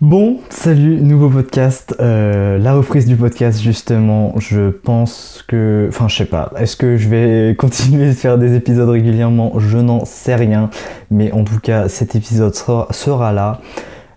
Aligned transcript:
Bon, 0.00 0.40
salut, 0.50 1.00
nouveau 1.00 1.30
podcast. 1.30 1.94
Euh, 2.00 2.58
la 2.58 2.74
reprise 2.74 3.06
du 3.06 3.14
podcast, 3.14 3.62
justement, 3.62 4.34
je 4.38 4.70
pense 4.70 5.44
que. 5.46 5.86
Enfin, 5.88 6.08
je 6.08 6.16
sais 6.16 6.24
pas. 6.24 6.52
Est-ce 6.58 6.76
que 6.76 6.96
je 6.96 7.08
vais 7.08 7.54
continuer 7.58 8.08
de 8.08 8.12
faire 8.12 8.36
des 8.36 8.56
épisodes 8.56 8.88
régulièrement? 8.88 9.52
Je 9.60 9.78
n'en 9.78 10.04
sais 10.04 10.34
rien. 10.34 10.68
Mais 11.12 11.30
en 11.30 11.44
tout 11.44 11.60
cas, 11.60 11.88
cet 11.88 12.16
épisode 12.16 12.54
sera, 12.54 13.32
là. 13.32 13.60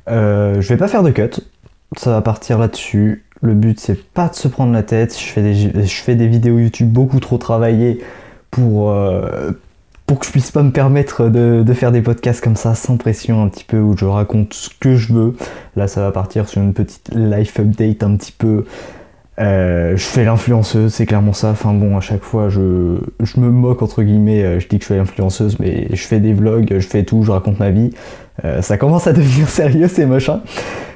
Euh, 0.09 0.61
je 0.61 0.69
vais 0.69 0.77
pas 0.77 0.87
faire 0.87 1.03
de 1.03 1.11
cut. 1.11 1.41
Ça 1.95 2.09
va 2.09 2.21
partir 2.21 2.57
là-dessus. 2.57 3.23
Le 3.41 3.53
but, 3.53 3.79
c'est 3.79 4.03
pas 4.03 4.29
de 4.29 4.35
se 4.35 4.47
prendre 4.47 4.73
la 4.73 4.83
tête. 4.83 5.15
Je 5.17 5.25
fais 5.25 6.15
des, 6.15 6.27
vidéos 6.27 6.57
YouTube 6.57 6.89
beaucoup 6.89 7.19
trop 7.19 7.37
travaillées 7.37 7.99
pour, 8.49 8.89
euh, 8.89 9.51
pour 10.07 10.19
que 10.19 10.25
je 10.25 10.31
puisse 10.31 10.51
pas 10.51 10.63
me 10.63 10.71
permettre 10.71 11.27
de, 11.27 11.73
faire 11.73 11.91
des 11.91 12.01
podcasts 12.01 12.41
comme 12.41 12.55
ça 12.55 12.73
sans 12.75 12.95
pression 12.95 13.43
un 13.43 13.49
petit 13.49 13.65
peu 13.65 13.77
où 13.77 13.95
je 13.95 14.05
raconte 14.05 14.53
ce 14.53 14.69
que 14.69 14.95
je 14.95 15.13
veux. 15.13 15.35
Là 15.75 15.87
ça 15.87 16.01
va 16.01 16.11
partir 16.11 16.47
sur 16.47 16.61
une 16.61 16.73
petite 16.73 17.11
life 17.13 17.59
update 17.59 18.01
un 18.03 18.15
petit 18.15 18.31
peu. 18.31 18.63
Euh, 19.39 19.97
je 19.97 20.03
fais 20.03 20.23
l'influenceuse, 20.23 20.93
c'est 20.93 21.05
clairement 21.05 21.33
ça. 21.33 21.49
Enfin 21.49 21.73
bon, 21.73 21.97
à 21.97 21.99
chaque 21.99 22.23
fois 22.23 22.47
je, 22.47 22.59
me 22.61 23.49
moque 23.49 23.81
entre 23.81 24.01
guillemets, 24.01 24.43
euh, 24.43 24.59
je 24.61 24.69
dis 24.69 24.77
que 24.79 24.83
je 24.83 24.93
suis 24.93 24.95
l'influenceuse, 24.95 25.59
mais 25.59 25.87
je 25.91 26.07
fais 26.07 26.21
des 26.21 26.33
vlogs, 26.33 26.73
je 26.79 26.87
fais 26.87 27.03
tout, 27.03 27.23
je 27.23 27.31
raconte 27.31 27.59
ma 27.59 27.69
vie. 27.69 27.91
Euh, 28.45 28.61
ça 28.61 28.77
commence 28.77 29.07
à 29.07 29.13
devenir 29.13 29.49
sérieux 29.49 29.89
ces 29.89 30.05
machins. 30.05 30.39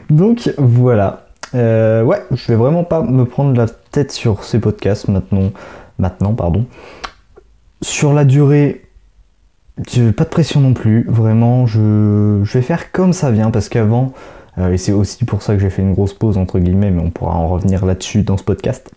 Donc 0.09 0.54
voilà. 0.57 1.26
ouais, 1.54 2.23
je 2.32 2.48
vais 2.48 2.55
vraiment 2.55 2.85
pas 2.85 3.02
me 3.02 3.26
prendre 3.26 3.57
la 3.57 3.66
tête 3.68 4.13
sur 4.13 4.46
ces 4.46 4.59
podcasts 4.59 5.09
maintenant. 5.09 5.52
Maintenant, 5.99 6.34
pardon. 6.34 6.66
Sur 7.82 8.13
la 8.13 8.23
durée, 8.23 8.84
pas 10.16 10.23
de 10.23 10.30
pression 10.30 10.59
non 10.59 10.73
plus, 10.73 11.05
vraiment, 11.08 11.66
je, 11.66 12.41
vais 12.44 12.62
faire 12.62 12.91
comme 12.91 13.13
ça 13.13 13.31
vient, 13.31 13.52
parce 13.52 13.70
qu'avant, 13.70 14.13
euh, 14.57 14.73
et 14.73 14.77
c'est 14.77 14.91
aussi 14.91 15.26
pour 15.26 15.41
ça 15.41 15.54
que 15.55 15.62
j'ai 15.62 15.70
fait 15.70 15.81
une 15.81 15.94
grosse 15.94 16.13
pause, 16.13 16.38
entre 16.38 16.59
guillemets, 16.59 16.91
mais 16.91 17.02
on 17.02 17.09
pourra 17.09 17.35
en 17.35 17.48
revenir 17.48 17.85
là-dessus 17.85 18.23
dans 18.23 18.37
ce 18.37 18.43
podcast. 18.43 18.91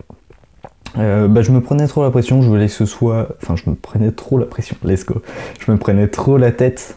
Euh, 0.99 1.27
bah, 1.29 1.43
je 1.43 1.51
me 1.51 1.61
prenais 1.61 1.87
trop 1.87 2.03
la 2.03 2.11
pression, 2.11 2.43
je 2.43 2.49
voulais 2.49 2.67
que 2.67 2.73
ce 2.73 2.87
soit. 2.87 3.29
Enfin, 3.43 3.57
je 3.57 3.69
me 3.69 3.75
prenais 3.75 4.13
trop 4.13 4.39
la 4.39 4.47
pression, 4.47 4.77
let's 4.85 5.05
go. 5.05 5.23
Je 5.65 5.71
me 5.71 5.77
prenais 5.77 6.09
trop 6.09 6.39
la 6.39 6.53
tête. 6.53 6.97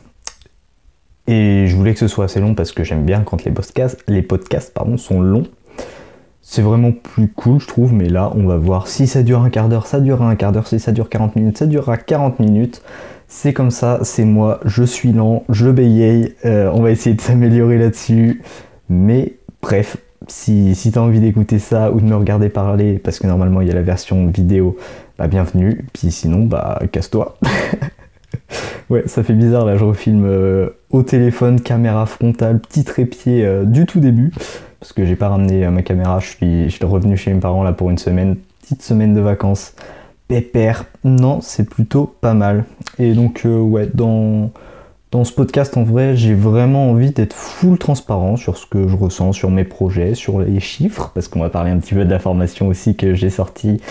Et 1.27 1.65
je 1.67 1.75
voulais 1.75 1.93
que 1.93 1.99
ce 1.99 2.07
soit 2.07 2.25
assez 2.25 2.39
long 2.39 2.55
parce 2.55 2.71
que 2.71 2.83
j'aime 2.83 3.03
bien 3.03 3.21
quand 3.21 3.43
les 3.43 3.51
podcasts, 3.51 4.01
les 4.07 4.21
podcasts 4.21 4.73
pardon, 4.73 4.97
sont 4.97 5.21
longs. 5.21 5.47
C'est 6.41 6.61
vraiment 6.61 6.93
plus 6.93 7.27
cool, 7.27 7.59
je 7.59 7.67
trouve, 7.67 7.91
mais 7.91 8.07
là, 8.07 8.31
on 8.35 8.45
va 8.45 8.55
voir. 8.55 8.87
Si 8.87 9.05
ça 9.07 9.21
dure 9.21 9.41
un 9.41 9.49
quart 9.49 9.67
d'heure, 9.67 9.85
ça 9.87 9.99
durera 9.99 10.29
un 10.29 10.37
quart 10.37 10.53
d'heure. 10.53 10.67
Si 10.67 10.79
ça 10.79 10.93
dure 10.93 11.09
40 11.09 11.35
minutes, 11.35 11.57
ça 11.57 11.65
durera 11.65 11.97
40 11.97 12.39
minutes. 12.39 12.81
C'est 13.27 13.51
comme 13.51 13.71
ça, 13.71 13.99
c'est 14.03 14.23
moi, 14.23 14.61
je 14.63 14.83
suis 14.83 15.11
lent, 15.11 15.43
je 15.49 15.69
bégaye, 15.69 16.33
euh, 16.45 16.71
on 16.73 16.81
va 16.81 16.91
essayer 16.91 17.13
de 17.13 17.19
s'améliorer 17.19 17.77
là-dessus. 17.77 18.41
Mais 18.87 19.33
bref, 19.61 19.97
si, 20.27 20.75
si 20.75 20.97
envie 20.97 21.19
d'écouter 21.19 21.59
ça 21.59 21.91
ou 21.91 21.99
de 21.99 22.05
me 22.05 22.15
regarder 22.15 22.47
parler, 22.47 22.99
parce 22.99 23.19
que 23.19 23.27
normalement 23.27 23.59
il 23.59 23.67
y 23.67 23.71
a 23.71 23.73
la 23.73 23.81
version 23.81 24.27
vidéo, 24.27 24.77
bah 25.17 25.27
bienvenue. 25.27 25.85
Puis 25.91 26.09
sinon, 26.09 26.45
bah 26.45 26.79
casse-toi. 26.89 27.37
ouais, 28.89 29.03
ça 29.07 29.23
fait 29.23 29.33
bizarre 29.33 29.65
là, 29.65 29.75
je 29.75 29.83
refilme 29.83 30.25
euh, 30.25 30.69
au 30.89 31.03
téléphone, 31.03 31.59
caméra 31.59 32.05
frontale, 32.05 32.61
petit 32.61 32.85
trépied 32.85 33.45
euh, 33.45 33.65
du 33.65 33.85
tout 33.85 33.99
début. 33.99 34.31
Parce 34.79 34.93
que 34.93 35.05
j'ai 35.05 35.17
pas 35.17 35.27
ramené 35.27 35.67
ma 35.67 35.81
caméra, 35.81 36.19
je 36.19 36.27
suis, 36.27 36.63
je 36.69 36.75
suis 36.75 36.85
revenu 36.85 37.17
chez 37.17 37.33
mes 37.33 37.41
parents 37.41 37.63
là 37.63 37.73
pour 37.73 37.89
une 37.89 37.97
semaine, 37.97 38.37
petite 38.61 38.83
semaine 38.83 39.13
de 39.13 39.19
vacances 39.19 39.73
pépère. 40.27 40.85
Non, 41.03 41.41
c'est 41.41 41.69
plutôt 41.69 42.05
pas 42.05 42.33
mal. 42.33 42.65
Et 42.99 43.13
donc, 43.13 43.43
euh, 43.45 43.59
ouais, 43.59 43.89
dans, 43.93 44.51
ce 45.23 45.31
podcast, 45.31 45.77
en 45.77 45.83
vrai, 45.83 46.15
j'ai 46.15 46.33
vraiment 46.33 46.91
envie 46.91 47.11
d'être 47.11 47.33
full 47.33 47.77
transparent 47.77 48.35
sur 48.35 48.57
ce 48.57 48.65
que 48.65 48.87
je 48.87 48.95
ressens, 48.95 49.33
sur 49.33 49.49
mes 49.49 49.63
projets, 49.63 50.13
sur 50.13 50.39
les 50.39 50.59
chiffres, 50.59 51.11
parce 51.13 51.27
qu'on 51.27 51.39
va 51.39 51.49
parler 51.49 51.71
un 51.71 51.79
petit 51.79 51.95
peu 51.95 52.05
de 52.05 52.11
la 52.11 52.19
formation 52.19 52.67
aussi 52.67 52.95
que 52.95 53.13
j'ai 53.15 53.29
sortie, 53.29 53.81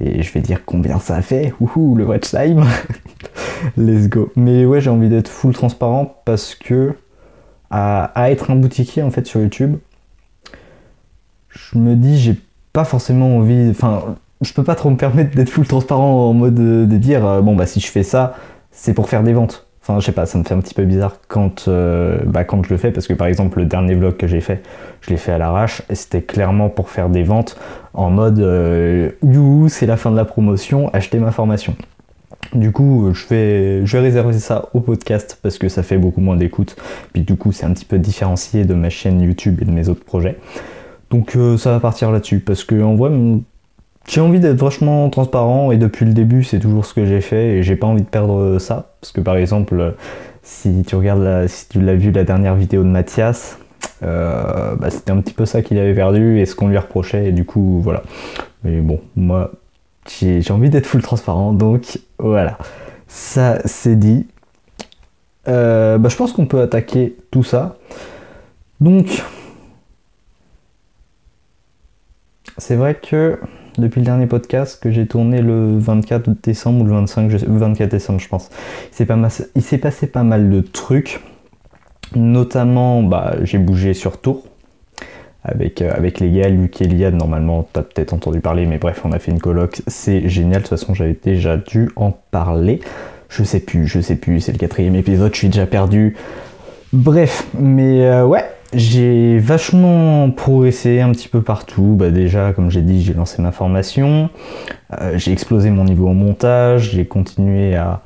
et 0.00 0.22
je 0.22 0.32
vais 0.32 0.40
dire 0.40 0.64
combien 0.64 0.98
ça 1.00 1.16
a 1.16 1.22
fait. 1.22 1.52
Le 1.60 2.04
watch 2.04 2.30
time. 2.30 2.64
Let's 3.76 4.08
go. 4.08 4.30
Mais 4.36 4.64
ouais, 4.64 4.80
j'ai 4.80 4.90
envie 4.90 5.08
d'être 5.08 5.28
full 5.28 5.54
transparent 5.54 6.20
parce 6.24 6.54
que 6.54 6.94
à, 7.70 8.04
à 8.14 8.30
être 8.30 8.50
un 8.50 8.56
boutiquier 8.56 9.02
en 9.02 9.10
fait 9.10 9.26
sur 9.26 9.40
YouTube, 9.40 9.76
je 11.48 11.78
me 11.78 11.96
dis 11.96 12.18
j'ai 12.18 12.36
pas 12.72 12.84
forcément 12.84 13.38
envie. 13.38 13.70
Enfin, 13.70 14.16
je 14.42 14.52
peux 14.52 14.64
pas 14.64 14.74
trop 14.74 14.90
me 14.90 14.96
permettre 14.96 15.34
d'être 15.34 15.48
full 15.48 15.66
transparent 15.66 16.30
en 16.30 16.34
mode 16.34 16.54
de, 16.54 16.96
dire 16.96 17.26
euh, 17.26 17.40
bon 17.40 17.56
bah 17.56 17.66
si 17.66 17.80
je 17.80 17.90
fais 17.90 18.02
ça, 18.02 18.34
c'est 18.70 18.94
pour 18.94 19.08
faire 19.08 19.22
des 19.22 19.32
ventes. 19.32 19.66
Enfin, 19.82 20.00
je 20.00 20.06
sais 20.06 20.12
pas, 20.12 20.26
ça 20.26 20.36
me 20.36 20.42
fait 20.42 20.54
un 20.54 20.58
petit 20.58 20.74
peu 20.74 20.82
bizarre 20.82 21.18
quand, 21.28 21.68
euh, 21.68 22.18
bah, 22.26 22.42
quand 22.42 22.64
je 22.64 22.70
le 22.70 22.76
fais 22.76 22.90
parce 22.90 23.06
que 23.06 23.12
par 23.12 23.28
exemple 23.28 23.60
le 23.60 23.66
dernier 23.66 23.94
vlog 23.94 24.16
que 24.16 24.26
j'ai 24.26 24.40
fait, 24.40 24.62
je 25.00 25.10
l'ai 25.10 25.16
fait 25.16 25.30
à 25.30 25.38
l'arrache 25.38 25.82
et 25.88 25.94
c'était 25.94 26.22
clairement 26.22 26.68
pour 26.68 26.90
faire 26.90 27.08
des 27.08 27.22
ventes 27.22 27.56
en 27.94 28.10
mode 28.10 28.40
euh, 28.40 29.10
c'est 29.68 29.86
la 29.86 29.96
fin 29.96 30.10
de 30.10 30.16
la 30.16 30.24
promotion, 30.24 30.90
achetez 30.92 31.18
ma 31.18 31.30
formation. 31.30 31.76
Du 32.52 32.72
coup, 32.72 33.10
je 33.12 33.26
vais, 33.28 33.86
je 33.86 33.96
vais 33.96 34.02
réserver 34.02 34.32
ça 34.38 34.68
au 34.74 34.80
podcast 34.80 35.38
parce 35.42 35.58
que 35.58 35.68
ça 35.68 35.82
fait 35.82 35.98
beaucoup 35.98 36.20
moins 36.20 36.36
d'écoute. 36.36 36.76
Puis 37.12 37.22
du 37.22 37.36
coup, 37.36 37.52
c'est 37.52 37.66
un 37.66 37.72
petit 37.72 37.84
peu 37.84 37.98
différencié 37.98 38.64
de 38.64 38.74
ma 38.74 38.88
chaîne 38.88 39.20
YouTube 39.20 39.58
et 39.62 39.64
de 39.64 39.72
mes 39.72 39.88
autres 39.88 40.04
projets. 40.04 40.38
Donc 41.10 41.36
ça 41.58 41.70
va 41.70 41.80
partir 41.80 42.10
là-dessus 42.10 42.40
parce 42.40 42.64
que 42.64 42.80
en 42.82 42.94
vrai, 42.94 43.10
j'ai 44.08 44.20
envie 44.20 44.40
d'être 44.40 44.60
vachement 44.60 45.08
transparent 45.10 45.72
et 45.72 45.76
depuis 45.76 46.04
le 46.04 46.12
début 46.12 46.44
c'est 46.44 46.58
toujours 46.58 46.86
ce 46.86 46.94
que 46.94 47.04
j'ai 47.04 47.20
fait 47.20 47.56
et 47.56 47.62
j'ai 47.62 47.76
pas 47.76 47.86
envie 47.86 48.02
de 48.02 48.08
perdre 48.08 48.58
ça. 48.58 48.94
Parce 49.00 49.12
que 49.12 49.20
par 49.20 49.36
exemple 49.36 49.94
si 50.42 50.84
tu 50.86 50.94
regardes 50.94 51.22
la, 51.22 51.48
si 51.48 51.68
tu 51.68 51.80
l'as 51.80 51.96
vu 51.96 52.12
la 52.12 52.24
dernière 52.24 52.54
vidéo 52.54 52.82
de 52.84 52.88
Mathias 52.88 53.58
euh, 54.02 54.76
bah, 54.76 54.90
c'était 54.90 55.10
un 55.10 55.20
petit 55.20 55.32
peu 55.32 55.46
ça 55.46 55.62
qu'il 55.62 55.78
avait 55.78 55.94
perdu 55.94 56.38
et 56.38 56.46
ce 56.46 56.54
qu'on 56.54 56.68
lui 56.68 56.78
reprochait 56.78 57.26
et 57.26 57.32
du 57.32 57.44
coup 57.44 57.80
voilà. 57.82 58.02
Mais 58.62 58.80
bon 58.80 59.00
moi 59.16 59.50
j'ai 60.08 60.50
envie 60.50 60.70
d'être 60.70 60.86
full 60.86 61.02
transparent 61.02 61.52
donc 61.52 61.98
voilà. 62.18 62.58
Ça 63.08 63.58
c'est 63.64 63.96
dit. 63.96 64.26
Euh, 65.48 65.98
bah, 65.98 66.08
je 66.08 66.16
pense 66.16 66.32
qu'on 66.32 66.46
peut 66.46 66.60
attaquer 66.60 67.16
tout 67.30 67.44
ça. 67.44 67.76
Donc 68.80 69.22
c'est 72.58 72.76
vrai 72.76 72.94
que 72.94 73.38
depuis 73.78 74.00
le 74.00 74.06
dernier 74.06 74.26
podcast 74.26 74.82
que 74.82 74.90
j'ai 74.90 75.06
tourné 75.06 75.42
le 75.42 75.78
24 75.78 76.30
décembre 76.42 76.82
ou 76.82 76.84
le 76.84 76.92
25, 76.92 77.30
24 77.30 77.90
décembre 77.90 78.20
je 78.20 78.28
pense. 78.28 78.50
Il 79.54 79.62
s'est 79.62 79.78
passé 79.78 80.06
pas 80.06 80.22
mal 80.22 80.50
de 80.50 80.60
trucs. 80.60 81.20
Notamment, 82.14 83.02
bah, 83.02 83.34
j'ai 83.42 83.58
bougé 83.58 83.92
sur 83.92 84.20
Tours 84.20 84.44
avec, 85.46 85.80
euh, 85.80 85.92
avec 85.94 86.20
les 86.20 86.30
gars, 86.30 86.48
Luc 86.48 86.80
et 86.82 86.86
Liad, 86.86 87.14
normalement, 87.14 87.66
t'as 87.72 87.82
peut-être 87.82 88.12
entendu 88.12 88.40
parler, 88.40 88.66
mais 88.66 88.78
bref, 88.78 89.02
on 89.04 89.12
a 89.12 89.18
fait 89.18 89.30
une 89.30 89.38
coloc, 89.38 89.80
c'est 89.86 90.28
génial, 90.28 90.62
de 90.62 90.66
toute 90.66 90.78
façon, 90.78 90.92
j'avais 90.92 91.16
déjà 91.22 91.56
dû 91.56 91.90
en 91.96 92.10
parler. 92.10 92.80
Je 93.28 93.44
sais 93.44 93.60
plus, 93.60 93.86
je 93.86 94.00
sais 94.00 94.16
plus, 94.16 94.40
c'est 94.40 94.52
le 94.52 94.58
quatrième 94.58 94.96
épisode, 94.96 95.32
je 95.32 95.38
suis 95.38 95.48
déjà 95.48 95.66
perdu. 95.66 96.16
Bref, 96.92 97.46
mais 97.58 98.04
euh, 98.06 98.26
ouais, 98.26 98.44
j'ai 98.72 99.38
vachement 99.38 100.30
progressé 100.30 101.00
un 101.00 101.12
petit 101.12 101.28
peu 101.28 101.42
partout. 101.42 101.94
Bah 101.96 102.10
déjà, 102.10 102.52
comme 102.52 102.70
j'ai 102.70 102.82
dit, 102.82 103.02
j'ai 103.02 103.14
lancé 103.14 103.40
ma 103.42 103.52
formation. 103.52 104.30
Euh, 105.00 105.16
j'ai 105.16 105.32
explosé 105.32 105.70
mon 105.70 105.84
niveau 105.84 106.08
en 106.08 106.14
montage. 106.14 106.90
J'ai 106.92 107.06
continué 107.06 107.76
à... 107.76 108.00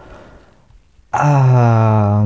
Ah... 1.13 2.25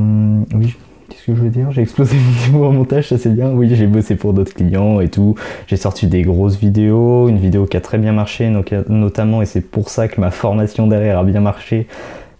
Oui, 0.54 0.76
qu'est-ce 1.08 1.26
que 1.26 1.34
je 1.34 1.42
veux 1.42 1.48
dire? 1.48 1.70
J'ai 1.70 1.82
explosé 1.82 2.16
mon 2.18 2.46
niveau 2.46 2.64
en 2.66 2.72
montage, 2.72 3.08
ça 3.08 3.18
c'est 3.18 3.30
bien. 3.30 3.50
Oui, 3.50 3.74
j'ai 3.74 3.86
bossé 3.86 4.16
pour 4.16 4.32
d'autres 4.32 4.54
clients 4.54 5.00
et 5.00 5.08
tout. 5.08 5.36
J'ai 5.66 5.76
sorti 5.76 6.06
des 6.06 6.22
grosses 6.22 6.58
vidéos. 6.58 7.28
Une 7.28 7.38
vidéo 7.38 7.66
qui 7.66 7.76
a 7.76 7.80
très 7.80 7.98
bien 7.98 8.12
marché, 8.12 8.52
notamment, 8.88 9.42
et 9.42 9.46
c'est 9.46 9.60
pour 9.60 9.90
ça 9.90 10.08
que 10.08 10.20
ma 10.20 10.30
formation 10.30 10.86
derrière 10.86 11.18
a 11.18 11.24
bien 11.24 11.40
marché. 11.40 11.86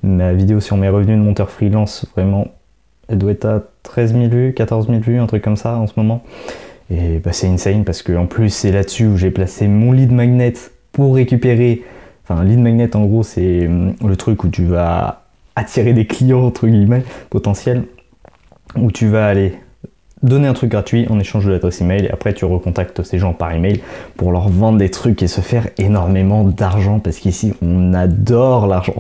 Ma 0.03 0.33
vidéo 0.33 0.61
sur 0.61 0.77
mes 0.77 0.89
revenus 0.89 1.17
de 1.17 1.23
monteur 1.23 1.51
freelance, 1.51 2.07
vraiment 2.15 2.49
elle 3.09 3.19
doit 3.19 3.33
être 3.33 3.45
à 3.45 3.63
13 3.83 4.13
000 4.13 4.29
vues, 4.29 4.55
14 4.55 4.89
000 4.89 5.01
vues, 5.01 5.19
un 5.19 5.27
truc 5.27 5.43
comme 5.43 5.57
ça 5.57 5.77
en 5.77 5.87
ce 5.87 5.93
moment. 5.97 6.23
Et 6.91 7.19
bah, 7.19 7.33
c'est 7.33 7.49
insane 7.49 7.85
parce 7.85 8.03
que 8.03 8.13
en 8.13 8.27
plus 8.27 8.51
c'est 8.51 8.73
là-dessus 8.73 9.07
où 9.07 9.17
j'ai 9.17 9.31
placé 9.31 9.69
mon 9.69 9.93
lead 9.93 10.13
magnet 10.13 10.53
pour 10.93 11.15
récupérer. 11.15 11.83
Enfin, 12.23 12.45
lead 12.45 12.59
magnet 12.59 12.95
en 12.97 13.05
gros 13.05 13.23
c'est 13.23 13.67
hum, 13.67 13.95
le 14.05 14.17
truc 14.17 14.45
où 14.45 14.49
tu 14.49 14.65
vas 14.65 15.23
attirer 15.57 15.93
des 15.93 16.07
clients 16.07 16.43
entre 16.45 16.67
guillemets 16.67 17.05
potentiels, 17.31 17.85
où 18.77 18.91
tu 18.91 19.09
vas 19.09 19.27
aller 19.27 19.55
donner 20.23 20.49
un 20.49 20.55
truc 20.55 20.71
gratuit 20.71 21.07
en 21.11 21.21
échange 21.21 21.45
de 21.45 21.53
l'adresse 21.53 21.81
email 21.83 22.07
et 22.07 22.11
après 22.11 22.33
tu 22.33 22.45
recontactes 22.47 23.03
ces 23.03 23.19
gens 23.19 23.35
par 23.35 23.53
email 23.53 23.81
pour 24.17 24.33
leur 24.33 24.49
vendre 24.49 24.79
des 24.79 24.91
trucs 24.91 25.23
et 25.23 25.27
se 25.27 25.43
faire 25.43 25.69
énormément 25.77 26.45
d'argent 26.45 26.99
parce 26.99 27.19
qu'ici 27.19 27.53
on 27.63 27.93
adore 27.93 28.67
l'argent. 28.67 28.97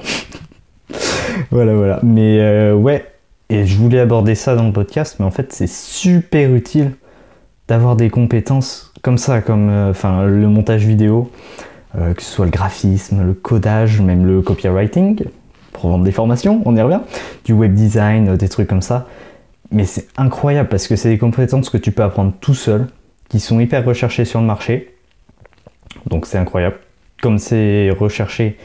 voilà 1.50 1.74
voilà. 1.74 2.00
Mais 2.02 2.38
euh, 2.40 2.74
ouais, 2.74 3.06
et 3.54 3.66
je 3.66 3.76
voulais 3.76 4.00
aborder 4.00 4.34
ça 4.34 4.56
dans 4.56 4.66
le 4.66 4.72
podcast, 4.72 5.16
mais 5.18 5.24
en 5.24 5.30
fait, 5.30 5.52
c'est 5.52 5.68
super 5.68 6.54
utile 6.54 6.92
d'avoir 7.68 7.96
des 7.96 8.10
compétences 8.10 8.92
comme 9.02 9.18
ça, 9.18 9.40
comme 9.40 9.68
euh, 9.70 9.92
le 10.26 10.48
montage 10.48 10.84
vidéo, 10.84 11.30
euh, 11.96 12.14
que 12.14 12.22
ce 12.22 12.30
soit 12.30 12.46
le 12.46 12.50
graphisme, 12.50 13.24
le 13.24 13.34
codage, 13.34 14.00
même 14.00 14.26
le 14.26 14.42
copywriting, 14.42 15.24
pour 15.72 15.90
vendre 15.90 16.04
des 16.04 16.12
formations, 16.12 16.62
on 16.64 16.74
y 16.74 16.82
revient, 16.82 17.00
du 17.44 17.52
web 17.52 17.74
design, 17.74 18.36
des 18.36 18.48
trucs 18.48 18.68
comme 18.68 18.82
ça. 18.82 19.06
Mais 19.70 19.84
c'est 19.84 20.08
incroyable 20.16 20.68
parce 20.68 20.88
que 20.88 20.96
c'est 20.96 21.08
des 21.08 21.18
compétences 21.18 21.70
que 21.70 21.76
tu 21.78 21.92
peux 21.92 22.02
apprendre 22.02 22.32
tout 22.40 22.54
seul, 22.54 22.86
qui 23.28 23.40
sont 23.40 23.60
hyper 23.60 23.84
recherchées 23.84 24.24
sur 24.24 24.40
le 24.40 24.46
marché. 24.46 24.94
Donc 26.06 26.26
c'est 26.26 26.38
incroyable. 26.38 26.76
Comme 27.22 27.38
c'est 27.38 27.90
recherché, 27.90 28.58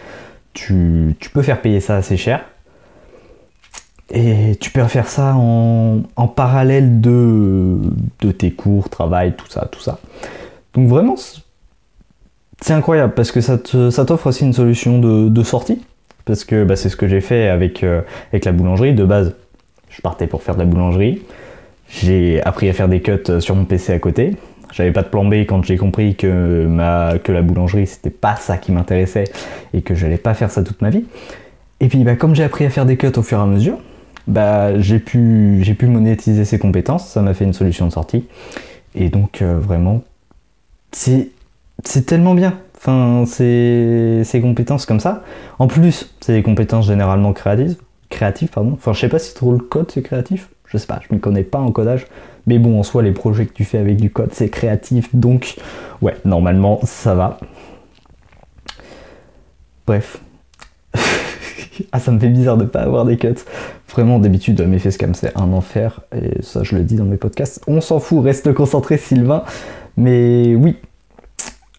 tu, 0.53 1.15
peux 1.33 1.41
faire 1.41 1.61
payer 1.61 1.79
ça 1.79 1.95
assez 1.95 2.17
cher. 2.17 2.45
Et 4.11 4.55
tu 4.59 4.71
peux 4.71 4.83
faire 4.85 5.07
ça 5.07 5.35
en, 5.35 6.01
parallèle 6.35 7.01
de, 7.01 7.77
de, 8.21 8.31
tes 8.31 8.51
cours, 8.51 8.89
travail, 8.89 9.35
tout 9.35 9.49
ça, 9.49 9.67
tout 9.71 9.79
ça. 9.79 9.99
Donc 10.73 10.87
vraiment, 10.87 11.15
c'est 12.61 12.73
incroyable 12.73 13.13
parce 13.13 13.31
que 13.31 13.41
ça 13.41 13.57
t'offre 13.57 14.27
aussi 14.27 14.45
une 14.45 14.53
solution 14.53 14.99
de, 14.99 15.43
sortie. 15.43 15.81
Parce 16.25 16.43
que 16.43 16.63
bah, 16.63 16.75
c'est 16.75 16.89
ce 16.89 16.95
que 16.95 17.07
j'ai 17.07 17.21
fait 17.21 17.47
avec, 17.47 17.83
euh, 17.83 18.01
avec 18.31 18.45
la 18.45 18.51
boulangerie. 18.51 18.93
De 18.93 19.05
base, 19.05 19.35
je 19.89 20.01
partais 20.01 20.27
pour 20.27 20.43
faire 20.43 20.55
de 20.55 20.59
la 20.59 20.65
boulangerie. 20.65 21.21
J'ai 21.87 22.41
appris 22.43 22.69
à 22.69 22.73
faire 22.73 22.87
des 22.87 23.01
cuts 23.01 23.39
sur 23.39 23.55
mon 23.55 23.65
PC 23.65 23.93
à 23.93 23.99
côté. 23.99 24.35
J'avais 24.71 24.91
pas 24.91 25.01
de 25.01 25.07
plan 25.07 25.25
B 25.25 25.33
quand 25.33 25.63
j'ai 25.63 25.77
compris 25.77 26.15
que 26.15 26.67
la 26.69 27.41
boulangerie 27.41 27.87
c'était 27.87 28.11
pas 28.11 28.35
ça 28.35 28.57
qui 28.57 28.71
m'intéressait 28.71 29.23
et 29.73 29.81
que 29.81 29.95
j'allais 29.95 30.17
pas 30.17 30.35
faire 30.35 30.51
ça 30.51 30.63
toute 30.63 30.81
ma 30.81 30.91
vie. 30.91 31.05
Et 31.79 31.87
puis 31.87 32.03
bah, 32.03 32.15
comme 32.15 32.35
j'ai 32.35 32.43
appris 32.43 32.65
à 32.65 32.69
faire 32.69 32.85
des 32.85 32.97
cuts 32.97 33.07
au 33.15 33.23
fur 33.23 33.39
et 33.39 33.41
à 33.41 33.45
mesure, 33.45 33.79
bah, 34.27 34.79
j'ai 34.79 34.99
pu, 34.99 35.63
pu 35.77 35.85
monétiser 35.87 36.45
ces 36.45 36.59
compétences, 36.59 37.07
ça 37.07 37.21
m'a 37.21 37.33
fait 37.33 37.45
une 37.45 37.53
solution 37.53 37.87
de 37.87 37.91
sortie. 37.91 38.25
Et 38.95 39.09
donc 39.09 39.41
euh, 39.41 39.59
vraiment, 39.59 40.01
c'est, 40.91 41.31
tellement 42.05 42.35
bien. 42.35 42.59
Enfin, 42.77 43.25
ces 43.27 44.39
compétences 44.41 44.85
comme 44.85 44.99
ça. 44.99 45.23
En 45.59 45.67
plus, 45.67 46.13
c'est 46.21 46.33
des 46.33 46.43
compétences 46.43 46.87
généralement 46.87 47.33
créatives. 47.33 47.75
Créatives, 48.09 48.49
pardon. 48.49 48.71
Enfin, 48.73 48.93
je 48.93 49.01
sais 49.01 49.09
pas 49.09 49.19
si 49.19 49.33
trop 49.33 49.51
le 49.51 49.59
code 49.59 49.91
c'est 49.91 50.01
créatif. 50.01 50.49
Je 50.65 50.77
sais 50.77 50.87
pas, 50.87 50.99
je 51.07 51.13
m'y 51.13 51.19
connais 51.19 51.43
pas 51.43 51.59
en 51.59 51.71
codage. 51.71 52.07
Mais 52.45 52.57
bon, 52.59 52.79
en 52.79 52.83
soi, 52.83 53.03
les 53.03 53.11
projets 53.11 53.45
que 53.45 53.53
tu 53.53 53.63
fais 53.63 53.77
avec 53.77 53.97
du 53.97 54.11
code, 54.11 54.29
c'est 54.33 54.49
créatif. 54.49 55.13
Donc, 55.13 55.55
ouais, 56.01 56.15
normalement, 56.25 56.79
ça 56.83 57.15
va. 57.15 57.37
Bref. 59.85 60.21
ah, 61.91 61.99
ça 61.99 62.11
me 62.11 62.19
fait 62.19 62.29
bizarre 62.29 62.57
de 62.57 62.65
pas 62.65 62.81
avoir 62.81 63.05
des 63.05 63.17
cuts. 63.17 63.33
Vraiment, 63.89 64.19
d'habitude, 64.19 64.61
mes 64.61 64.79
facecam, 64.79 65.13
c'est 65.13 65.35
un 65.37 65.51
enfer. 65.53 66.01
Et 66.15 66.41
ça, 66.41 66.63
je 66.63 66.75
le 66.75 66.83
dis 66.83 66.95
dans 66.95 67.05
mes 67.05 67.17
podcasts. 67.17 67.61
On 67.67 67.81
s'en 67.81 67.99
fout, 67.99 68.23
reste 68.23 68.53
concentré, 68.53 68.97
Sylvain. 68.97 69.43
Mais 69.97 70.55
oui, 70.55 70.77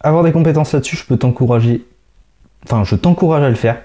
avoir 0.01 0.23
des 0.23 0.31
compétences 0.31 0.73
là-dessus, 0.73 0.95
je 0.95 1.05
peux 1.05 1.17
t'encourager. 1.17 1.85
Enfin, 2.65 2.83
je 2.83 2.95
t'encourage 2.95 3.43
à 3.43 3.49
le 3.49 3.55
faire. 3.55 3.81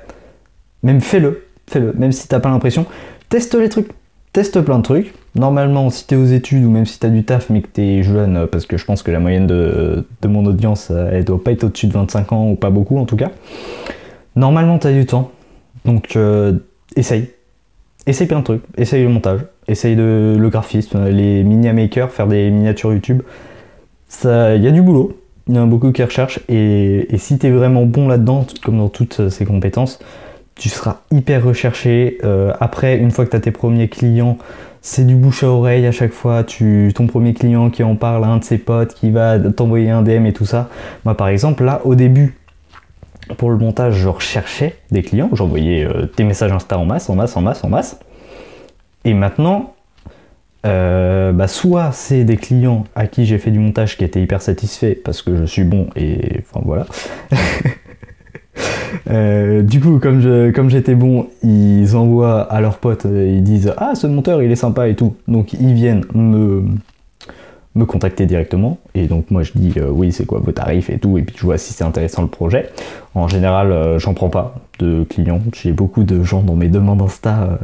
Même 0.82 1.00
fais-le. 1.00 1.46
Fais-le. 1.69 1.93
Même 1.94 2.12
si 2.12 2.28
t'as 2.28 2.40
pas 2.40 2.50
l'impression. 2.50 2.87
Teste 3.28 3.54
les 3.54 3.69
trucs 3.69 3.88
teste 4.37 4.60
plein 4.60 4.76
de 4.76 4.82
trucs. 4.82 5.14
Normalement, 5.34 5.88
si 5.88 6.06
t'es 6.06 6.14
aux 6.14 6.26
études 6.26 6.62
ou 6.62 6.70
même 6.70 6.84
si 6.84 6.98
t'as 6.98 7.08
du 7.08 7.25
taf 7.25 7.48
mais 7.48 7.62
que 7.62 7.69
t'es 7.69 8.02
jeune, 8.02 8.46
parce 8.46 8.66
que 8.66 8.76
je 8.76 8.84
pense 8.84 9.02
que 9.02 9.10
la 9.10 9.19
moyenne 9.19 9.46
de, 9.46 10.04
mon 10.26 10.44
audience, 10.44 10.90
elle 10.90 11.25
doit 11.25 11.43
pas 11.43 11.52
être 11.52 11.64
au-dessus 11.64 11.87
de 11.87 11.94
25 11.94 12.32
ans 12.32 12.50
ou 12.50 12.54
pas 12.54 12.69
beaucoup 12.69 12.98
en 12.98 13.06
tout 13.06 13.16
cas. 13.16 13.31
Normalement, 14.34 14.78
t'as 14.78 14.93
du 14.93 15.06
temps. 15.06 15.31
Donc, 15.87 16.17
euh, 16.17 16.53
essaye. 16.97 17.31
Essaye 18.06 18.27
plein 18.27 18.41
de 18.41 18.44
trucs. 18.44 18.62
Essaye 18.77 19.03
le 19.03 19.09
montage. 19.09 19.41
Essaye 19.69 19.97
de, 19.97 20.37
le 20.38 20.49
graphisme, 20.49 21.09
les 21.09 21.43
mini 21.43 21.73
makers, 21.73 22.11
faire 22.11 22.27
des 22.27 22.50
miniatures 22.50 22.93
YouTube. 22.93 23.23
Il 24.25 24.62
y 24.62 24.69
a 24.69 24.71
du 24.71 24.83
boulot. 24.83 25.19
Il 25.49 25.55
y 25.55 25.59
en 25.59 25.65
a 25.65 25.67
beaucoup 25.67 25.93
qui 25.93 26.03
recherchent. 26.03 26.41
Et, 26.49 27.06
si 27.17 27.38
t'es 27.38 27.50
vraiment 27.50 27.85
bon 27.85 28.09
là-dedans, 28.09 28.47
comme 28.65 28.79
dans 28.79 28.88
toutes 28.88 29.29
ces 29.29 29.44
compétences, 29.44 29.99
tu 30.56 30.69
seras 30.69 31.00
hyper 31.11 31.44
recherché. 31.44 32.19
Euh, 32.25 32.53
après, 32.61 32.97
une 32.99 33.11
fois 33.11 33.25
que 33.25 33.31
tu 33.31 33.37
as 33.37 33.41
tes 33.41 33.50
premiers 33.50 33.89
clients, 33.89 34.39
c'est 34.81 35.06
du 35.06 35.15
bouche 35.15 35.43
à 35.43 35.49
oreille 35.49 35.87
à 35.87 35.93
chaque 35.93 36.12
fois. 36.12 36.44
Tu, 36.44 36.93
ton 36.94 37.06
premier 37.06 37.35
client 37.35 37.71
qui 37.71 37.82
en 37.82 37.97
parle 37.97 38.25
un 38.25 38.39
de 38.39 38.44
ses 38.44 38.59
potes, 38.59 38.94
qui 38.94 39.11
va 39.11 39.39
t'envoyer 39.39 39.91
un 39.91 40.03
DM 40.03 40.27
et 40.27 40.32
tout 40.32 40.47
ça. 40.47 40.69
Moi, 41.05 41.17
par 41.17 41.29
exemple, 41.29 41.65
là, 41.65 41.81
au 41.85 41.94
début, 41.94 42.37
pour 43.34 43.50
le 43.50 43.58
montage, 43.58 43.94
je 43.94 44.08
recherchais 44.08 44.76
des 44.90 45.02
clients. 45.02 45.31
J'envoyais 45.32 45.84
euh, 45.84 46.06
des 46.17 46.25
messages 46.25 46.52
Insta 46.52 46.78
en 46.78 46.84
masse, 46.84 47.11
en 47.11 47.14
masse, 47.14 47.37
en 47.37 47.40
masse, 47.40 47.64
en 47.64 47.69
masse. 47.69 48.00
Et 49.05 49.14
maintenant, 49.14 49.75
euh, 50.64 51.32
bah 51.32 51.49
soit 51.49 51.93
c'est 51.93 52.25
des 52.25 52.37
clients 52.37 52.84
à 52.94 53.06
qui 53.06 53.25
j'ai 53.25 53.38
fait 53.38 53.50
du 53.50 53.58
montage 53.58 53.96
qui 53.96 54.05
étaient 54.05 54.23
hyper 54.23 54.43
satisfaits 54.43 54.96
parce 55.05 55.23
que 55.23 55.37
je 55.37 55.44
suis 55.44 55.64
bon 55.64 55.88
et 55.96 56.40
enfin 56.40 56.61
voilà. 56.64 56.87
Euh, 59.11 59.61
du 59.62 59.81
coup, 59.81 59.99
comme, 59.99 60.52
comme 60.52 60.70
j'étais 60.70 60.94
bon, 60.94 61.29
ils 61.43 61.94
envoient 61.94 62.40
à 62.40 62.62
leurs 62.62 62.79
potes, 62.79 63.05
ils 63.05 63.43
disent 63.43 63.72
Ah, 63.76 63.94
ce 63.94 64.06
monteur 64.06 64.43
il 64.43 64.50
est 64.50 64.56
sympa 64.56 64.88
et 64.88 64.96
tout. 64.96 65.14
Donc 65.29 65.52
ils 65.52 65.75
viennent 65.75 66.05
me, 66.14 66.64
me 67.76 67.84
contacter 67.84 68.26
directement. 68.26 68.78
Et 68.94 69.06
donc 69.06 69.31
moi 69.31 69.43
je 69.43 69.52
dis 69.55 69.75
euh, 69.76 69.88
Oui, 69.88 70.12
c'est 70.12 70.26
quoi 70.26 70.40
vos 70.40 70.52
tarifs 70.52 70.90
et 70.90 70.99
tout. 70.99 71.19
Et 71.19 71.23
puis 71.23 71.37
je 71.38 71.43
vois 71.44 71.58
si 71.58 71.73
c'est 71.73 71.84
intéressant 71.84 72.23
le 72.23 72.28
projet. 72.28 72.70
En 73.14 73.28
général, 73.28 73.99
j'en 73.99 74.14
prends 74.14 74.28
pas 74.28 74.56
de 74.78 75.05
clients. 75.05 75.40
J'ai 75.55 75.73
beaucoup 75.73 76.02
de 76.02 76.23
gens 76.23 76.43
dans 76.43 76.56
mes 76.56 76.69
demandes 76.69 77.00
Insta 77.00 77.58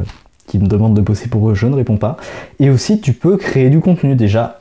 qui 0.47 0.59
me 0.59 0.67
demandent 0.67 0.95
de 0.95 1.01
bosser 1.01 1.29
pour 1.29 1.51
eux. 1.51 1.55
Je 1.55 1.67
ne 1.67 1.75
réponds 1.75 1.99
pas. 1.99 2.17
Et 2.61 2.71
aussi, 2.71 3.01
tu 3.01 3.13
peux 3.13 3.37
créer 3.37 3.69
du 3.69 3.81
contenu 3.81 4.15
déjà 4.15 4.61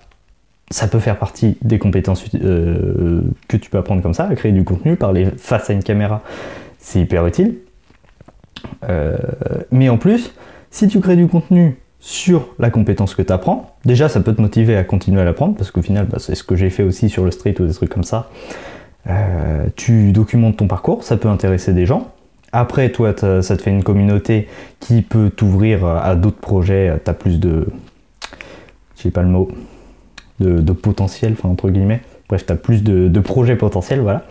ça 0.72 0.88
peut 0.88 1.00
faire 1.00 1.20
partie 1.20 1.58
des 1.62 1.78
compétences 1.78 2.24
euh, 2.36 3.22
que 3.48 3.58
tu 3.58 3.70
peux 3.70 3.78
apprendre 3.78 4.02
comme 4.02 4.14
ça, 4.14 4.34
créer 4.36 4.52
du 4.52 4.64
contenu, 4.64 4.96
parler 4.96 5.28
face 5.38 5.70
à 5.70 5.74
une 5.74 5.84
caméra, 5.84 6.22
c'est 6.80 7.02
hyper 7.02 7.28
utile. 7.28 7.58
Euh, 8.90 9.18
mais 9.72 9.90
en 9.90 9.98
plus, 9.98 10.34
si 10.72 10.88
tu 10.88 11.00
crées 11.02 11.18
du 11.18 11.28
contenu 11.28 11.78
sur 12.02 12.50
la 12.60 12.70
compétence 12.72 13.16
que 13.16 13.22
tu 13.22 13.32
apprends, 13.32 13.76
déjà 13.86 14.10
ça 14.10 14.20
peut 14.20 14.34
te 14.36 14.42
motiver 14.42 14.76
à 14.76 14.84
continuer 14.84 15.22
à 15.22 15.24
l'apprendre, 15.24 15.56
parce 15.56 15.72
qu'au 15.72 15.84
final, 15.84 16.08
bah, 16.08 16.18
c'est 16.20 16.36
ce 16.36 16.44
que 16.44 16.56
j'ai 16.56 16.70
fait 16.70 16.84
aussi 16.84 17.10
sur 17.10 17.24
le 17.24 17.32
street 17.32 17.56
ou 17.60 17.66
des 17.66 17.74
trucs 17.74 17.92
comme 17.92 18.04
ça. 18.04 18.30
Euh, 19.08 19.68
tu 19.76 20.12
documentes 20.12 20.58
ton 20.58 20.68
parcours, 20.68 21.04
ça 21.04 21.16
peut 21.16 21.30
intéresser 21.30 21.74
des 21.74 21.86
gens. 21.86 22.12
Après, 22.52 22.90
toi, 22.90 23.14
ça 23.16 23.56
te 23.56 23.62
fait 23.62 23.72
une 23.72 23.84
communauté 23.84 24.50
qui 24.82 25.04
peut 25.04 25.30
t'ouvrir 25.30 25.86
à 25.86 26.16
d'autres 26.16 26.42
projets, 26.42 27.00
tu 27.04 27.10
as 27.10 27.14
plus 27.14 27.40
de... 27.40 27.68
Je 28.98 29.04
sais 29.04 29.12
pas 29.12 29.22
le 29.22 29.30
mot, 29.30 29.50
de, 30.42 30.74
potentiel, 30.74 31.36
entre 31.44 31.70
guillemets. 31.70 32.02
Bref, 32.28 32.46
tu 32.46 32.52
as 32.52 32.56
plus 32.56 32.84
de, 32.84 33.20
projets 33.20 33.56
potentiels, 33.56 34.02
voilà. 34.02 34.26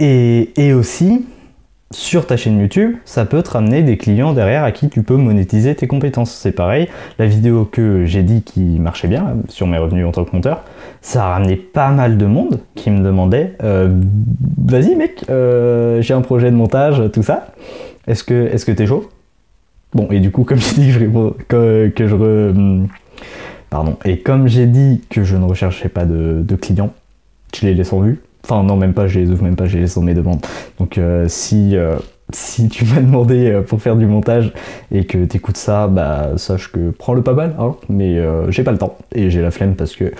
Et, 0.00 0.72
aussi, 0.72 1.24
sur 1.92 2.26
ta 2.26 2.36
chaîne 2.36 2.58
YouTube, 2.60 2.96
ça 3.04 3.24
peut 3.24 3.42
te 3.42 3.50
ramener 3.50 3.82
des 3.82 3.96
clients 3.96 4.32
derrière 4.32 4.62
à 4.62 4.70
qui 4.70 4.88
tu 4.88 5.02
peux 5.02 5.16
monétiser 5.16 5.74
tes 5.74 5.86
compétences. 5.88 6.32
C'est 6.32 6.52
pareil, 6.52 6.88
la 7.18 7.26
vidéo 7.26 7.64
que 7.64 8.04
j'ai 8.06 8.22
dit 8.22 8.42
qui 8.42 8.60
marchait 8.60 9.08
bien 9.08 9.36
sur 9.48 9.66
mes 9.66 9.78
revenus 9.78 10.06
en 10.06 10.12
tant 10.12 10.24
que 10.24 10.34
monteur, 10.34 10.62
ça 11.02 11.24
a 11.26 11.28
ramené 11.30 11.56
pas 11.56 11.90
mal 11.90 12.16
de 12.16 12.26
monde 12.26 12.60
qui 12.76 12.90
me 12.90 13.02
demandait 13.02 13.56
euh, 13.62 13.88
Vas-y 14.64 14.94
mec, 14.94 15.24
euh, 15.30 16.00
j'ai 16.00 16.14
un 16.14 16.20
projet 16.20 16.50
de 16.50 16.56
montage, 16.56 17.02
tout 17.12 17.24
ça. 17.24 17.48
Est-ce 18.06 18.22
que 18.24 18.56
que 18.56 18.72
t'es 18.72 18.86
chaud? 18.86 19.08
Bon, 19.92 20.06
et 20.12 20.20
du 20.20 20.30
coup, 20.30 20.44
comme 20.44 20.58
je 20.60 20.74
dis 20.74 20.92
que 20.92 20.92
je, 20.92 21.88
que 21.88 22.06
je 22.06 22.14
re, 22.14 22.86
Pardon. 23.70 23.96
Et 24.04 24.18
comme 24.18 24.48
j'ai 24.48 24.66
dit 24.66 25.02
que 25.08 25.22
je 25.22 25.36
ne 25.36 25.44
recherchais 25.44 25.88
pas 25.88 26.04
de, 26.04 26.44
clients, 26.60 26.92
je 27.54 27.66
les 27.66 27.74
laisse 27.74 27.92
en 27.92 28.00
vue. 28.00 28.20
Enfin, 28.44 28.62
non, 28.62 28.76
même 28.76 28.94
pas, 28.94 29.06
je 29.06 29.20
les 29.20 29.30
ouvre 29.30 29.42
même 29.42 29.56
pas, 29.56 29.66
je 29.66 29.76
les 29.76 29.82
laisse 29.82 29.94
dans 29.94 30.02
mes 30.02 30.14
demandes. 30.14 30.40
Donc, 30.78 30.98
euh, 30.98 31.26
si, 31.28 31.76
euh, 31.76 31.96
si 32.32 32.68
tu 32.68 32.84
m'as 32.84 33.00
demandé 33.00 33.50
euh, 33.50 33.62
pour 33.62 33.82
faire 33.82 33.96
du 33.96 34.06
montage 34.06 34.52
et 34.90 35.04
que 35.04 35.24
tu 35.24 35.36
écoutes 35.36 35.56
ça, 35.56 35.86
bah, 35.86 36.30
sache 36.36 36.72
que 36.72 36.90
prends-le 36.90 37.22
pas 37.22 37.34
mal, 37.34 37.54
hein, 37.58 37.76
mais 37.88 38.20
j'ai 38.48 38.64
pas 38.64 38.72
le 38.72 38.78
temps 38.78 38.96
et 39.14 39.30
j'ai 39.30 39.42
la 39.42 39.50
flemme 39.50 39.74
parce 39.74 39.94
que 39.94 40.12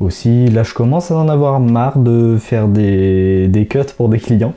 aussi, 0.00 0.48
là, 0.48 0.62
je 0.62 0.74
commence 0.74 1.10
à 1.10 1.16
en 1.16 1.28
avoir 1.28 1.60
marre 1.60 1.98
de 1.98 2.36
faire 2.38 2.68
des, 2.68 3.48
des 3.48 3.66
cuts 3.66 3.80
pour 3.96 4.08
des 4.08 4.18
clients 4.18 4.54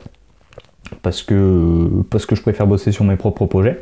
parce 1.02 1.22
que, 1.22 1.88
parce 2.10 2.26
que 2.26 2.34
je 2.34 2.42
préfère 2.42 2.66
bosser 2.66 2.92
sur 2.92 3.04
mes 3.04 3.16
propres 3.16 3.46
projets. 3.46 3.80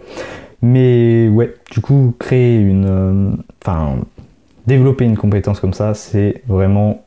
Mais 0.60 1.28
ouais, 1.28 1.54
du 1.70 1.80
coup, 1.80 2.14
créer 2.18 2.58
une. 2.58 3.38
Enfin, 3.62 3.98
développer 4.66 5.04
une 5.04 5.16
compétence 5.16 5.60
comme 5.60 5.72
ça, 5.72 5.94
c'est 5.94 6.42
vraiment 6.48 7.04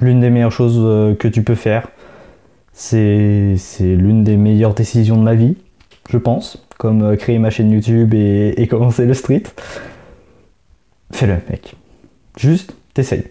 l'une 0.00 0.20
des 0.20 0.30
meilleures 0.30 0.52
choses 0.52 0.78
euh, 0.78 1.14
que 1.14 1.28
tu 1.28 1.42
peux 1.42 1.54
faire. 1.54 1.88
C'est 2.72 3.56
l'une 3.80 4.24
des 4.24 4.36
meilleures 4.36 4.74
décisions 4.74 5.16
de 5.16 5.22
ma 5.22 5.34
vie, 5.34 5.56
je 6.08 6.16
pense, 6.16 6.66
comme 6.78 7.02
euh, 7.02 7.16
créer 7.16 7.38
ma 7.38 7.50
chaîne 7.50 7.70
YouTube 7.70 8.14
et, 8.14 8.66
commencer 8.68 9.04
le 9.04 9.14
street. 9.14 9.42
Fais-le, 11.12 11.36
mec. 11.50 11.76
Juste, 12.38 12.74
t'essayes. 12.94 13.26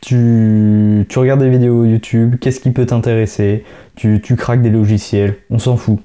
Tu, 0.00 1.06
regardes 1.16 1.40
des 1.40 1.50
vidéos 1.50 1.84
YouTube, 1.84 2.36
qu'est-ce 2.40 2.60
qui 2.60 2.70
peut 2.70 2.86
t'intéresser, 2.86 3.64
tu, 3.94 4.20
tu 4.22 4.36
craques 4.36 4.62
des 4.62 4.70
logiciels, 4.70 5.36
on 5.50 5.58
s'en 5.58 5.76
fout. 5.76 5.98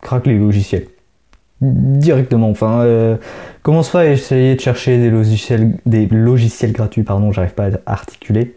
Craque 0.00 0.26
les 0.26 0.38
logiciels 0.38 0.86
directement. 1.62 2.50
Enfin, 2.50 2.80
euh, 2.80 3.16
commence 3.62 3.90
pas 3.90 4.00
à 4.00 4.06
essayer 4.06 4.54
de 4.54 4.60
chercher 4.60 4.98
des 4.98 5.10
logiciels, 5.10 5.76
des 5.86 6.06
logiciels 6.06 6.72
gratuits, 6.72 7.02
pardon, 7.02 7.32
j'arrive 7.32 7.54
pas 7.54 7.68
à 7.86 7.92
articuler. 7.92 8.54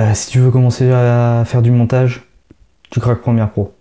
Euh, 0.00 0.14
si 0.14 0.30
tu 0.30 0.38
veux 0.38 0.50
commencer 0.50 0.90
à 0.92 1.42
faire 1.44 1.60
du 1.60 1.72
montage, 1.72 2.22
tu 2.90 3.00
craques 3.00 3.20
Premiere 3.20 3.50
Pro. 3.50 3.72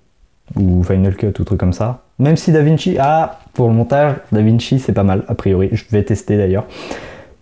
ou 0.55 0.83
Final 0.83 1.15
Cut 1.15 1.33
ou 1.39 1.43
truc 1.43 1.59
comme 1.59 1.73
ça. 1.73 2.01
Même 2.17 2.37
si 2.37 2.51
DaVinci, 2.51 2.97
ah, 2.99 3.39
pour 3.53 3.67
le 3.67 3.75
montage, 3.75 4.15
DaVinci 4.31 4.79
c'est 4.79 4.93
pas 4.93 5.03
mal, 5.03 5.23
a 5.27 5.35
priori. 5.35 5.69
Je 5.71 5.83
vais 5.91 6.03
tester 6.03 6.37
d'ailleurs. 6.37 6.65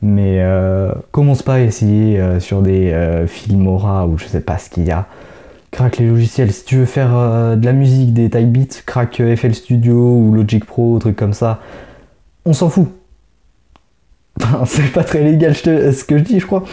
Mais 0.02 0.42
euh, 0.42 0.92
commence 1.12 1.42
pas 1.42 1.56
à 1.56 1.60
essayer 1.62 2.20
euh, 2.20 2.40
sur 2.40 2.62
des 2.62 3.24
Filmora 3.28 4.08
ou 4.08 4.18
je 4.18 4.26
sais 4.26 4.42
pas 4.42 4.58
ce 4.58 4.70
qu'il 4.70 4.84
y 4.84 4.92
a. 4.92 5.06
Craque 5.72 5.98
les 5.98 6.08
logiciels. 6.08 6.52
Si 6.52 6.66
tu 6.66 6.78
veux 6.78 6.86
faire 6.86 7.12
de 7.58 7.66
la 7.66 7.74
musique, 7.74 8.14
des 8.14 8.30
type 8.30 8.52
beats, 8.52 8.82
craque 8.86 9.22
FL 9.36 9.54
Studio 9.54 9.94
ou 9.94 10.34
Logic 10.34 10.64
Pro, 10.64 11.00
trucs 11.00 11.16
comme 11.16 11.34
ça. 11.34 11.60
On 12.46 12.54
s'en 12.54 12.70
fout. 12.70 12.90
c'est 14.66 14.92
pas 14.92 15.04
très 15.04 15.22
légal 15.22 15.56
ce 15.56 16.04
que 16.04 16.18
je 16.18 16.24
dis, 16.24 16.40
je 16.40 16.46
crois. 16.46 16.64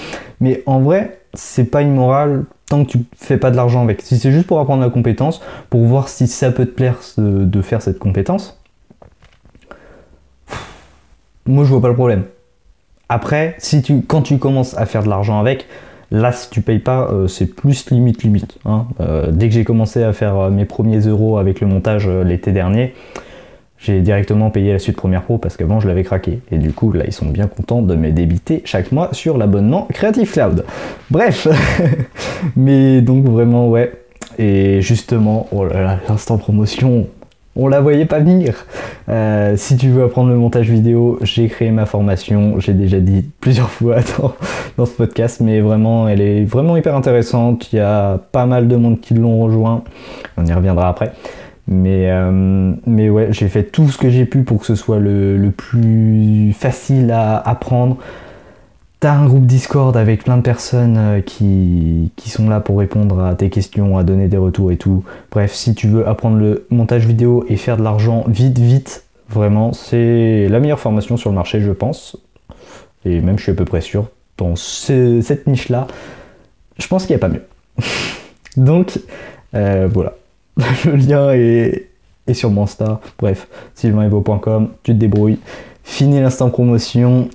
Mais 0.40 0.62
en 0.66 0.80
vrai, 0.80 1.21
c'est 1.34 1.64
pas 1.64 1.82
immoral 1.82 2.44
tant 2.68 2.84
que 2.84 2.90
tu 2.90 2.98
fais 3.16 3.36
pas 3.36 3.50
de 3.50 3.56
l'argent 3.56 3.82
avec. 3.82 4.02
Si 4.02 4.18
c'est 4.18 4.32
juste 4.32 4.46
pour 4.46 4.60
apprendre 4.60 4.82
la 4.82 4.90
compétence, 4.90 5.40
pour 5.70 5.82
voir 5.84 6.08
si 6.08 6.26
ça 6.26 6.50
peut 6.50 6.66
te 6.66 6.70
plaire 6.70 6.98
de 7.18 7.62
faire 7.62 7.82
cette 7.82 7.98
compétence, 7.98 8.58
moi 11.46 11.64
je 11.64 11.70
vois 11.70 11.80
pas 11.80 11.88
le 11.88 11.94
problème. 11.94 12.24
Après, 13.08 13.56
si 13.58 13.82
tu, 13.82 14.00
quand 14.00 14.22
tu 14.22 14.38
commences 14.38 14.76
à 14.78 14.86
faire 14.86 15.02
de 15.02 15.10
l'argent 15.10 15.38
avec, 15.38 15.66
là 16.10 16.32
si 16.32 16.48
tu 16.48 16.62
payes 16.62 16.78
pas, 16.78 17.10
euh, 17.10 17.26
c'est 17.28 17.46
plus 17.46 17.90
limite 17.90 18.22
limite. 18.22 18.58
Hein. 18.64 18.86
Euh, 19.00 19.30
dès 19.30 19.48
que 19.48 19.54
j'ai 19.54 19.64
commencé 19.64 20.02
à 20.02 20.14
faire 20.14 20.38
euh, 20.38 20.50
mes 20.50 20.64
premiers 20.64 21.00
euros 21.00 21.36
avec 21.36 21.60
le 21.60 21.66
montage 21.66 22.08
l'été 22.08 22.52
dernier, 22.52 22.94
j'ai 23.82 24.00
directement 24.00 24.50
payé 24.50 24.72
la 24.72 24.78
suite 24.78 24.96
Premiere 24.96 25.22
Pro 25.22 25.38
parce 25.38 25.56
qu'avant 25.56 25.80
je 25.80 25.88
l'avais 25.88 26.04
craqué. 26.04 26.40
Et 26.52 26.58
du 26.58 26.72
coup, 26.72 26.92
là, 26.92 27.04
ils 27.06 27.12
sont 27.12 27.26
bien 27.26 27.48
contents 27.48 27.82
de 27.82 27.94
me 27.96 28.10
débiter 28.10 28.62
chaque 28.64 28.92
mois 28.92 29.08
sur 29.12 29.36
l'abonnement 29.36 29.88
Creative 29.92 30.30
Cloud. 30.30 30.64
Bref, 31.10 31.48
mais 32.56 33.00
donc 33.00 33.24
vraiment, 33.26 33.68
ouais. 33.68 33.92
Et 34.38 34.80
justement, 34.80 35.48
oh 35.52 35.64
là 35.64 35.82
là, 35.82 35.98
l'instant 36.08 36.38
promotion, 36.38 37.06
on 37.54 37.68
la 37.68 37.80
voyait 37.80 38.06
pas 38.06 38.20
venir. 38.20 38.66
Euh, 39.08 39.56
si 39.56 39.76
tu 39.76 39.90
veux 39.90 40.04
apprendre 40.04 40.30
le 40.30 40.36
montage 40.36 40.70
vidéo, 40.70 41.18
j'ai 41.22 41.48
créé 41.48 41.70
ma 41.70 41.84
formation, 41.84 42.58
j'ai 42.60 42.72
déjà 42.72 42.98
dit 42.98 43.28
plusieurs 43.40 43.70
fois 43.70 43.96
dans, 44.78 44.86
ce 44.86 44.92
podcast, 44.92 45.40
mais 45.40 45.60
vraiment, 45.60 46.08
elle 46.08 46.20
est 46.20 46.44
vraiment 46.44 46.76
hyper 46.76 46.94
intéressante. 46.94 47.72
Il 47.72 47.76
y 47.76 47.80
a 47.80 48.18
pas 48.30 48.46
mal 48.46 48.68
de 48.68 48.76
monde 48.76 49.00
qui 49.00 49.14
l'ont 49.14 49.42
rejoint. 49.42 49.82
On 50.36 50.46
y 50.46 50.52
reviendra 50.52 50.88
après. 50.88 51.12
Mais, 51.68 52.10
euh, 52.10 52.74
mais 52.86 53.08
ouais, 53.08 53.28
j'ai 53.30 53.48
fait 53.48 53.64
tout 53.64 53.88
ce 53.88 53.98
que 53.98 54.10
j'ai 54.10 54.26
pu 54.26 54.42
pour 54.42 54.60
que 54.60 54.66
ce 54.66 54.74
soit 54.74 54.98
le, 54.98 55.36
le 55.36 55.50
plus 55.50 56.52
facile 56.52 57.10
à 57.12 57.38
apprendre, 57.38 57.98
T'as 59.02 59.14
un 59.14 59.26
groupe 59.26 59.46
Discord 59.46 59.96
avec 59.96 60.22
plein 60.22 60.36
de 60.36 60.42
personnes 60.42 60.96
euh, 60.96 61.20
qui, 61.20 62.12
sont 62.24 62.48
là 62.48 62.60
pour 62.60 62.78
répondre 62.78 63.18
à 63.24 63.34
tes 63.34 63.50
questions, 63.50 63.98
à 63.98 64.04
donner 64.04 64.28
des 64.28 64.36
retours 64.36 64.70
et 64.70 64.76
tout. 64.76 65.02
Bref, 65.32 65.52
si 65.52 65.74
tu 65.74 65.88
veux 65.88 66.06
apprendre 66.06 66.36
le 66.36 66.68
montage 66.70 67.04
vidéo 67.04 67.44
et 67.48 67.56
faire 67.56 67.76
de 67.76 67.82
l'argent 67.82 68.22
vite, 68.28 68.60
vite, 68.60 69.04
vraiment, 69.28 69.72
c'est 69.72 70.46
la 70.48 70.60
meilleure 70.60 70.78
formation 70.78 71.16
sur 71.16 71.30
le 71.30 71.34
marché, 71.34 71.60
je 71.60 71.72
pense. 71.72 72.16
Et 73.04 73.20
même, 73.20 73.38
je 73.38 73.42
suis 73.42 73.50
à 73.50 73.56
peu 73.56 73.64
près 73.64 73.80
sûr, 73.80 74.08
dans 74.38 74.54
cette 74.54 75.48
niche-là, 75.48 75.88
je 76.78 76.86
pense 76.86 77.04
qu'il 77.04 77.16
n'y 77.16 77.20
a 77.20 77.26
pas 77.26 77.34
mieux. 77.34 77.44
Donc, 78.56 79.00
euh, 79.56 79.88
voilà. 79.92 80.14
le 80.84 80.96
lien 80.96 81.30
est, 81.32 81.88
sur 82.32 82.50
mon 82.50 82.64
Insta. 82.64 83.00
Bref, 83.18 83.48
sylvainEvo.com, 83.74 84.68
tu 84.82 84.92
te 84.92 84.96
débrouilles. 84.96 85.38
Fini 85.84 86.20
l'instant 86.20 86.50
promotion. 86.50 87.28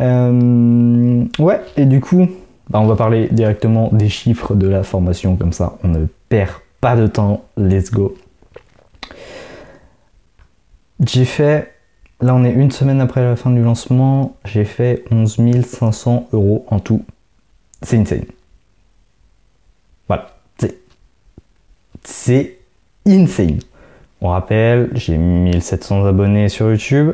Euh, 0.00 1.24
ouais, 1.38 1.60
et 1.76 1.84
du 1.84 2.00
coup, 2.00 2.28
bah, 2.70 2.80
on 2.80 2.86
va 2.86 2.96
parler 2.96 3.28
directement 3.30 3.88
des 3.92 4.08
chiffres 4.08 4.54
de 4.54 4.68
la 4.68 4.82
formation, 4.82 5.36
comme 5.36 5.52
ça 5.52 5.78
on 5.82 5.88
ne 5.88 6.06
perd 6.28 6.52
pas 6.80 6.96
de 6.96 7.06
temps. 7.06 7.44
Let's 7.56 7.90
go. 7.90 8.14
J'ai 11.04 11.24
fait, 11.24 11.72
là 12.20 12.34
on 12.34 12.44
est 12.44 12.52
une 12.52 12.70
semaine 12.70 13.00
après 13.00 13.22
la 13.22 13.36
fin 13.36 13.50
du 13.50 13.62
lancement, 13.62 14.36
j'ai 14.44 14.64
fait 14.64 15.04
11 15.10 15.64
500 15.64 16.28
euros 16.32 16.66
en 16.68 16.80
tout. 16.80 17.04
C'est 17.82 17.96
insane. 17.96 18.24
Voilà, 20.08 20.37
c'est 22.04 22.58
insane. 23.06 23.58
On 24.20 24.28
rappelle, 24.28 24.90
j'ai 24.94 25.16
1700 25.16 26.04
abonnés 26.04 26.48
sur 26.48 26.70
YouTube. 26.70 27.12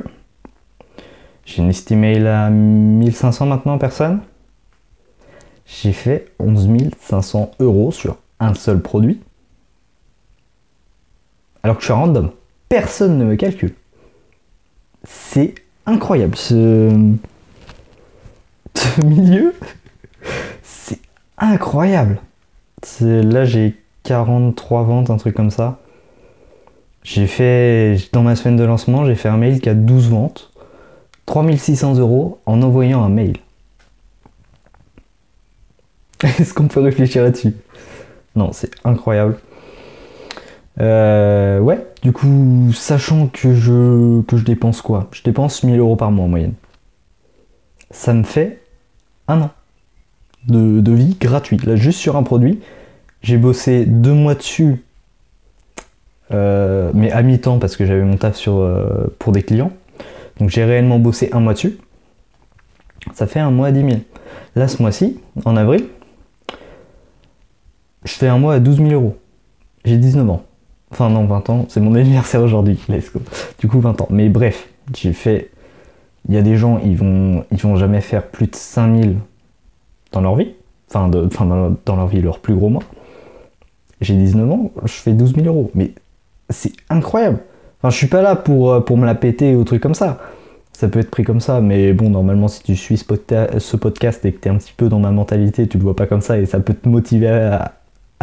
J'ai 1.44 1.62
une 1.62 1.68
estimate 1.68 2.24
à 2.24 2.48
1500 2.48 3.46
maintenant, 3.46 3.78
personne. 3.78 4.20
J'ai 5.66 5.92
fait 5.92 6.32
11 6.38 6.68
500 7.00 7.52
euros 7.60 7.92
sur 7.92 8.16
un 8.40 8.54
seul 8.54 8.80
produit. 8.80 9.20
Alors 11.62 11.76
que 11.76 11.82
je 11.82 11.86
suis 11.86 11.94
random. 11.94 12.30
Personne 12.68 13.18
ne 13.18 13.24
me 13.24 13.36
calcule. 13.36 13.74
C'est 15.04 15.54
incroyable. 15.86 16.36
Ce 16.36 16.90
milieu, 19.02 19.54
c'est 20.62 21.00
incroyable. 21.38 22.18
Là, 23.00 23.44
j'ai 23.44 23.76
43 24.04 24.82
ventes, 24.84 25.11
un 25.11 25.16
truc 25.16 25.34
comme 25.34 25.50
ça. 25.50 25.78
J'ai 27.02 27.26
fait, 27.26 27.96
dans 28.12 28.23
ma 28.23 28.37
semaine 28.37 28.56
de 28.56 28.64
lancement, 28.64 29.04
j'ai 29.04 29.14
fait 29.14 29.28
un 29.28 29.37
mail 29.37 29.61
qui 29.61 29.68
a 29.68 29.75
12 29.75 30.11
ventes. 30.11 30.50
3600 31.26 31.96
euros 31.96 32.38
en 32.46 32.62
envoyant 32.62 33.02
un 33.02 33.08
mail. 33.08 33.37
Est-ce 36.23 36.54
qu'on 36.54 36.68
peut 36.68 36.80
réfléchir 36.80 37.23
là-dessus? 37.23 37.54
Non, 38.37 38.52
c'est 38.52 38.70
incroyable. 38.84 39.38
Euh, 40.80 41.61
ouais, 41.61 41.87
du 42.02 42.12
coup, 42.12 42.70
sachant 42.73 43.28
que 43.28 43.54
je, 43.54 44.23
que 44.23 44.37
je 44.37 44.44
dépense 44.44 44.82
quoi? 44.82 45.08
Je 45.12 45.23
dépense 45.23 45.62
1000 45.62 45.78
euros 45.78 45.96
par 45.96 46.11
mois 46.11 46.25
en 46.25 46.28
moyenne. 46.28 46.54
Ça 47.90 48.12
me 48.12 48.25
fait 48.25 48.61
un 49.28 49.42
an 49.42 49.50
de, 50.49 50.92
vie 50.92 51.16
gratuite. 51.20 51.64
Là, 51.64 51.76
juste 51.76 52.00
sur 52.00 52.16
un 52.16 52.23
produit, 52.23 52.61
j'ai 53.25 53.38
bossé 53.38 53.87
deux 53.87 54.12
mois 54.12 54.35
dessus, 54.35 54.85
euh, 56.31 56.90
mais 56.93 57.11
à 57.11 57.23
mi-temps 57.23 57.59
parce 57.59 57.75
que 57.75 57.87
j'avais 57.87 58.02
mon 58.02 58.19
taf 58.19 58.47
euh, 58.49 59.07
pour 59.19 59.33
des 59.33 59.43
clients. 59.43 59.73
Donc 60.38 60.50
j'ai 60.50 60.64
réellement 60.64 60.99
bossé 60.99 61.31
un 61.33 61.40
mois 61.40 61.54
dessus. 61.54 61.78
Ça 63.14 63.26
fait 63.26 63.40
un 63.40 63.50
mois 63.50 63.69
à 63.69 63.73
10 63.73 63.81
000. 63.81 63.93
Là, 64.57 64.69
ce 64.69 64.81
mois-ci, 64.83 65.21
en 65.47 65.57
avril, 65.57 65.87
je 68.04 68.12
fais 68.12 68.28
un 68.28 68.38
mois 68.38 68.54
à 68.54 68.61
12 68.61 68.76
000 68.76 68.88
euros. 68.90 69.16
J'ai 69.87 69.97
19 69.97 70.28
ans. 70.28 70.45
Enfin 70.90 71.09
non, 71.09 71.25
20 71.25 71.50
ans, 71.50 71.66
c'est 71.71 71.81
mon 71.81 71.95
anniversaire 71.95 72.43
aujourd'hui. 72.43 72.78
Let's 72.90 73.11
go. 73.11 73.21
Du 73.59 73.69
coup, 73.69 73.81
20 73.81 74.02
ans. 74.02 74.09
Mais 74.11 74.28
bref, 74.28 74.69
j'ai 74.95 75.14
fait... 75.14 75.50
Il 76.28 76.35
y 76.35 76.38
a 76.38 76.43
des 76.43 76.57
gens, 76.57 76.78
ils 76.85 76.97
vont, 76.97 77.45
vont 77.50 77.76
jamais 77.76 78.00
faire 78.00 78.26
plus 78.26 78.49
de 78.49 78.54
5000 78.54 79.16
dans 80.12 80.21
leur 80.21 80.37
vie. 80.37 80.52
Enfin, 80.88 81.09
de, 81.09 81.26
enfin 81.26 81.76
dans 81.85 81.97
leur 81.97 82.07
vie, 82.07 82.21
leur 82.21 82.38
plus 82.38 82.54
gros 82.54 82.69
mois. 82.69 82.83
J'ai 84.04 84.14
19 84.14 84.50
ans, 84.50 84.70
je 84.84 84.92
fais 84.92 85.12
12 85.12 85.34
000 85.34 85.46
euros. 85.46 85.70
Mais 85.75 85.92
c'est 86.50 86.73
incroyable. 86.90 87.38
Enfin, 87.80 87.90
je 87.90 87.96
suis 87.96 88.06
pas 88.06 88.23
là 88.23 88.37
pour, 88.37 88.73
euh, 88.73 88.80
pour 88.80 88.99
me 88.99 89.06
la 89.06 89.14
péter 89.14 89.56
ou 89.56 89.64
truc 89.64 89.82
comme 89.82 89.94
ça. 89.94 90.20
Ça 90.73 90.88
peut 90.88 90.99
être 91.00 91.11
pris 91.11 91.23
comme 91.23 91.40
ça, 91.40 91.61
mais 91.61 91.92
bon, 91.92 92.11
normalement, 92.11 92.49
si 92.49 92.62
tu 92.62 92.76
suis 92.76 92.99
ce, 92.99 93.04
podcast 93.76 94.25
et 94.25 94.32
que 94.32 94.40
tu 94.40 94.49
es 94.49 94.50
un 94.50 94.56
petit 94.56 94.75
peu 94.76 94.88
dans 94.88 94.99
ma 94.99 95.11
mentalité, 95.11 95.68
tu 95.68 95.78
le 95.78 95.84
vois 95.84 95.96
pas 95.96 96.06
comme 96.06 96.20
ça 96.20 96.38
et 96.38 96.46
ça 96.46 96.61
peut 96.61 96.75
te 96.75 96.88
motiver 96.88 97.28
à, 97.28 97.73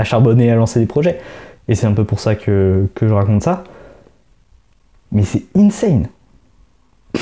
charbonner 0.04 0.48
et 0.48 0.52
à 0.52 0.56
lancer 0.56 0.80
des 0.80 0.86
projets. 0.86 1.20
Et 1.68 1.76
c'est 1.76 1.88
un 1.88 1.94
peu 1.94 2.04
pour 2.04 2.20
ça 2.20 2.36
que, 2.36 2.88
je 3.02 3.14
raconte 3.14 3.44
ça. 3.44 3.64
Mais 5.12 5.24
c'est 5.24 5.46
insane. 5.56 6.08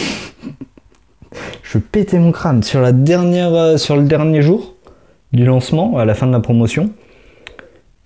je 1.64 1.78
pétais 1.78 2.20
mon 2.20 2.32
crâne. 2.32 2.64
Sur, 2.64 2.82
la 2.82 2.92
dernière, 2.92 3.54
euh, 3.54 3.78
sur 3.78 3.96
le 3.96 4.04
dernier 4.04 4.42
jour 4.42 4.74
du 5.32 5.46
lancement, 5.46 6.00
à 6.00 6.06
la 6.06 6.16
fin 6.16 6.26
de 6.26 6.32
la 6.32 6.40
promotion, 6.40 6.90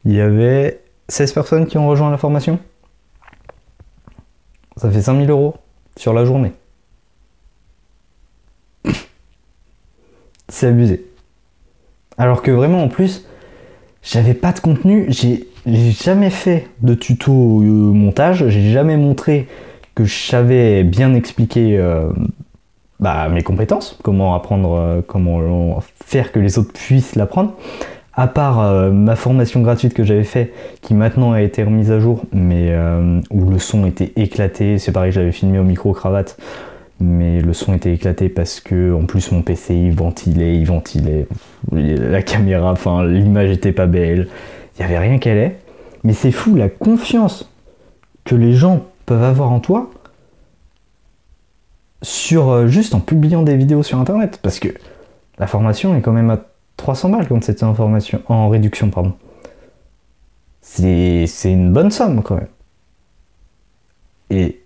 il 0.05 0.13
y 0.13 0.21
avait 0.21 0.81
16 1.09 1.33
personnes 1.33 1.67
qui 1.67 1.77
ont 1.77 1.87
rejoint 1.87 2.11
la 2.11 2.17
formation. 2.17 2.59
Ça 4.77 4.89
fait 4.89 5.01
5000 5.01 5.29
euros 5.29 5.55
sur 5.97 6.13
la 6.13 6.25
journée. 6.25 6.53
C'est 10.49 10.67
abusé. 10.67 11.05
Alors 12.17 12.41
que 12.41 12.51
vraiment 12.51 12.83
en 12.83 12.89
plus, 12.89 13.25
j'avais 14.01 14.33
pas 14.33 14.51
de 14.51 14.59
contenu, 14.59 15.05
j'ai 15.09 15.47
jamais 15.65 16.29
fait 16.29 16.67
de 16.81 16.93
tuto 16.93 17.31
euh, 17.31 17.65
montage, 17.65 18.47
j'ai 18.49 18.71
jamais 18.71 18.97
montré 18.97 19.47
que 19.95 20.05
je 20.05 20.27
savais 20.27 20.83
bien 20.83 21.13
expliquer 21.13 21.77
euh, 21.77 22.11
bah, 22.99 23.29
mes 23.29 23.43
compétences, 23.43 23.97
comment 24.03 24.35
apprendre, 24.35 24.73
euh, 24.73 25.01
comment 25.05 25.79
faire 26.03 26.31
que 26.31 26.39
les 26.39 26.57
autres 26.57 26.73
puissent 26.73 27.15
l'apprendre 27.15 27.53
à 28.15 28.27
part 28.27 28.61
euh, 28.61 28.91
ma 28.91 29.15
formation 29.15 29.61
gratuite 29.61 29.93
que 29.93 30.03
j'avais 30.03 30.23
fait, 30.23 30.53
qui 30.81 30.93
maintenant 30.93 31.31
a 31.31 31.41
été 31.41 31.63
remise 31.63 31.91
à 31.91 31.99
jour, 31.99 32.23
mais 32.31 32.67
euh, 32.69 33.19
où 33.31 33.49
le 33.49 33.59
son 33.59 33.85
était 33.85 34.13
éclaté, 34.15 34.77
c'est 34.77 34.91
pareil, 34.91 35.11
j'avais 35.11 35.31
filmé 35.31 35.57
au 35.59 35.63
micro-cravate, 35.63 36.37
mais 36.99 37.41
le 37.41 37.53
son 37.53 37.73
était 37.73 37.93
éclaté 37.93 38.29
parce 38.29 38.59
que 38.59 38.93
en 38.93 39.05
plus 39.05 39.31
mon 39.31 39.41
PC 39.41 39.75
il 39.75 39.95
ventilait, 39.95 40.55
il 40.57 40.65
ventilait, 40.65 41.27
la 41.71 42.21
caméra, 42.21 42.71
enfin 42.71 43.03
l'image 43.03 43.49
était 43.49 43.71
pas 43.71 43.87
belle, 43.87 44.27
il 44.77 44.81
y 44.81 44.85
avait 44.85 44.99
rien 44.99 45.17
qu'elle 45.17 45.37
est. 45.37 45.57
Mais 46.03 46.13
c'est 46.13 46.31
fou 46.31 46.55
la 46.55 46.69
confiance 46.69 47.49
que 48.25 48.35
les 48.35 48.53
gens 48.53 48.85
peuvent 49.05 49.23
avoir 49.23 49.51
en 49.51 49.59
toi 49.59 49.89
sur 52.01 52.49
euh, 52.49 52.67
juste 52.67 52.93
en 52.93 52.99
publiant 52.99 53.43
des 53.43 53.55
vidéos 53.55 53.83
sur 53.83 53.99
internet. 53.99 54.39
Parce 54.41 54.59
que 54.59 54.69
la 55.39 55.47
formation 55.47 55.95
est 55.95 56.01
quand 56.01 56.11
même 56.11 56.29
à 56.29 56.39
300 56.77 57.09
balles 57.09 57.27
quand 57.27 57.43
c'est 57.43 57.63
en 57.63 57.73
formation 57.73 58.21
en 58.27 58.49
réduction 58.49 58.89
pardon. 58.89 59.13
C'est 60.61 61.27
une 61.45 61.71
bonne 61.71 61.91
somme 61.91 62.23
quand 62.23 62.35
même. 62.35 62.47
Et 64.29 64.61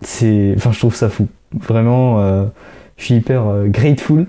c'est 0.00 0.54
enfin 0.56 0.72
je 0.72 0.78
trouve 0.78 0.94
ça 0.94 1.08
fou. 1.08 1.28
Vraiment 1.52 2.20
euh, 2.20 2.46
je 2.96 3.04
suis 3.04 3.14
hyper 3.14 3.46
euh, 3.46 3.66
grateful, 3.66 4.26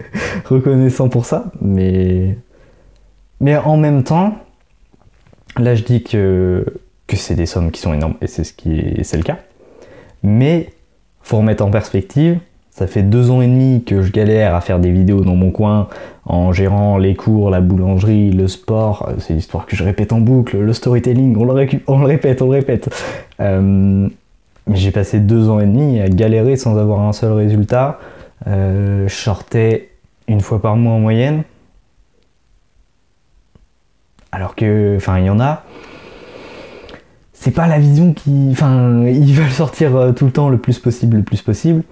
reconnaissant 0.44 1.08
pour 1.08 1.24
ça, 1.24 1.52
mais 1.60 2.38
mais 3.40 3.56
en 3.56 3.76
même 3.76 4.04
temps 4.04 4.36
là 5.56 5.74
je 5.74 5.82
dis 5.82 6.02
que 6.02 6.64
que 7.06 7.16
c'est 7.16 7.34
des 7.34 7.46
sommes 7.46 7.70
qui 7.70 7.80
sont 7.80 7.92
énormes 7.92 8.16
et 8.20 8.26
c'est 8.26 8.44
ce 8.44 8.52
qui 8.52 9.00
c'est 9.02 9.16
le 9.16 9.22
cas. 9.22 9.38
Mais 10.22 10.70
faut 11.22 11.38
remettre 11.38 11.64
en 11.64 11.70
perspective, 11.70 12.38
ça 12.74 12.88
fait 12.88 13.04
deux 13.04 13.30
ans 13.30 13.40
et 13.40 13.46
demi 13.46 13.84
que 13.84 14.02
je 14.02 14.10
galère 14.10 14.56
à 14.56 14.60
faire 14.60 14.80
des 14.80 14.90
vidéos 14.90 15.20
dans 15.20 15.36
mon 15.36 15.52
coin 15.52 15.88
en 16.26 16.52
gérant 16.52 16.98
les 16.98 17.14
cours, 17.14 17.48
la 17.48 17.60
boulangerie, 17.60 18.32
le 18.32 18.48
sport. 18.48 19.10
C'est 19.18 19.32
l'histoire 19.32 19.66
que 19.66 19.76
je 19.76 19.84
répète 19.84 20.12
en 20.12 20.20
boucle, 20.20 20.58
le 20.58 20.72
storytelling, 20.72 21.36
on 21.36 21.44
le, 21.44 21.52
répète, 21.52 22.42
on 22.42 22.46
le 22.46 22.52
répète. 22.56 22.92
Euh, 23.38 24.08
mais 24.66 24.76
j'ai 24.76 24.90
passé 24.90 25.20
deux 25.20 25.48
ans 25.50 25.60
et 25.60 25.66
demi 25.66 26.00
à 26.00 26.08
galérer 26.08 26.56
sans 26.56 26.76
avoir 26.76 27.00
un 27.02 27.12
seul 27.12 27.30
résultat. 27.32 28.00
Euh, 28.48 29.06
je 29.06 29.14
sortais 29.14 29.90
une 30.26 30.40
fois 30.40 30.60
par 30.60 30.74
mois 30.74 30.94
en 30.94 30.98
moyenne. 30.98 31.44
Alors 34.32 34.56
que, 34.56 34.96
enfin, 34.96 35.20
il 35.20 35.26
y 35.26 35.30
en 35.30 35.38
a, 35.38 35.62
c'est 37.34 37.52
pas 37.52 37.68
la 37.68 37.78
vision 37.78 38.14
qui. 38.14 38.48
Enfin, 38.50 39.04
ils 39.06 39.32
veulent 39.32 39.48
sortir 39.50 39.94
euh, 39.94 40.10
tout 40.10 40.24
le 40.24 40.32
temps 40.32 40.48
le 40.48 40.58
plus 40.58 40.80
possible, 40.80 41.18
le 41.18 41.22
plus 41.22 41.40
possible. 41.40 41.84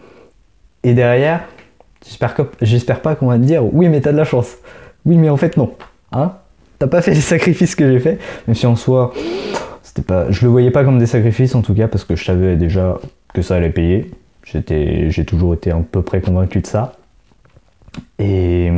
Et 0.85 0.95
derrière, 0.95 1.45
j'espère 2.61 3.01
pas 3.01 3.15
qu'on 3.15 3.27
va 3.27 3.39
te 3.39 3.45
dire 3.45 3.63
oui, 3.73 3.89
mais 3.89 4.01
t'as 4.01 4.13
de 4.13 4.17
la 4.17 4.25
chance. 4.25 4.57
Oui, 5.05 5.17
mais 5.17 5.29
en 5.29 5.37
fait, 5.37 5.57
non. 5.57 5.75
Hein? 6.13 6.33
T'as 6.79 6.87
pas 6.87 7.03
fait 7.03 7.15
les 7.15 7.21
sacrifices 7.21 7.75
que 7.75 7.91
j'ai 7.91 8.01
fait, 8.01 8.19
même 8.47 8.55
si 8.55 8.67
en 8.67 8.77
soi, 8.77 9.13
c'était 9.83 10.03
pas. 10.03 10.31
Je 10.31 10.43
le 10.43 10.51
voyais 10.51 10.71
pas 10.71 10.85
comme 10.85 10.99
des 10.99 11.07
sacrifices 11.07 11.55
en 11.55 11.63
tout 11.63 11.75
cas, 11.75 11.89
parce 11.89 12.05
que 12.05 12.17
je 12.17 12.25
savais 12.25 12.57
déjà 12.57 12.99
que 13.35 13.43
ça 13.43 13.57
allait 13.57 13.71
payer. 13.71 14.11
J'étais, 14.45 15.11
j'ai 15.11 15.25
toujours 15.25 15.55
été 15.55 15.71
à 15.71 15.77
peu 15.77 16.03
près 16.03 16.21
convaincu 16.21 16.61
de 16.61 16.67
ça. 16.67 16.95
Et. 18.19 18.71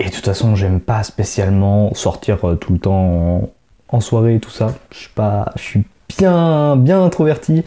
Et 0.00 0.06
de 0.06 0.10
toute 0.14 0.24
façon, 0.24 0.56
j'aime 0.56 0.80
pas 0.80 1.02
spécialement 1.02 1.92
sortir 1.92 2.42
euh, 2.48 2.54
tout 2.54 2.72
le 2.72 2.78
temps 2.78 3.50
en 3.88 4.00
soirée 4.00 4.36
et 4.36 4.40
tout 4.40 4.50
ça. 4.50 4.74
Je 4.90 4.98
suis 4.98 5.10
pas, 5.10 5.52
je 5.56 5.62
suis 5.62 5.84
bien, 6.18 6.76
bien 6.76 7.04
introverti 7.04 7.64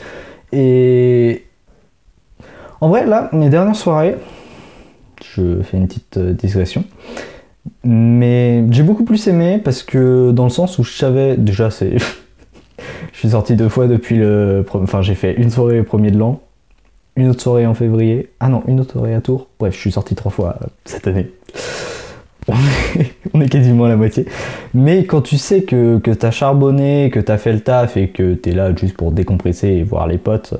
et 0.51 1.45
en 2.83 2.89
vrai 2.89 3.05
là, 3.05 3.29
mes 3.31 3.49
dernières 3.49 3.77
soirées, 3.77 4.17
je 5.23 5.61
fais 5.61 5.77
une 5.77 5.87
petite 5.87 6.17
euh, 6.17 6.33
digression, 6.33 6.83
mais 7.85 8.65
j'ai 8.71 8.83
beaucoup 8.83 9.05
plus 9.05 9.25
aimé 9.29 9.61
parce 9.63 9.83
que 9.83 10.31
dans 10.31 10.43
le 10.43 10.49
sens 10.49 10.77
où 10.79 10.83
je 10.83 10.91
savais 10.91 11.37
déjà 11.37 11.71
c'est, 11.71 11.97
je 13.13 13.17
suis 13.17 13.29
sorti 13.29 13.55
deux 13.55 13.69
fois 13.69 13.87
depuis 13.87 14.17
le, 14.17 14.65
enfin 14.73 15.01
j'ai 15.01 15.15
fait 15.15 15.33
une 15.33 15.49
soirée 15.49 15.79
au 15.79 15.85
premier 15.85 16.11
de 16.11 16.17
l'an, 16.17 16.41
une 17.15 17.29
autre 17.29 17.41
soirée 17.41 17.65
en 17.65 17.73
février, 17.73 18.31
ah 18.41 18.49
non 18.49 18.63
une 18.67 18.81
autre 18.81 18.91
soirée 18.91 19.13
à 19.13 19.21
Tours, 19.21 19.47
bref 19.59 19.73
je 19.73 19.79
suis 19.79 19.91
sorti 19.93 20.13
trois 20.13 20.33
fois 20.33 20.57
euh, 20.61 20.65
cette 20.83 21.07
année 21.07 21.31
on 23.33 23.39
est 23.39 23.47
quasiment 23.47 23.85
à 23.85 23.87
la 23.87 23.95
moitié. 23.95 24.25
Mais 24.73 25.05
quand 25.05 25.21
tu 25.21 25.37
sais 25.37 25.63
que, 25.63 25.97
que 25.99 26.11
t'as 26.11 26.31
charbonné, 26.31 27.09
que 27.09 27.21
t'as 27.21 27.37
fait 27.37 27.53
le 27.53 27.61
taf 27.61 27.95
et 27.95 28.09
que 28.09 28.33
t'es 28.33 28.51
là 28.51 28.75
juste 28.75 28.97
pour 28.97 29.13
décompresser 29.13 29.69
et 29.69 29.83
voir 29.83 30.07
les 30.07 30.17
potes, 30.17 30.53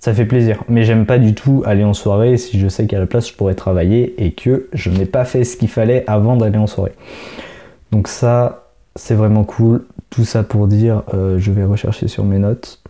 ça 0.00 0.14
fait 0.14 0.24
plaisir. 0.24 0.62
Mais 0.68 0.84
j'aime 0.84 1.06
pas 1.06 1.18
du 1.18 1.34
tout 1.34 1.62
aller 1.66 1.84
en 1.84 1.94
soirée 1.94 2.36
si 2.36 2.58
je 2.58 2.68
sais 2.68 2.86
qu'à 2.86 2.98
la 2.98 3.06
place 3.06 3.28
je 3.28 3.34
pourrais 3.34 3.54
travailler 3.54 4.14
et 4.24 4.32
que 4.32 4.68
je 4.72 4.90
n'ai 4.90 5.06
pas 5.06 5.24
fait 5.24 5.44
ce 5.44 5.56
qu'il 5.56 5.68
fallait 5.68 6.04
avant 6.06 6.36
d'aller 6.36 6.58
en 6.58 6.66
soirée. 6.66 6.92
Donc 7.90 8.08
ça, 8.08 8.68
c'est 8.96 9.14
vraiment 9.14 9.44
cool. 9.44 9.84
Tout 10.10 10.24
ça 10.24 10.42
pour 10.42 10.66
dire, 10.66 11.02
euh, 11.14 11.38
je 11.38 11.52
vais 11.52 11.64
rechercher 11.64 12.08
sur 12.08 12.24
mes 12.24 12.38
notes. 12.38 12.80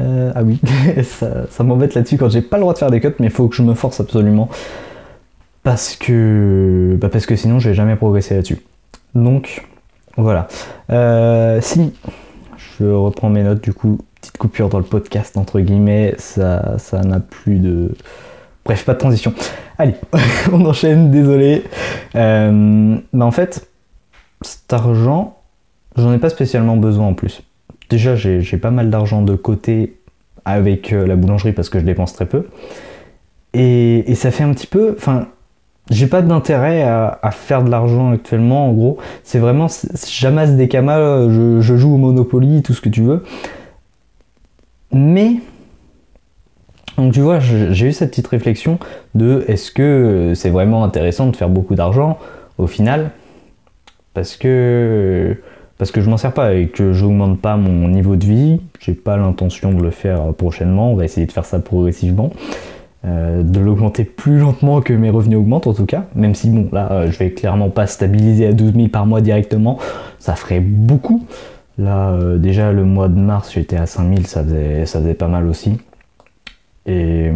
Euh, 0.00 0.32
ah 0.34 0.42
oui, 0.42 0.60
ça, 1.02 1.48
ça 1.50 1.64
m'embête 1.64 1.94
là-dessus 1.94 2.18
quand 2.18 2.28
j'ai 2.28 2.42
pas 2.42 2.56
le 2.56 2.62
droit 2.62 2.72
de 2.72 2.78
faire 2.78 2.90
des 2.90 3.00
cuts, 3.00 3.08
mais 3.18 3.26
il 3.26 3.32
faut 3.32 3.48
que 3.48 3.56
je 3.56 3.62
me 3.62 3.74
force 3.74 4.00
absolument 4.00 4.48
parce 5.64 5.96
que, 5.96 6.96
bah 7.00 7.08
parce 7.08 7.26
que 7.26 7.36
sinon 7.36 7.58
je 7.58 7.68
vais 7.68 7.74
jamais 7.74 7.96
progresser 7.96 8.34
là-dessus. 8.34 8.58
Donc 9.14 9.66
voilà. 10.16 10.48
Euh, 10.90 11.60
si 11.60 11.92
je 12.78 12.86
reprends 12.86 13.30
mes 13.30 13.42
notes 13.42 13.62
du 13.62 13.72
coup, 13.72 13.98
petite 14.20 14.38
coupure 14.38 14.68
dans 14.68 14.78
le 14.78 14.84
podcast 14.84 15.36
entre 15.36 15.60
guillemets, 15.60 16.14
ça 16.18 16.78
ça 16.78 17.02
n'a 17.02 17.20
plus 17.20 17.58
de 17.58 17.90
bref 18.64 18.84
pas 18.84 18.94
de 18.94 18.98
transition. 18.98 19.32
Allez, 19.78 19.94
on 20.52 20.64
enchaîne. 20.64 21.10
Désolé. 21.10 21.64
Bah 22.14 23.24
en 23.24 23.30
fait, 23.30 23.68
cet 24.42 24.72
argent, 24.72 25.38
j'en 25.96 26.12
ai 26.12 26.18
pas 26.18 26.30
spécialement 26.30 26.76
besoin 26.76 27.06
en 27.06 27.14
plus. 27.14 27.42
Déjà 27.90 28.16
j'ai 28.16 28.58
pas 28.58 28.70
mal 28.70 28.90
d'argent 28.90 29.22
de 29.22 29.34
côté 29.34 29.98
avec 30.44 30.92
euh, 30.92 31.06
la 31.06 31.16
boulangerie 31.16 31.52
parce 31.52 31.68
que 31.68 31.78
je 31.78 31.84
dépense 31.84 32.14
très 32.14 32.26
peu. 32.26 32.46
Et, 33.52 34.10
et 34.10 34.14
ça 34.14 34.30
fait 34.30 34.44
un 34.44 34.52
petit 34.52 34.66
peu, 34.66 34.94
enfin, 34.96 35.28
j'ai 35.90 36.06
pas 36.06 36.22
d'intérêt 36.22 36.82
à, 36.82 37.30
faire 37.32 37.62
de 37.62 37.70
l'argent 37.70 38.12
actuellement, 38.12 38.68
en 38.68 38.72
gros. 38.72 38.98
C'est 39.22 39.38
vraiment, 39.38 39.68
j'amasse 40.08 40.52
des 40.52 40.68
kamas, 40.68 41.28
je, 41.28 41.60
joue 41.60 41.94
au 41.94 41.96
Monopoly, 41.96 42.62
tout 42.62 42.74
ce 42.74 42.80
que 42.80 42.88
tu 42.88 43.02
veux. 43.02 43.22
Mais, 44.92 45.36
donc 46.96 47.12
tu 47.12 47.20
vois, 47.20 47.40
j'ai 47.40 47.86
eu 47.86 47.92
cette 47.92 48.10
petite 48.10 48.26
réflexion 48.26 48.78
de 49.14 49.44
est-ce 49.48 49.70
que 49.70 50.32
c'est 50.34 50.50
vraiment 50.50 50.84
intéressant 50.84 51.28
de 51.28 51.36
faire 51.36 51.48
beaucoup 51.48 51.74
d'argent 51.74 52.18
au 52.58 52.66
final? 52.66 53.10
Parce 54.12 54.36
que, 54.36 55.36
parce 55.78 55.90
que 55.90 56.00
je 56.00 56.10
m'en 56.10 56.16
sers 56.16 56.32
pas 56.34 56.54
et 56.54 56.68
que 56.68 56.92
j'augmente 56.92 57.40
pas 57.40 57.56
mon 57.56 57.88
niveau 57.88 58.16
de 58.16 58.26
vie. 58.26 58.60
J'ai 58.80 58.94
pas 58.94 59.16
l'intention 59.16 59.72
de 59.72 59.82
le 59.82 59.90
faire 59.90 60.34
prochainement. 60.34 60.92
On 60.92 60.96
va 60.96 61.04
essayer 61.04 61.26
de 61.26 61.32
faire 61.32 61.44
ça 61.44 61.60
progressivement. 61.60 62.32
Euh, 63.04 63.44
de 63.44 63.60
l'augmenter 63.60 64.02
plus 64.02 64.40
lentement 64.40 64.80
que 64.80 64.92
mes 64.92 65.08
revenus 65.08 65.38
augmentent 65.38 65.68
en 65.68 65.72
tout 65.72 65.86
cas, 65.86 66.06
même 66.16 66.34
si 66.34 66.50
bon 66.50 66.68
là 66.72 66.90
euh, 66.90 67.12
je 67.12 67.18
vais 67.20 67.30
clairement 67.30 67.70
pas 67.70 67.86
stabiliser 67.86 68.48
à 68.48 68.52
12 68.52 68.74
000 68.74 68.88
par 68.88 69.06
mois 69.06 69.20
directement, 69.20 69.78
ça 70.18 70.34
ferait 70.34 70.58
beaucoup. 70.58 71.24
Là 71.78 72.10
euh, 72.10 72.38
déjà 72.38 72.72
le 72.72 72.84
mois 72.84 73.06
de 73.06 73.14
mars 73.14 73.52
j'étais 73.52 73.76
à 73.76 73.86
5 73.86 74.14
000, 74.16 74.26
ça 74.26 74.42
faisait, 74.42 74.84
ça 74.84 74.98
faisait 74.98 75.14
pas 75.14 75.28
mal 75.28 75.46
aussi. 75.46 75.78
Et, 76.86 77.30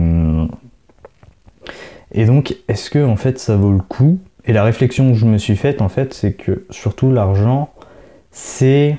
et 2.10 2.24
donc 2.24 2.56
est-ce 2.66 2.90
que 2.90 3.04
en 3.04 3.16
fait 3.16 3.38
ça 3.38 3.54
vaut 3.54 3.70
le 3.70 3.78
coup? 3.78 4.18
Et 4.44 4.52
la 4.52 4.64
réflexion 4.64 5.12
que 5.12 5.16
je 5.16 5.26
me 5.26 5.38
suis 5.38 5.54
faite 5.54 5.80
en 5.80 5.88
fait 5.88 6.12
c'est 6.12 6.32
que 6.32 6.66
surtout 6.70 7.12
l'argent 7.12 7.70
c'est 8.32 8.98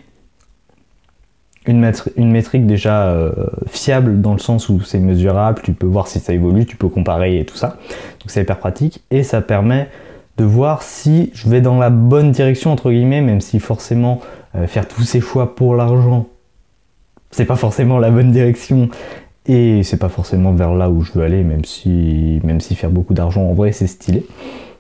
une, 1.66 1.92
une 2.18 2.32
métrique 2.32 2.66
déjà 2.66 3.08
euh, 3.08 3.32
fiable 3.68 4.22
dans 4.22 4.34
le 4.34 4.40
sens 4.40 4.70
où 4.70 4.82
c'est 4.82 5.00
mesurable, 5.00 5.62
tu 5.64 5.74
peux 5.74 5.88
voir 5.88 6.08
si 6.08 6.20
ça 6.20 6.34
évolue, 6.34 6.66
tu 6.66 6.76
peux 6.76 6.90
comparer 6.90 7.40
et 7.40 7.46
tout 7.46 7.56
ça. 7.56 7.70
Donc 7.70 8.28
c'est 8.28 8.42
hyper 8.42 8.60
pratique 8.60 9.02
et 9.12 9.24
ça 9.24 9.42
permet 9.42 9.90
de 10.38 10.44
voir 10.44 10.82
si 10.82 11.32
je 11.34 11.50
vais 11.50 11.62
dans 11.62 11.78
la 11.78 11.90
bonne 11.90 12.32
direction 12.32 12.72
entre 12.72 12.92
guillemets, 12.92 13.22
même 13.22 13.42
si 13.42 13.60
forcément 13.60 14.20
euh, 14.56 14.68
faire 14.68 14.88
tous 14.88 15.04
ces 15.04 15.22
choix 15.22 15.56
pour 15.56 15.76
l'argent, 15.76 16.28
c'est 17.32 17.46
pas 17.46 17.56
forcément 17.56 18.00
la 18.00 18.12
bonne 18.12 18.32
direction 18.32 18.90
et 19.46 19.84
c'est 19.84 19.98
pas 19.98 20.10
forcément 20.10 20.54
vers 20.54 20.74
là 20.74 20.90
où 20.90 21.02
je 21.02 21.12
veux 21.14 21.24
aller, 21.24 21.44
même 21.44 21.66
si 21.66 22.40
même 22.44 22.62
si 22.62 22.76
faire 22.76 22.90
beaucoup 22.90 23.14
d'argent 23.14 23.44
en 23.44 23.54
vrai 23.54 23.72
c'est 23.72 23.88
stylé. 23.88 24.26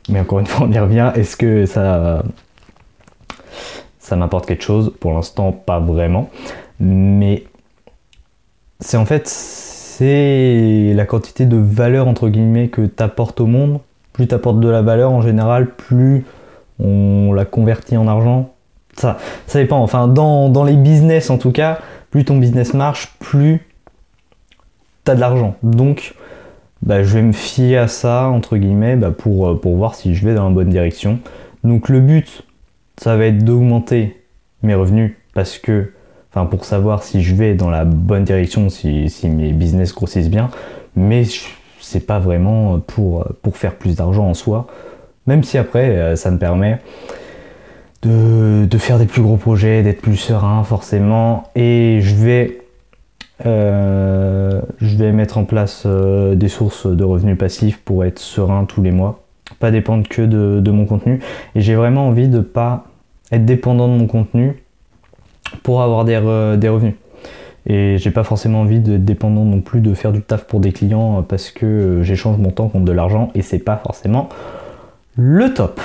Mais 0.09 0.19
encore 0.19 0.39
une 0.39 0.45
fois 0.47 0.67
on 0.67 0.71
y 0.71 0.79
revient, 0.79 1.11
est-ce 1.15 1.37
que 1.37 1.65
ça 1.65 2.23
ça 3.99 4.15
m'apporte 4.17 4.45
quelque 4.45 4.63
chose? 4.63 4.91
Pour 4.99 5.13
l'instant 5.13 5.51
pas 5.53 5.79
vraiment. 5.79 6.29
Mais 6.79 7.43
c'est 8.79 8.97
en 8.97 9.05
fait 9.05 9.27
c'est 9.27 10.93
la 10.95 11.05
quantité 11.05 11.45
de 11.45 11.57
valeur 11.57 12.07
entre 12.07 12.29
guillemets 12.29 12.69
que 12.69 12.81
tu 12.81 13.03
apportes 13.03 13.39
au 13.39 13.45
monde. 13.45 13.79
Plus 14.11 14.27
tu 14.27 14.35
apportes 14.35 14.59
de 14.59 14.69
la 14.69 14.81
valeur 14.81 15.11
en 15.11 15.21
général, 15.21 15.73
plus 15.75 16.25
on 16.79 17.33
la 17.33 17.45
convertit 17.45 17.97
en 17.97 18.07
argent. 18.07 18.53
Ça, 18.95 19.17
ça 19.47 19.59
dépend. 19.59 19.79
Enfin, 19.79 20.07
dans, 20.07 20.63
les 20.63 20.75
business 20.75 21.29
en 21.29 21.37
tout 21.37 21.51
cas, 21.51 21.79
plus 22.11 22.25
ton 22.25 22.37
business 22.37 22.73
marche, 22.73 23.15
plus 23.19 23.61
tu 25.05 25.11
as 25.11 25.15
de 25.15 25.19
l'argent. 25.19 25.55
Donc, 25.63 26.15
bah, 26.81 27.03
je 27.03 27.15
vais 27.15 27.23
me 27.23 27.31
fier 27.31 27.77
à 27.77 27.87
ça, 27.87 28.27
entre 28.27 28.57
guillemets, 28.57 28.95
bah, 28.95 29.11
pour, 29.11 29.59
pour 29.59 29.75
voir 29.75 29.95
si 29.95 30.13
je 30.13 30.25
vais 30.25 30.35
dans 30.35 30.47
la 30.47 30.53
bonne 30.53 30.69
direction. 30.69 31.19
Donc, 31.63 31.89
le 31.89 31.99
but, 31.99 32.43
ça 32.97 33.15
va 33.15 33.25
être 33.25 33.43
d'augmenter 33.43 34.21
mes 34.61 34.75
revenus 34.75 35.13
parce 35.33 35.57
que 35.57 35.91
enfin 36.33 36.45
pour 36.45 36.65
savoir 36.65 37.03
si 37.03 37.21
je 37.21 37.35
vais 37.35 37.53
dans 37.53 37.69
la 37.69 37.85
bonne 37.85 38.23
direction, 38.23 38.69
si, 38.69 39.09
mes 39.23 39.51
business 39.51 39.93
grossissent 39.93 40.29
bien, 40.29 40.49
mais 40.95 41.23
c'est 41.79 42.07
pas 42.07 42.19
vraiment 42.19 42.79
pour, 42.79 43.27
pour 43.41 43.57
faire 43.57 43.75
plus 43.75 43.95
d'argent 43.95 44.27
en 44.27 44.33
soi, 44.33 44.67
même 45.27 45.43
si 45.43 45.57
après 45.57 45.89
euh, 45.89 46.15
ça 46.15 46.31
me 46.31 46.37
permet 46.37 46.79
de, 48.03 48.77
faire 48.77 48.99
des 48.99 49.05
plus 49.05 49.21
gros 49.21 49.37
projets, 49.37 49.83
d'être 49.83 50.01
plus 50.01 50.17
serein 50.17 50.63
forcément. 50.63 51.43
Et 51.55 51.99
je 52.01 52.15
vais, 52.15 52.61
euh, 53.45 54.61
je 54.79 54.97
vais 54.97 55.11
mettre 55.11 55.37
en 55.37 55.45
place 55.45 55.83
euh, 55.85 56.35
des 56.35 56.49
sources 56.49 56.85
de 56.87 57.03
revenus 57.03 57.37
passifs 57.37 57.79
pour 57.79 58.03
être 58.03 58.19
serein 58.19 58.65
tous 58.65 58.81
les 58.81 58.91
mois. 58.91 59.23
Pas 59.59 59.71
dépendre 59.71 60.07
que 60.07 60.21
de, 60.21 60.71
mon 60.71 60.85
contenu. 60.85 61.19
Et 61.55 61.61
j'ai 61.61 61.75
vraiment 61.75 62.07
envie 62.07 62.27
de 62.27 62.39
pas 62.39 62.85
être 63.31 63.45
dépendant 63.45 63.87
de 63.87 63.93
mon 63.93 64.07
contenu 64.07 64.62
pour 65.61 65.81
avoir 65.81 66.05
des, 66.05 66.19
des 66.57 66.69
revenus. 66.69 66.95
Et 67.65 67.97
j'ai 67.97 68.11
pas 68.11 68.23
forcément 68.23 68.61
envie 68.61 68.79
d'être 68.79 69.05
dépendant 69.05 69.45
non 69.45 69.61
plus 69.61 69.79
de 69.79 69.93
faire 69.93 70.11
du 70.11 70.21
taf 70.21 70.45
pour 70.45 70.59
des 70.59 70.73
clients 70.73 71.23
parce 71.23 71.49
que 71.51 72.01
j'échange 72.01 72.37
mon 72.37 72.51
temps 72.51 72.67
contre 72.67 72.85
de 72.85 72.91
l'argent 72.91 73.31
et 73.35 73.41
c'est 73.41 73.59
pas 73.59 73.77
forcément 73.77 74.27
le 75.15 75.53
top. 75.53 75.79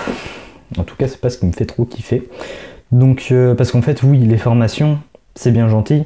En 0.76 0.84
tout 0.84 0.96
cas, 0.96 1.08
c'est 1.08 1.20
pas 1.20 1.30
ce 1.30 1.38
qui 1.38 1.46
me 1.46 1.52
fait 1.52 1.66
trop 1.66 1.84
kiffer. 1.84 2.28
Donc, 2.92 3.28
euh, 3.30 3.54
parce 3.54 3.72
qu'en 3.72 3.82
fait, 3.82 4.02
oui, 4.02 4.18
les 4.18 4.36
formations, 4.36 4.98
c'est 5.34 5.50
bien 5.52 5.68
gentil. 5.68 6.04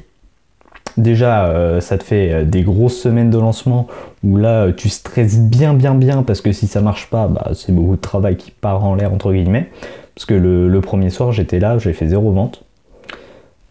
Déjà, 0.97 1.47
euh, 1.47 1.81
ça 1.81 1.97
te 1.97 2.05
fait 2.05 2.33
euh, 2.33 2.45
des 2.45 2.63
grosses 2.63 2.99
semaines 2.99 3.31
de 3.31 3.39
lancement 3.39 3.87
où 4.23 4.37
là, 4.37 4.71
tu 4.73 4.89
stresses 4.89 5.41
bien, 5.41 5.75
bien, 5.75 5.95
bien 5.95 6.23
parce 6.23 6.41
que 6.41 6.53
si 6.53 6.67
ça 6.67 6.81
marche 6.81 7.09
pas, 7.09 7.29
bah, 7.29 7.51
c'est 7.55 7.73
beaucoup 7.73 7.97
de 7.97 8.01
travail 8.01 8.37
qui 8.37 8.51
part 8.51 8.85
en 8.85 8.95
l'air, 8.95 9.13
entre 9.13 9.33
guillemets. 9.33 9.71
Parce 10.15 10.27
que 10.27 10.35
le, 10.35 10.81
premier 10.81 11.09
soir, 11.11 11.33
j'étais 11.33 11.59
là, 11.59 11.79
j'ai 11.79 11.93
fait 11.93 12.09
zéro 12.09 12.33
vente. 12.33 12.65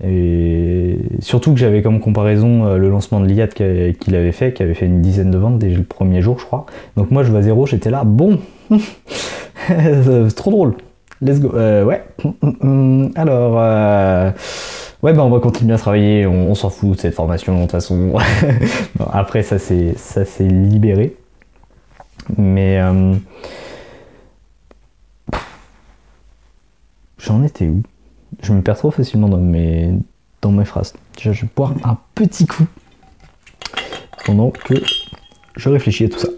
Et 0.04 0.98
surtout 1.20 1.54
que 1.54 1.60
j'avais 1.60 1.82
comme 1.82 2.00
comparaison 2.00 2.76
le 2.76 2.90
lancement 2.90 3.20
de 3.20 3.28
l'IAD 3.28 3.54
qu'il 3.54 4.16
avait 4.16 4.32
fait, 4.32 4.54
qui 4.54 4.64
avait 4.64 4.74
fait 4.74 4.88
une 4.88 5.02
dizaine 5.02 5.30
de 5.30 5.38
ventes 5.38 5.60
dès 5.60 5.70
le 5.70 5.84
premier 5.84 6.22
jour, 6.22 6.40
je 6.40 6.46
crois. 6.46 6.66
Donc 6.98 7.12
moi, 7.12 7.24
je 7.24 7.32
vois 7.32 7.42
zéro, 7.44 7.68
j'étais 7.68 7.92
là, 7.92 8.04
bon, 8.04 8.40
c'est 9.68 10.36
trop 10.36 10.52
drôle. 10.52 10.76
Let's 11.22 11.40
go. 11.40 11.52
Euh, 11.54 11.84
ouais. 11.84 12.04
Alors, 13.16 13.60
euh, 13.60 14.32
ouais, 15.04 15.14
bah 15.14 15.24
on 15.24 15.30
va 15.30 15.40
continuer 15.40 15.74
à 15.74 15.78
travailler. 15.78 16.26
On, 16.26 16.56
s'en 16.56 16.72
fout 16.72 16.96
de 16.96 17.00
cette 17.00 17.14
formation 17.14 17.56
de 17.56 17.62
toute 17.62 17.72
façon. 17.72 18.18
après, 19.12 19.44
ça 19.44 19.60
c'est 19.60 19.96
ça 19.98 20.26
c'est 20.26 20.48
libéré. 20.48 21.16
Mais 22.38 22.80
euh, 22.80 23.14
j'en 27.20 27.44
étais 27.44 27.68
où? 27.68 27.84
Je 28.42 28.54
me 28.54 28.62
perds 28.62 28.78
trop 28.78 28.92
facilement 28.92 29.30
dans 29.30 29.38
mes 29.38 29.94
dans 30.42 30.52
mes 30.52 30.66
phrases. 30.66 30.94
Je 31.20 31.30
vais 31.30 31.48
boire 31.56 31.74
un 31.84 31.98
petit 32.16 32.48
coup 32.48 32.66
pendant 34.26 34.50
que 34.50 34.76
je 35.56 35.70
réfléchis 35.70 36.06
à 36.06 36.10
tout 36.10 36.20
ça. 36.20 36.30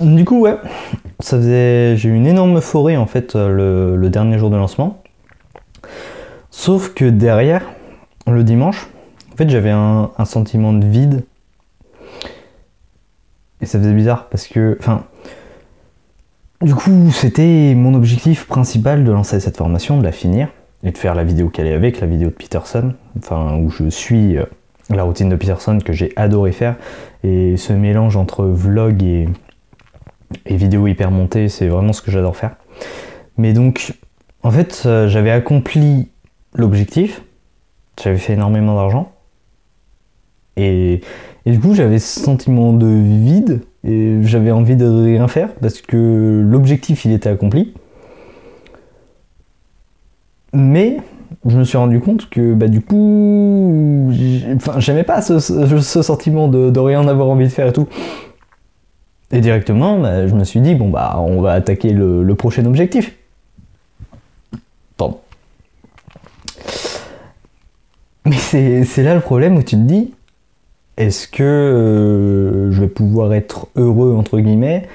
Du 0.00 0.24
coup, 0.24 0.40
ouais, 0.40 0.56
ça 1.18 1.36
faisait. 1.38 1.96
J'ai 1.96 2.08
eu 2.08 2.14
une 2.14 2.26
énorme 2.26 2.58
euphorie 2.58 2.96
en 2.96 3.06
fait 3.06 3.34
euh, 3.34 3.96
le, 3.96 4.10
dernier 4.10 4.38
jour 4.38 4.48
de 4.48 4.56
lancement. 4.56 5.02
Sauf 6.50 6.94
que 6.94 7.04
derrière, 7.04 7.64
le 8.26 8.44
dimanche, 8.44 8.88
en 9.32 9.36
fait, 9.36 9.50
j'avais 9.50 9.70
un, 9.70 10.10
sentiment 10.24 10.72
de 10.72 10.86
vide. 10.86 11.24
Et 13.60 13.66
ça 13.66 13.78
faisait 13.78 13.92
bizarre 13.92 14.28
parce 14.28 14.46
que. 14.46 14.76
Enfin. 14.80 15.04
Du 16.60 16.74
coup, 16.74 17.12
c'était 17.12 17.74
mon 17.76 17.94
objectif 17.94 18.46
principal 18.48 19.04
de 19.04 19.12
lancer 19.12 19.38
cette 19.38 19.56
formation, 19.56 19.96
de 19.96 20.02
la 20.02 20.10
finir 20.10 20.48
et 20.82 20.90
de 20.90 20.98
faire 20.98 21.14
la 21.14 21.22
vidéo 21.22 21.50
qu'elle 21.50 21.68
est 21.68 21.72
avec, 21.72 22.00
la 22.00 22.08
vidéo 22.08 22.30
de 22.30 22.34
Peterson, 22.34 22.94
enfin 23.16 23.56
où 23.58 23.70
je 23.70 23.88
suis 23.88 24.36
euh, 24.36 24.44
la 24.90 25.04
routine 25.04 25.28
de 25.28 25.36
Peterson 25.36 25.78
que 25.78 25.92
j'ai 25.92 26.12
adoré 26.16 26.50
faire. 26.50 26.74
Et 27.22 27.56
ce 27.56 27.72
mélange 27.72 28.16
entre 28.16 28.44
vlog 28.44 29.04
et, 29.04 29.28
et 30.46 30.56
vidéo 30.56 30.88
hyper 30.88 31.12
montée, 31.12 31.48
c'est 31.48 31.68
vraiment 31.68 31.92
ce 31.92 32.02
que 32.02 32.10
j'adore 32.10 32.36
faire. 32.36 32.56
Mais 33.36 33.52
donc, 33.52 33.94
en 34.42 34.50
fait, 34.50 34.82
euh, 34.86 35.08
j'avais 35.08 35.30
accompli 35.30 36.08
l'objectif, 36.54 37.22
j'avais 38.02 38.18
fait 38.18 38.32
énormément 38.32 38.74
d'argent, 38.74 39.12
et, 40.56 41.00
et, 41.48 41.52
du 41.52 41.60
coup, 41.60 41.74
j'avais 41.74 41.98
ce 41.98 42.20
sentiment 42.20 42.74
de 42.74 42.86
vide, 42.86 43.62
et 43.82 44.18
j'avais 44.22 44.50
envie 44.50 44.76
de 44.76 44.86
rien 44.86 45.28
faire, 45.28 45.54
parce 45.54 45.80
que 45.80 46.44
l'objectif, 46.44 47.06
il 47.06 47.12
était 47.12 47.30
accompli. 47.30 47.72
Mais 50.52 50.98
je 51.46 51.56
me 51.56 51.64
suis 51.64 51.78
rendu 51.78 52.00
compte 52.00 52.28
que 52.28 52.52
bah, 52.52 52.68
du 52.68 52.82
coup, 52.82 54.12
j'aimais 54.78 55.04
pas 55.04 55.22
ce, 55.22 55.38
sentiment 55.38 56.48
de, 56.48 56.78
rien 56.78 57.06
avoir 57.08 57.28
envie 57.28 57.44
de 57.44 57.50
faire 57.50 57.68
et 57.68 57.72
tout. 57.72 57.88
Et 59.30 59.40
directement, 59.40 59.98
bah, 59.98 60.26
je 60.26 60.34
me 60.34 60.44
suis 60.44 60.60
dit, 60.60 60.74
bon, 60.74 60.90
bah, 60.90 61.16
on 61.18 61.40
va 61.40 61.52
attaquer 61.52 61.92
le, 61.92 62.34
prochain 62.34 62.66
objectif. 62.66 63.14
Pardon. 64.98 65.20
Mais 68.26 68.36
c'est 68.36 69.02
là 69.02 69.14
le 69.14 69.20
problème 69.22 69.56
où 69.56 69.62
tu 69.62 69.76
te 69.76 69.80
dis, 69.80 70.12
est-ce 70.98 71.28
que 71.28 71.44
euh, 71.44 72.72
je 72.72 72.80
vais 72.80 72.88
pouvoir 72.88 73.32
être 73.32 73.68
heureux, 73.76 74.14
entre 74.14 74.40
guillemets, 74.40 74.88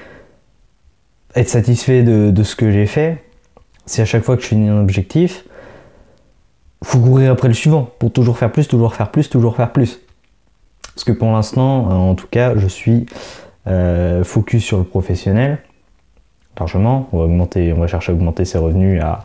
être 1.34 1.48
satisfait 1.48 2.02
de, 2.02 2.42
ce 2.42 2.54
que 2.54 2.70
j'ai 2.70 2.86
fait, 2.86 3.24
si 3.86 4.02
à 4.02 4.04
chaque 4.04 4.22
fois 4.22 4.36
que 4.36 4.42
je 4.42 4.48
finis 4.48 4.68
un 4.68 4.80
objectif, 4.80 5.46
faut 6.84 7.00
courir 7.00 7.32
après 7.32 7.48
le 7.48 7.54
suivant 7.54 7.88
pour 7.98 8.12
toujours 8.12 8.36
faire 8.36 8.52
plus, 8.52 8.68
toujours 8.68 8.94
faire 8.94 9.10
plus, 9.10 9.30
toujours 9.30 9.56
faire 9.56 9.72
plus. 9.72 9.98
Parce 10.94 11.04
que 11.04 11.12
pour 11.12 11.32
l'instant, 11.32 12.10
en 12.10 12.14
tout 12.14 12.28
cas, 12.30 12.54
je 12.54 12.68
suis 12.68 13.06
euh, 13.66 14.22
focus 14.24 14.62
sur 14.62 14.76
le 14.76 14.84
professionnel, 14.84 15.58
largement. 16.58 17.08
On 17.12 17.26
va 17.26 17.86
chercher 17.86 18.12
à 18.12 18.14
augmenter 18.14 18.44
ses 18.44 18.58
revenus, 18.58 19.02
à, 19.02 19.24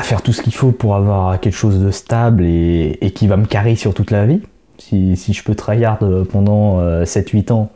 faire 0.00 0.22
tout 0.22 0.32
ce 0.32 0.40
qu'il 0.40 0.54
faut 0.54 0.72
pour 0.72 0.96
avoir 0.96 1.38
quelque 1.38 1.54
chose 1.54 1.78
de 1.78 1.90
stable 1.90 2.42
et, 2.44 3.12
qui 3.14 3.26
va 3.26 3.36
me 3.36 3.44
carrer 3.44 3.76
sur 3.76 3.92
toute 3.92 4.10
la 4.10 4.24
vie. 4.24 4.40
Si, 4.78 5.16
je 5.16 5.44
peux 5.44 5.54
tryhard 5.54 5.98
pendant 6.30 6.80
7-8 7.04 7.50
euh, 7.50 7.54
ans 7.54 7.70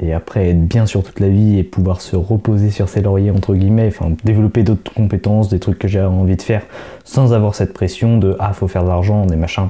et 0.00 0.12
après 0.12 0.50
être 0.50 0.66
bien 0.66 0.86
sur 0.86 1.02
toute 1.02 1.20
la 1.20 1.28
vie 1.28 1.58
et 1.58 1.64
pouvoir 1.64 2.00
se 2.00 2.16
reposer 2.16 2.70
sur 2.70 2.88
ses 2.88 3.02
lauriers 3.02 3.30
entre 3.30 3.54
guillemets, 3.54 3.88
enfin 3.88 4.12
développer 4.24 4.62
d'autres 4.62 4.92
compétences, 4.92 5.48
des 5.48 5.58
trucs 5.58 5.78
que 5.78 5.88
j'ai 5.88 6.00
envie 6.00 6.36
de 6.36 6.42
faire 6.42 6.62
sans 7.04 7.32
avoir 7.32 7.54
cette 7.54 7.72
pression 7.72 8.16
de 8.18 8.36
ah 8.38 8.52
faut 8.52 8.68
faire 8.68 8.84
de 8.84 8.88
l'argent, 8.88 9.26
des 9.26 9.36
machins. 9.36 9.68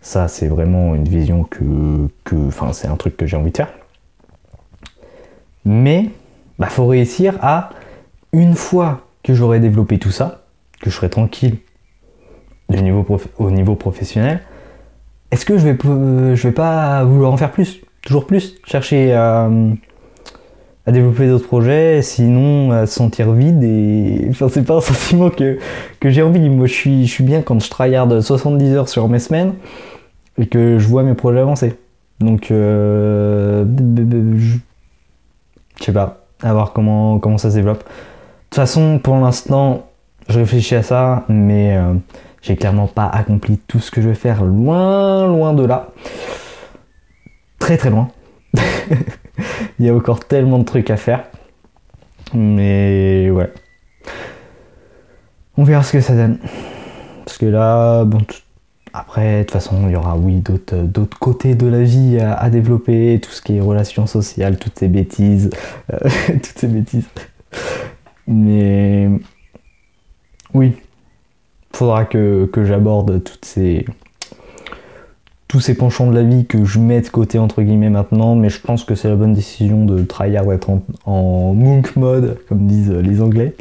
Ça 0.00 0.28
c'est 0.28 0.48
vraiment 0.48 0.94
une 0.94 1.08
vision 1.08 1.44
que, 1.44 2.08
enfin 2.46 2.72
c'est 2.72 2.88
un 2.88 2.96
truc 2.96 3.16
que 3.16 3.26
j'ai 3.26 3.36
envie 3.36 3.52
de 3.52 3.56
faire. 3.56 3.72
Mais 5.64 6.10
bah 6.58 6.66
faut 6.68 6.86
réussir 6.86 7.38
à 7.40 7.70
une 8.32 8.54
fois 8.54 9.02
que 9.22 9.32
j'aurai 9.32 9.60
développé 9.60 9.98
tout 9.98 10.10
ça, 10.10 10.42
que 10.80 10.90
je 10.90 10.96
serai 10.96 11.08
tranquille 11.08 11.58
au 12.68 13.50
niveau 13.50 13.74
professionnel, 13.76 14.40
est-ce 15.32 15.44
que 15.44 15.58
je 15.58 15.66
vais, 15.66 15.76
je 16.36 16.48
vais 16.48 16.54
pas 16.54 17.02
vouloir 17.02 17.32
en 17.32 17.36
faire 17.36 17.50
plus 17.50 17.82
toujours 18.02 18.26
plus, 18.26 18.56
chercher 18.64 19.14
à, 19.14 19.48
développer 20.88 21.28
d'autres 21.28 21.46
projets, 21.46 22.02
sinon 22.02 22.72
à 22.72 22.86
se 22.86 22.94
sentir 22.94 23.30
vide 23.32 23.62
et 23.62 24.26
enfin 24.30 24.48
c'est 24.48 24.64
pas 24.64 24.76
un 24.76 24.80
sentiment 24.80 25.30
que, 25.30 25.58
j'ai 26.04 26.22
envie. 26.22 26.50
Moi 26.50 26.66
je 26.66 26.72
suis, 26.72 27.06
je 27.06 27.12
suis 27.12 27.24
bien 27.24 27.42
quand 27.42 27.62
je 27.62 27.70
tryhard 27.70 28.22
70 28.22 28.74
heures 28.74 28.88
sur 28.88 29.08
mes 29.08 29.20
semaines 29.20 29.54
et 30.38 30.46
que 30.46 30.78
je 30.78 30.88
vois 30.88 31.04
mes 31.04 31.14
projets 31.14 31.40
avancer. 31.40 31.76
Donc 32.18 32.50
euh, 32.50 33.64
je, 34.36 34.58
sais 35.84 35.92
pas, 35.92 36.24
à 36.42 36.52
voir 36.52 36.72
comment, 36.72 37.18
comment 37.18 37.38
ça 37.38 37.50
se 37.50 37.56
développe. 37.56 37.84
De 37.84 37.84
toute 38.50 38.56
façon 38.56 38.98
pour 38.98 39.16
l'instant 39.16 39.86
je 40.28 40.38
réfléchis 40.38 40.74
à 40.74 40.82
ça 40.82 41.24
mais 41.28 41.76
euh, 41.76 41.94
j'ai 42.42 42.56
clairement 42.56 42.88
pas 42.88 43.06
accompli 43.06 43.58
tout 43.58 43.80
ce 43.80 43.90
que 43.90 44.02
je 44.02 44.08
veux 44.08 44.14
faire 44.14 44.44
loin 44.44 45.26
loin 45.26 45.54
de 45.54 45.64
là 45.64 45.92
très 47.62 47.76
très 47.76 47.90
loin. 47.90 48.08
Il 49.78 49.86
y 49.86 49.88
a 49.88 49.94
encore 49.94 50.20
tellement 50.26 50.58
de 50.58 50.64
trucs 50.64 50.90
à 50.90 50.96
faire. 50.96 51.24
Mais 52.34 53.30
ouais. 53.30 53.52
On 55.56 55.64
verra 55.64 55.82
ce 55.84 55.92
que 55.92 56.00
ça 56.00 56.14
donne. 56.14 56.38
Parce 57.24 57.38
que 57.38 57.46
là, 57.46 58.04
bon, 58.04 58.18
après, 58.92 59.38
de 59.38 59.42
toute 59.42 59.52
façon, 59.52 59.86
il 59.86 59.92
y 59.92 59.96
aura, 59.96 60.16
oui, 60.16 60.42
d'autres 60.42 61.18
côtés 61.18 61.54
de 61.54 61.66
la 61.66 61.82
vie 61.82 62.18
à, 62.18 62.50
développer, 62.50 63.20
tout 63.22 63.30
ce 63.30 63.40
qui 63.40 63.56
est 63.56 63.60
relations 63.60 64.06
sociales, 64.06 64.58
toutes 64.58 64.78
ces 64.78 64.88
bêtises. 64.88 65.50
Euh, 65.92 65.98
toutes 66.26 66.58
ces 66.58 66.66
bêtises. 66.66 67.08
Mais 68.26 69.08
oui, 70.52 70.74
faudra 71.72 72.04
que 72.04 72.48
j'aborde 72.64 73.22
toutes 73.24 73.44
ces 73.44 73.84
tous 75.52 75.60
ces 75.60 75.74
penchants 75.74 76.10
de 76.10 76.14
la 76.14 76.22
vie 76.22 76.46
que 76.46 76.64
je 76.64 76.78
mets 76.78 77.02
de 77.02 77.08
côté 77.08 77.38
entre 77.38 77.60
guillemets 77.60 77.90
maintenant, 77.90 78.34
mais 78.34 78.48
je 78.48 78.58
pense 78.58 78.84
que 78.84 78.94
c'est 78.94 79.10
la 79.10 79.16
bonne 79.16 79.34
décision 79.34 79.84
de 79.84 80.02
tryhard 80.02 80.50
être 80.50 80.70
en, 80.70 80.82
en, 81.04 81.52
monk 81.52 81.94
mode, 81.94 82.38
comme 82.48 82.66
disent 82.66 82.90
les 82.90 83.20
Anglais, 83.20 83.54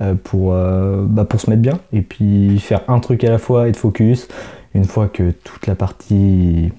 euh, 0.00 0.14
pour, 0.14 0.52
euh, 0.52 1.04
bah, 1.04 1.24
pour 1.24 1.40
se 1.40 1.50
mettre 1.50 1.62
bien 1.62 1.80
et 1.92 2.02
puis 2.02 2.60
faire 2.60 2.82
un 2.86 3.00
truc 3.00 3.24
à 3.24 3.30
la 3.30 3.38
fois, 3.38 3.68
être 3.68 3.76
focus. 3.76 4.28
Une 4.72 4.84
fois 4.84 5.08
que 5.08 5.32
toute 5.32 5.66
la 5.66 5.74
partie 5.74 6.70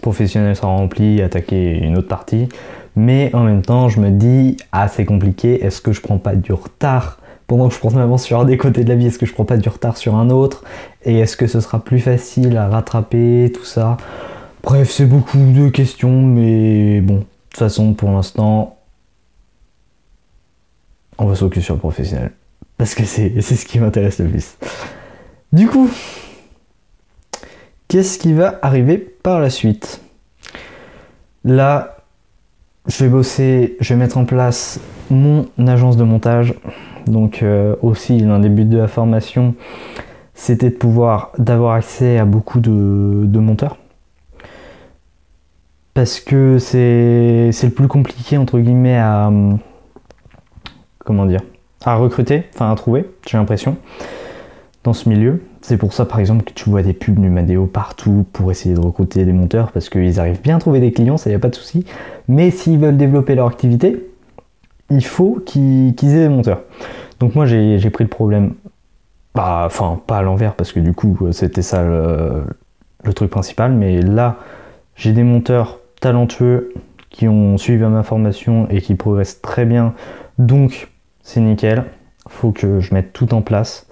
professionnel 0.00 0.56
sera 0.56 0.68
rempli, 0.68 1.20
attaquer 1.20 1.76
une 1.76 1.98
autre 1.98 2.08
partie. 2.08 2.48
Mais 2.96 3.30
en 3.34 3.44
même 3.44 3.60
temps, 3.60 3.90
je 3.90 4.00
me 4.00 4.10
dis, 4.10 4.56
ah 4.72 4.88
c'est 4.88 5.04
compliqué, 5.04 5.62
est-ce 5.62 5.82
que 5.82 5.92
je 5.92 6.00
prends 6.00 6.16
pas 6.16 6.36
du 6.36 6.54
retard 6.54 7.18
pendant 7.48 7.68
que 7.68 7.74
je 7.74 7.80
prends 7.80 7.90
mon 7.90 7.98
avance 7.98 8.22
sur 8.22 8.38
un 8.38 8.44
des 8.44 8.56
côtés 8.58 8.84
de 8.84 8.88
la 8.88 8.94
vie, 8.94 9.06
est-ce 9.06 9.18
que 9.18 9.26
je 9.26 9.32
prends 9.32 9.46
pas 9.46 9.56
du 9.56 9.68
retard 9.68 9.96
sur 9.96 10.14
un 10.14 10.30
autre? 10.30 10.62
Et 11.02 11.18
est-ce 11.18 11.36
que 11.36 11.48
ce 11.48 11.60
sera 11.60 11.82
plus 11.82 11.98
facile 11.98 12.56
à 12.56 12.68
rattraper, 12.68 13.50
tout 13.52 13.64
ça? 13.64 13.96
Bref, 14.62 14.90
c'est 14.90 15.06
beaucoup 15.06 15.38
de 15.38 15.70
questions, 15.70 16.22
mais 16.22 17.00
bon, 17.00 17.14
de 17.14 17.20
toute 17.20 17.58
façon, 17.58 17.94
pour 17.94 18.10
l'instant, 18.10 18.76
on 21.16 21.26
va 21.26 21.34
s'occuper 21.34 21.62
sur 21.62 21.74
le 21.74 21.80
professionnel. 21.80 22.32
Parce 22.76 22.94
que 22.94 23.04
c'est 23.04 23.40
ce 23.40 23.64
qui 23.64 23.80
m'intéresse 23.80 24.18
le 24.18 24.28
plus. 24.28 24.58
Du 25.52 25.66
coup, 25.66 25.90
qu'est-ce 27.88 28.18
qui 28.18 28.34
va 28.34 28.58
arriver 28.60 28.98
par 28.98 29.40
la 29.40 29.48
suite? 29.48 30.02
Là, 31.44 31.96
je 32.86 33.04
vais 33.04 33.10
bosser, 33.10 33.78
je 33.80 33.94
vais 33.94 33.98
mettre 33.98 34.18
en 34.18 34.26
place 34.26 34.80
mon 35.08 35.48
agence 35.66 35.96
de 35.96 36.04
montage. 36.04 36.54
Donc 37.08 37.42
euh, 37.42 37.74
aussi 37.82 38.18
l'un 38.20 38.38
des 38.38 38.48
buts 38.48 38.64
de 38.64 38.78
la 38.78 38.88
formation, 38.88 39.54
c'était 40.34 40.70
de 40.70 40.76
pouvoir 40.76 41.32
d'avoir 41.38 41.74
accès 41.74 42.18
à 42.18 42.24
beaucoup 42.24 42.60
de, 42.60 43.38
monteurs. 43.38 43.78
Parce 45.94 46.20
que 46.20 46.58
c'est 46.58 47.50
le 47.50 47.70
plus 47.70 47.88
compliqué 47.88 48.36
entre 48.36 48.58
guillemets 48.60 48.98
à 48.98 49.32
comment 51.04 51.26
dire 51.26 51.40
à 51.84 51.96
recruter, 51.96 52.44
enfin 52.54 52.70
à 52.70 52.74
trouver, 52.74 53.08
j'ai 53.26 53.38
l'impression 53.38 53.76
dans 54.84 54.92
ce 54.92 55.08
milieu. 55.08 55.42
C'est 55.60 55.76
pour 55.76 55.92
ça, 55.92 56.04
par 56.04 56.20
exemple, 56.20 56.44
que 56.44 56.52
tu 56.52 56.70
vois 56.70 56.82
des 56.82 56.92
pubs 56.92 57.18
Numadeo 57.18 57.66
partout 57.66 58.24
pour 58.32 58.50
essayer 58.50 58.74
de 58.74 58.80
recruter 58.80 59.24
des 59.24 59.32
monteurs 59.32 59.72
parce 59.72 59.88
qu'ils 59.88 60.20
arrivent 60.20 60.40
bien 60.40 60.56
à 60.56 60.58
trouver 60.60 60.80
des 60.80 60.92
clients, 60.92 61.16
ça 61.16 61.30
n'y 61.30 61.36
a 61.36 61.38
pas 61.38 61.48
de 61.48 61.54
souci. 61.54 61.84
Mais 62.26 62.50
s'ils 62.50 62.78
veulent 62.78 62.96
développer 62.96 63.34
leur 63.34 63.46
activité, 63.46 64.08
il 64.90 65.04
faut 65.04 65.40
qu'ils 65.44 65.94
aient 66.02 66.22
des 66.22 66.28
monteurs. 66.28 66.62
Donc, 67.20 67.34
moi, 67.34 67.46
j'ai 67.46 67.90
pris 67.90 68.04
le 68.04 68.10
problème, 68.10 68.54
bah, 69.34 69.64
enfin, 69.66 70.00
pas 70.06 70.18
à 70.18 70.22
l'envers 70.22 70.54
parce 70.54 70.72
que 70.72 70.80
du 70.80 70.92
coup, 70.92 71.18
c'était 71.32 71.62
ça 71.62 71.82
le, 71.82 72.44
le 73.04 73.12
truc 73.12 73.30
principal. 73.30 73.72
Mais 73.72 74.00
là, 74.00 74.36
j'ai 74.94 75.12
des 75.12 75.24
monteurs 75.24 75.78
talentueux 76.00 76.72
qui 77.10 77.28
ont 77.28 77.58
suivi 77.58 77.82
ma 77.82 78.02
formation 78.02 78.68
et 78.70 78.80
qui 78.80 78.94
progressent 78.94 79.40
très 79.40 79.64
bien. 79.64 79.94
Donc, 80.38 80.90
c'est 81.22 81.40
nickel. 81.40 81.84
Faut 82.28 82.52
que 82.52 82.80
je 82.80 82.94
mette 82.94 83.12
tout 83.12 83.34
en 83.34 83.42
place 83.42 83.86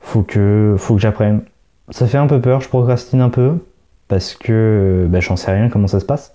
faut 0.00 0.22
que, 0.22 0.74
faut 0.78 0.94
que 0.94 1.00
j'apprenne. 1.00 1.42
Ça 1.90 2.06
fait 2.06 2.18
un 2.18 2.26
peu 2.26 2.40
peur, 2.40 2.60
je 2.60 2.68
procrastine 2.68 3.20
un 3.20 3.28
peu, 3.28 3.58
parce 4.08 4.34
que 4.34 5.06
bah, 5.08 5.20
j'en 5.20 5.36
sais 5.36 5.52
rien 5.52 5.68
comment 5.68 5.86
ça 5.86 6.00
se 6.00 6.04
passe. 6.04 6.34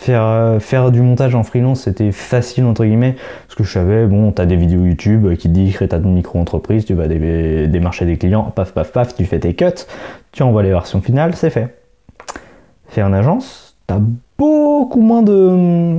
Faire, 0.00 0.24
euh, 0.24 0.60
faire 0.60 0.92
du 0.92 1.02
montage 1.02 1.34
en 1.34 1.42
freelance, 1.42 1.82
c'était 1.82 2.10
facile, 2.10 2.64
entre 2.64 2.86
guillemets, 2.86 3.16
parce 3.46 3.54
que 3.54 3.64
je 3.64 3.70
savais, 3.70 4.06
bon, 4.06 4.32
t'as 4.32 4.46
des 4.46 4.56
vidéos 4.56 4.82
YouTube 4.82 5.34
qui 5.36 5.50
disent 5.50 5.74
crée 5.74 5.88
ta 5.88 5.98
micro-entreprise, 5.98 6.86
tu 6.86 6.94
vas 6.94 7.06
démarcher 7.06 8.06
des 8.06 8.16
clients, 8.16 8.44
paf, 8.44 8.72
paf, 8.72 8.92
paf, 8.92 9.14
tu 9.14 9.26
fais 9.26 9.38
tes 9.40 9.52
cuts, 9.52 9.66
tu 10.32 10.42
envoies 10.42 10.62
les 10.62 10.70
versions 10.70 11.02
finales, 11.02 11.34
c'est 11.34 11.50
fait. 11.50 11.76
Faire 12.88 13.08
une 13.08 13.14
agence, 13.14 13.76
t'as 13.86 14.00
beaucoup 14.38 15.02
moins 15.02 15.20
de, 15.20 15.98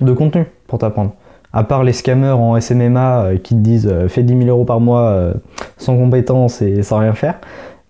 de 0.00 0.12
contenu 0.12 0.44
pour 0.68 0.78
t'apprendre 0.78 1.14
à 1.52 1.64
part 1.64 1.82
les 1.82 1.92
scammers 1.92 2.38
en 2.38 2.60
SMMA 2.60 3.22
euh, 3.24 3.36
qui 3.36 3.56
te 3.56 3.60
disent 3.60 3.88
euh, 3.90 4.06
fais 4.06 4.22
10 4.22 4.44
000 4.44 4.48
euros 4.48 4.64
par 4.64 4.78
mois 4.78 5.32
sans 5.76 5.96
compétences 5.96 6.62
et 6.62 6.84
sans 6.84 6.98
rien 6.98 7.14
faire. 7.14 7.40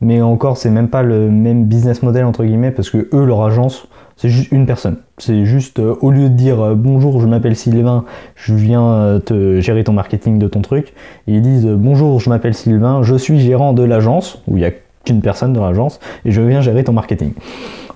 Mais 0.00 0.22
encore, 0.22 0.56
c'est 0.56 0.70
même 0.70 0.88
pas 0.88 1.02
le 1.02 1.28
même 1.28 1.64
business 1.66 2.02
model 2.02 2.24
entre 2.24 2.44
guillemets 2.44 2.70
parce 2.70 2.88
que 2.88 3.10
eux, 3.12 3.26
leur 3.26 3.42
agence, 3.42 3.86
c'est 4.20 4.28
juste 4.28 4.52
une 4.52 4.66
personne. 4.66 4.98
C'est 5.18 5.46
juste 5.46 5.78
au 5.78 6.10
lieu 6.10 6.28
de 6.28 6.34
dire 6.34 6.74
bonjour, 6.76 7.20
je 7.20 7.26
m'appelle 7.26 7.56
Sylvain, 7.56 8.04
je 8.36 8.54
viens 8.54 9.20
te 9.24 9.60
gérer 9.60 9.82
ton 9.82 9.94
marketing 9.94 10.38
de 10.38 10.46
ton 10.46 10.60
truc, 10.60 10.92
ils 11.26 11.40
disent 11.40 11.66
bonjour, 11.66 12.20
je 12.20 12.28
m'appelle 12.28 12.54
Sylvain, 12.54 13.02
je 13.02 13.14
suis 13.14 13.40
gérant 13.40 13.72
de 13.72 13.82
l'agence 13.82 14.42
où 14.46 14.56
il 14.58 14.62
y 14.62 14.66
a 14.66 14.72
qu'une 15.04 15.22
personne 15.22 15.54
dans 15.54 15.64
l'agence 15.64 16.00
et 16.26 16.30
je 16.30 16.42
viens 16.42 16.60
gérer 16.60 16.84
ton 16.84 16.92
marketing. 16.92 17.32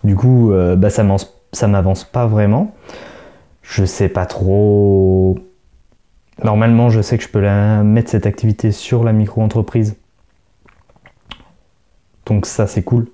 Du 0.02 0.16
coup, 0.16 0.50
bah, 0.76 0.88
ça 0.88 1.02
m'avance 1.04 2.04
pas 2.04 2.26
vraiment. 2.26 2.72
Je 3.60 3.84
sais 3.84 4.08
pas 4.08 4.24
trop 4.24 5.37
Normalement, 6.42 6.90
je 6.90 7.00
sais 7.00 7.16
que 7.16 7.22
je 7.22 7.28
peux 7.28 7.40
mettre 7.84 8.10
cette 8.10 8.26
activité 8.26 8.72
sur 8.72 9.04
la 9.04 9.12
micro-entreprise. 9.12 9.96
Donc 12.26 12.46
ça, 12.46 12.66
c'est 12.66 12.82
cool. 12.82 13.06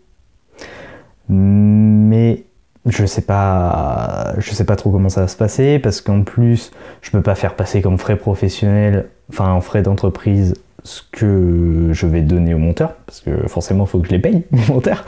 Mais 1.28 2.44
je 2.86 3.04
sais 3.04 3.22
pas, 3.22 4.34
je 4.38 4.52
sais 4.52 4.64
pas 4.64 4.76
trop 4.76 4.90
comment 4.90 5.08
ça 5.08 5.22
va 5.22 5.28
se 5.28 5.36
passer 5.36 5.78
parce 5.78 6.00
qu'en 6.00 6.22
plus, 6.22 6.70
je 7.02 7.10
peux 7.10 7.22
pas 7.22 7.34
faire 7.34 7.54
passer 7.54 7.82
comme 7.82 7.98
frais 7.98 8.16
professionnels, 8.16 9.08
enfin 9.30 9.52
en 9.52 9.60
frais 9.60 9.82
d'entreprise, 9.82 10.54
ce 10.82 11.02
que 11.12 11.90
je 11.92 12.06
vais 12.06 12.22
donner 12.22 12.54
aux 12.54 12.58
monteurs 12.58 12.94
parce 13.06 13.20
que 13.20 13.46
forcément, 13.48 13.84
il 13.84 13.88
faut 13.88 13.98
que 13.98 14.06
je 14.06 14.12
les 14.12 14.18
paye 14.18 14.44
les 14.52 14.66
monteurs. 14.68 15.04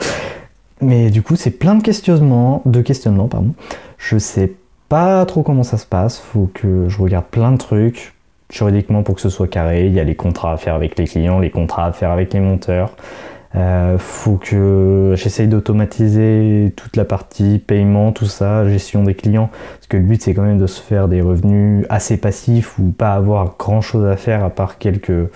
Mais 0.81 1.09
du 1.09 1.21
coup, 1.21 1.35
c'est 1.35 1.51
plein 1.51 1.75
de 1.75 1.83
questionnements, 1.83 2.61
de 2.65 2.81
questionnements, 2.81 3.27
pardon. 3.27 3.53
Je 3.97 4.17
sais 4.17 4.53
pas 4.89 5.25
trop 5.25 5.41
comment 5.41 5.63
ça 5.63 5.77
se 5.77 5.85
passe, 5.85 6.19
faut 6.19 6.49
que 6.53 6.87
je 6.89 7.01
regarde 7.01 7.25
plein 7.25 7.51
de 7.51 7.57
trucs 7.57 8.13
juridiquement 8.51 9.01
pour 9.01 9.15
que 9.15 9.21
ce 9.21 9.29
soit 9.29 9.47
carré. 9.47 9.87
Il 9.87 9.93
y 9.93 9.99
a 9.99 10.03
les 10.03 10.15
contrats 10.15 10.53
à 10.53 10.57
faire 10.57 10.75
avec 10.75 10.97
les 10.99 11.05
clients, 11.05 11.39
les 11.39 11.49
contrats 11.49 11.87
à 11.87 11.91
faire 11.91 12.11
avec 12.11 12.33
les 12.33 12.39
monteurs. 12.39 12.95
Euh, 13.55 13.97
faut 13.99 14.37
que 14.37 15.13
j'essaye 15.15 15.47
d'automatiser 15.47 16.73
toute 16.75 16.95
la 16.95 17.05
partie 17.05 17.59
paiement, 17.59 18.11
tout 18.11 18.25
ça, 18.25 18.67
gestion 18.67 19.03
des 19.03 19.13
clients. 19.13 19.49
Parce 19.75 19.87
que 19.87 19.97
le 19.97 20.03
but 20.03 20.21
c'est 20.21 20.33
quand 20.33 20.41
même 20.41 20.57
de 20.57 20.67
se 20.67 20.81
faire 20.81 21.07
des 21.07 21.21
revenus 21.21 21.85
assez 21.89 22.17
passifs 22.17 22.79
ou 22.79 22.91
pas 22.91 23.13
avoir 23.13 23.55
grand 23.59 23.81
chose 23.81 24.05
à 24.07 24.17
faire 24.17 24.43
à 24.43 24.49
part 24.49 24.77
quelques 24.79 25.29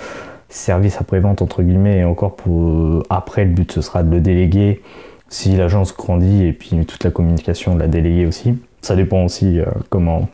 services 0.49 0.99
après-vente 0.99 1.41
entre 1.41 1.61
guillemets. 1.61 1.99
Et 1.99 2.03
encore 2.05 2.35
pour 2.35 3.03
après 3.09 3.45
le 3.45 3.51
but 3.51 3.71
ce 3.71 3.81
sera 3.81 4.01
de 4.01 4.09
le 4.09 4.19
déléguer 4.19 4.81
si 5.29 5.55
l'agence 5.55 5.95
grandit 5.95 6.45
et 6.45 6.53
puis 6.53 6.85
toute 6.85 7.03
la 7.03 7.11
communication 7.11 7.75
de 7.75 7.79
la 7.79 7.87
déléguer 7.87 8.25
aussi. 8.25 8.57
Ça 8.81 8.95
dépend 8.95 9.25
aussi 9.25 9.59
euh, 9.59 9.65
comment, 9.89 10.29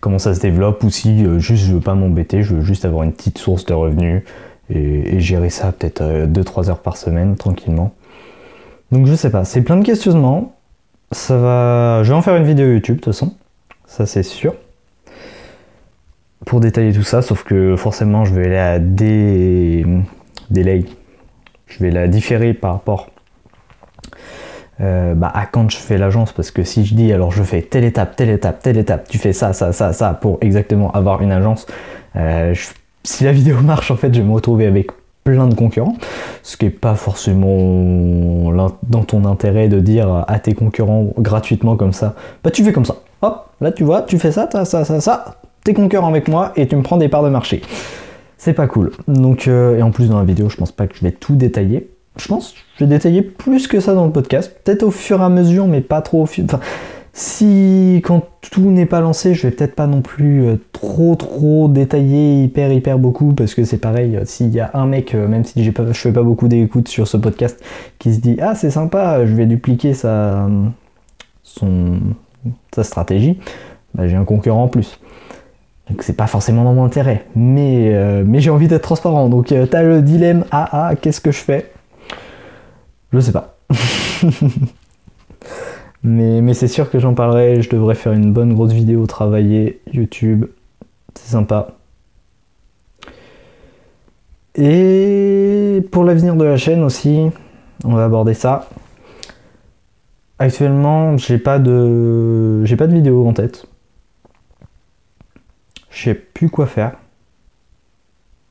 comment 0.00 0.18
ça 0.18 0.34
se 0.34 0.40
développe 0.40 0.82
ou 0.84 0.90
si 0.90 1.26
euh, 1.26 1.38
juste 1.38 1.64
je 1.64 1.72
veux 1.74 1.80
pas 1.80 1.94
m'embêter, 1.94 2.42
je 2.42 2.54
veux 2.54 2.62
juste 2.62 2.84
avoir 2.84 3.02
une 3.02 3.12
petite 3.12 3.38
source 3.38 3.66
de 3.66 3.74
revenus 3.74 4.22
et, 4.70 5.20
gérer 5.20 5.50
ça 5.50 5.72
peut-être 5.72 6.02
2-3 6.02 6.66
euh, 6.66 6.70
heures 6.70 6.78
par 6.80 6.96
semaine 6.96 7.36
tranquillement. 7.36 7.92
Donc 8.92 9.06
je 9.06 9.14
sais 9.14 9.30
pas, 9.30 9.44
c'est 9.44 9.62
plein 9.62 9.76
de 9.76 9.84
questionnements. 9.84 10.54
Ça 11.12 11.36
va. 11.36 12.02
Je 12.02 12.08
vais 12.10 12.16
en 12.16 12.22
faire 12.22 12.36
une 12.36 12.44
vidéo 12.44 12.66
YouTube 12.66 12.96
de 12.96 13.00
toute 13.00 13.14
façon, 13.14 13.34
ça 13.86 14.06
c'est 14.06 14.22
sûr. 14.22 14.54
Pour 16.44 16.60
détailler 16.60 16.92
tout 16.92 17.02
ça, 17.02 17.22
sauf 17.22 17.44
que 17.44 17.76
forcément 17.76 18.24
je 18.24 18.34
vais 18.34 18.48
la 18.48 18.78
dé... 18.78 19.84
délai. 20.50 20.84
Je 21.66 21.82
vais 21.82 21.90
la 21.90 22.08
différer 22.08 22.54
par 22.54 22.72
rapport 22.72 23.10
euh, 24.80 25.14
bah, 25.14 25.30
à 25.34 25.46
quand 25.46 25.68
je 25.70 25.76
fais 25.76 25.98
l'agence 25.98 26.32
parce 26.32 26.52
que 26.52 26.62
si 26.62 26.84
je 26.84 26.94
dis 26.94 27.12
alors 27.12 27.32
je 27.32 27.42
fais 27.42 27.62
telle 27.62 27.82
étape, 27.82 28.14
telle 28.14 28.30
étape, 28.30 28.62
telle 28.62 28.78
étape, 28.78 29.08
tu 29.08 29.18
fais 29.18 29.32
ça, 29.32 29.52
ça, 29.52 29.72
ça, 29.72 29.92
ça 29.92 30.14
pour 30.14 30.38
exactement 30.40 30.92
avoir 30.92 31.20
une 31.20 31.32
agence, 31.32 31.66
euh, 32.14 32.54
si 33.04 33.24
la 33.24 33.32
vidéo 33.32 33.56
marche 33.60 33.90
en 33.90 33.96
fait 33.96 34.12
je 34.12 34.20
vais 34.20 34.26
me 34.26 34.32
retrouver 34.32 34.66
avec 34.66 34.88
plein 35.24 35.46
de 35.46 35.54
concurrents, 35.54 35.96
ce 36.42 36.56
qui 36.56 36.66
est 36.66 36.70
pas 36.70 36.94
forcément 36.94 38.50
dans 38.82 39.04
ton 39.04 39.24
intérêt 39.24 39.68
de 39.68 39.80
dire 39.80 40.24
à 40.26 40.38
tes 40.38 40.54
concurrents 40.54 41.12
gratuitement 41.18 41.76
comme 41.76 41.92
ça, 41.92 42.14
bah 42.42 42.50
tu 42.50 42.64
fais 42.64 42.72
comme 42.72 42.86
ça, 42.86 42.96
hop, 43.22 43.46
là 43.60 43.72
tu 43.72 43.84
vois, 43.84 44.02
tu 44.02 44.18
fais 44.18 44.32
ça, 44.32 44.48
ça, 44.50 44.64
ça, 44.64 44.84
ça, 44.84 45.00
ça, 45.00 45.36
t'es 45.64 45.74
concurrent 45.74 46.08
avec 46.08 46.28
moi 46.28 46.52
et 46.56 46.66
tu 46.66 46.76
me 46.76 46.82
prends 46.82 46.96
des 46.96 47.08
parts 47.08 47.24
de 47.24 47.28
marché. 47.28 47.62
C'est 48.40 48.52
pas 48.52 48.68
cool. 48.68 48.92
Donc, 49.08 49.48
euh, 49.48 49.76
et 49.76 49.82
en 49.82 49.90
plus 49.90 50.08
dans 50.08 50.18
la 50.18 50.24
vidéo, 50.24 50.48
je 50.48 50.56
pense 50.56 50.70
pas 50.70 50.86
que 50.86 50.94
je 50.94 51.02
vais 51.02 51.10
tout 51.10 51.34
détailler 51.34 51.88
je 52.18 52.28
pense, 52.28 52.54
je 52.76 52.84
vais 52.84 52.88
détailler 52.88 53.22
plus 53.22 53.66
que 53.66 53.80
ça 53.80 53.94
dans 53.94 54.04
le 54.04 54.12
podcast, 54.12 54.52
peut-être 54.64 54.82
au 54.82 54.90
fur 54.90 55.20
et 55.20 55.24
à 55.24 55.28
mesure, 55.28 55.66
mais 55.66 55.80
pas 55.80 56.02
trop 56.02 56.22
au 56.22 56.26
fur. 56.26 56.44
Enfin, 56.44 56.60
si 57.18 58.00
quand 58.04 58.22
tout 58.52 58.70
n'est 58.70 58.86
pas 58.86 59.00
lancé, 59.00 59.34
je 59.34 59.48
vais 59.48 59.50
peut-être 59.50 59.74
pas 59.74 59.88
non 59.88 60.02
plus 60.02 60.46
euh, 60.46 60.56
trop 60.72 61.16
trop 61.16 61.66
détailler 61.66 62.44
hyper 62.44 62.72
hyper 62.72 62.96
beaucoup 62.96 63.32
parce 63.32 63.54
que 63.54 63.64
c'est 63.64 63.78
pareil. 63.78 64.16
Euh, 64.16 64.24
s'il 64.24 64.50
y 64.50 64.60
a 64.60 64.70
un 64.74 64.86
mec, 64.86 65.16
euh, 65.16 65.26
même 65.26 65.44
si 65.44 65.64
je 65.64 65.72
fais 65.92 66.12
pas 66.12 66.22
beaucoup 66.22 66.46
d'écoute 66.46 66.86
sur 66.86 67.08
ce 67.08 67.16
podcast, 67.16 67.60
qui 67.98 68.14
se 68.14 68.20
dit 68.20 68.38
ah 68.40 68.54
c'est 68.54 68.70
sympa, 68.70 69.26
je 69.26 69.34
vais 69.34 69.46
dupliquer 69.46 69.94
sa 69.94 70.48
son 71.42 71.98
sa 72.72 72.84
stratégie, 72.84 73.40
bah, 73.94 74.06
j'ai 74.06 74.16
un 74.16 74.24
concurrent 74.24 74.62
en 74.62 74.68
plus. 74.68 75.00
Donc 75.90 76.04
c'est 76.04 76.16
pas 76.16 76.28
forcément 76.28 76.62
dans 76.62 76.74
mon 76.74 76.84
intérêt, 76.84 77.26
mais, 77.34 78.22
mais 78.24 78.40
j'ai 78.40 78.50
envie 78.50 78.68
d'être 78.68 78.82
transparent. 78.82 79.28
Donc 79.28 79.52
t'as 79.70 79.82
le 79.82 80.02
dilemme 80.02 80.44
ah 80.52 80.68
ah 80.70 80.94
qu'est-ce 80.94 81.20
que 81.20 81.32
je 81.32 81.38
fais? 81.38 81.72
Je 83.12 83.18
sais 83.18 83.32
pas. 83.32 83.58
mais, 86.02 86.54
c'est 86.54 86.68
sûr 86.68 86.90
que 86.90 86.98
j'en 86.98 87.14
parlerai. 87.14 87.62
Je 87.62 87.70
devrais 87.70 87.94
faire 87.94 88.12
une 88.12 88.32
bonne 88.32 88.54
grosse 88.54 88.72
vidéo 88.72 89.06
travailler 89.06 89.80
YouTube. 89.92 90.46
C'est 91.14 91.30
sympa. 91.32 91.68
Et 94.54 95.82
pour 95.92 96.04
l'avenir 96.04 96.34
de 96.36 96.44
la 96.44 96.56
chaîne 96.56 96.82
aussi, 96.82 97.30
on 97.84 97.94
va 97.94 98.04
aborder 98.04 98.34
ça. 98.34 98.68
actuellement, 100.38 101.16
j'ai 101.16 101.38
pas 101.38 101.58
de, 101.58 102.64
j'ai 102.64 102.76
pas 102.76 102.86
de 102.86 102.94
vidéo 102.94 103.26
en 103.26 103.32
tête. 103.32 103.66
Je 105.90 106.04
sais 106.04 106.14
plus 106.14 106.48
quoi 106.50 106.66
faire. 106.66 106.92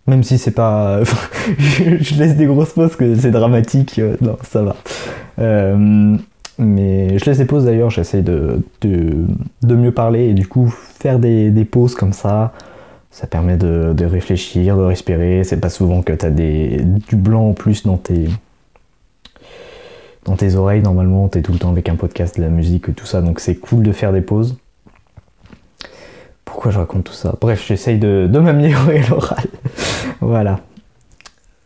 Même 0.08 0.24
si 0.24 0.38
c'est 0.38 0.52
pas. 0.52 1.02
je 1.60 2.16
laisse 2.20 2.36
des 2.38 2.46
grosses 2.46 2.74
pauses 2.74 2.96
que 2.96 3.16
c'est 3.16 3.32
dramatique. 3.32 4.00
euh, 4.00 4.16
Non, 4.22 4.38
ça 4.44 4.62
va. 4.64 4.76
Euh, 5.40 6.18
mais 6.60 7.20
je 7.20 7.26
laisse 7.26 7.38
des 7.38 7.46
pauses 7.46 7.66
d'ailleurs, 7.66 7.90
j'essaie 7.90 8.22
de, 8.22 8.62
mieux 9.64 9.92
parler 9.92 10.30
et 10.30 10.34
du 10.34 10.48
coup, 10.48 10.68
faire 10.70 11.20
des, 11.20 11.68
pauses 11.70 11.94
comme 11.94 12.14
ça, 12.14 12.54
ça 13.12 13.28
permet 13.28 13.58
de, 13.58 14.06
réfléchir, 14.06 14.78
de 14.78 14.84
respirer. 14.84 15.44
C'est 15.44 15.60
pas 15.60 15.70
souvent 15.70 16.02
que 16.02 16.14
t'as 16.14 16.32
des, 16.32 16.82
du 17.08 17.16
blanc 17.16 17.50
en 17.50 17.54
plus 17.54 17.84
dans 17.84 17.98
tes, 17.98 18.28
dans 20.26 20.36
tes 20.36 20.56
oreilles. 20.56 20.82
Normalement, 20.82 21.28
t'es 21.28 21.42
tout 21.42 21.54
le 21.54 21.60
temps 21.60 21.72
avec 21.72 21.90
un 21.90 21.96
podcast, 21.96 22.38
de 22.38 22.42
la 22.42 22.50
musique 22.50 22.96
tout 22.96 23.06
ça, 23.06 23.22
donc 23.22 23.40
c'est 23.40 23.56
cool 23.56 23.84
de 23.84 23.92
faire 23.92 24.12
des 24.12 24.22
pauses. 24.22 24.58
Pourquoi 26.44 26.72
je 26.72 26.80
raconte 26.80 27.04
tout 27.04 27.14
ça? 27.14 27.36
Bref, 27.40 27.64
j'essaye 27.68 28.00
de, 28.00 28.28
de 28.32 28.40
m'améliorer 28.40 29.04
l'oral. 29.10 29.46
voilà. 30.22 30.60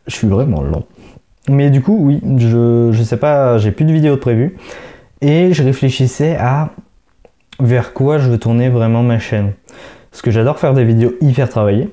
Je 0.08 0.16
suis 0.16 0.28
vraiment 0.28 0.62
lent. 0.62 0.86
Mais 1.50 1.70
du 1.70 1.82
coup, 1.82 1.98
oui, 2.00 2.22
je, 2.38 2.90
je 2.92 3.04
sais 3.04 3.18
pas, 3.18 3.58
j'ai 3.58 3.72
plus 3.72 3.86
de 3.86 3.92
vidéos 3.92 4.16
de 4.16 4.20
prévues. 4.20 4.58
Et 5.22 5.54
je 5.54 5.64
réfléchissais 5.64 6.36
à 6.36 6.70
vers 7.60 7.94
quoi 7.94 8.18
je 8.18 8.30
veux 8.30 8.40
tourner 8.40 8.70
vraiment 8.70 9.04
ma 9.04 9.20
chaîne. 9.20 9.54
Parce 10.10 10.22
que 10.22 10.32
j'adore 10.32 10.60
faire 10.60 10.74
des 10.74 10.84
vidéos 10.84 11.14
hyper 11.22 11.50
travaillées. 11.50 11.90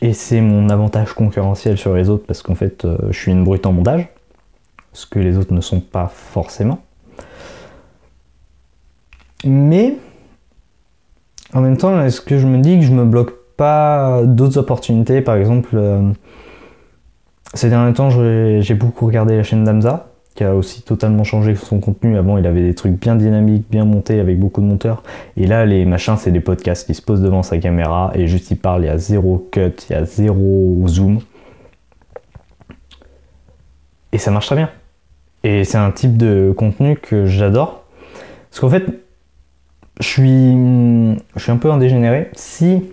Et 0.00 0.14
c'est 0.14 0.40
mon 0.40 0.68
avantage 0.68 1.12
concurrentiel 1.12 1.78
sur 1.78 1.94
les 1.94 2.08
autres 2.08 2.24
parce 2.26 2.42
qu'en 2.42 2.56
fait, 2.56 2.84
euh, 2.84 2.96
je 3.10 3.18
suis 3.18 3.30
une 3.30 3.44
brute 3.44 3.66
en 3.66 3.72
montage. 3.72 4.08
Ce 4.92 5.06
que 5.06 5.18
les 5.18 5.38
autres 5.38 5.54
ne 5.54 5.60
sont 5.60 5.80
pas 5.80 6.08
forcément. 6.08 6.82
Mais 9.44 9.96
en 11.54 11.60
même 11.60 11.76
temps, 11.76 12.02
est-ce 12.02 12.20
que 12.20 12.38
je 12.38 12.46
me 12.46 12.58
dis 12.58 12.78
que 12.78 12.84
je 12.84 12.92
me 12.92 13.04
bloque 13.04 13.32
pas 13.56 14.22
d'autres 14.24 14.58
opportunités? 14.58 15.20
Par 15.20 15.36
exemple, 15.36 15.70
euh, 15.74 16.10
ces 17.54 17.68
derniers 17.68 17.92
temps, 17.92 18.10
j'ai 18.10 18.74
beaucoup 18.74 19.06
regardé 19.06 19.36
la 19.36 19.42
chaîne 19.42 19.64
d'Amza, 19.64 20.08
qui 20.34 20.44
a 20.44 20.54
aussi 20.54 20.82
totalement 20.82 21.24
changé 21.24 21.54
son 21.54 21.80
contenu. 21.80 22.16
Avant, 22.16 22.38
il 22.38 22.46
avait 22.46 22.62
des 22.62 22.74
trucs 22.74 22.98
bien 22.98 23.16
dynamiques, 23.16 23.66
bien 23.70 23.84
montés, 23.84 24.20
avec 24.20 24.38
beaucoup 24.38 24.60
de 24.60 24.66
monteurs. 24.66 25.02
Et 25.36 25.46
là, 25.46 25.66
les 25.66 25.84
machins, 25.84 26.16
c'est 26.16 26.30
des 26.30 26.40
podcasts. 26.40 26.88
Il 26.88 26.94
se 26.94 27.02
pose 27.02 27.20
devant 27.20 27.42
sa 27.42 27.58
caméra 27.58 28.10
et 28.14 28.26
juste 28.26 28.50
il 28.50 28.56
parle. 28.56 28.84
Il 28.84 28.86
y 28.86 28.90
a 28.90 28.98
zéro 28.98 29.46
cut, 29.52 29.74
il 29.88 29.92
y 29.92 29.94
a 29.94 30.04
zéro 30.04 30.82
zoom. 30.86 31.20
Et 34.12 34.18
ça 34.18 34.30
marche 34.30 34.46
très 34.46 34.56
bien. 34.56 34.70
Et 35.44 35.64
c'est 35.64 35.78
un 35.78 35.90
type 35.90 36.16
de 36.16 36.54
contenu 36.56 36.96
que 36.96 37.26
j'adore. 37.26 37.84
Parce 38.50 38.60
qu'en 38.60 38.70
fait, 38.70 38.84
je 40.00 40.06
suis, 40.06 41.16
je 41.36 41.42
suis 41.42 41.52
un 41.52 41.56
peu 41.56 41.70
un 41.70 41.78
dégénéré. 41.78 42.30
Si 42.34 42.84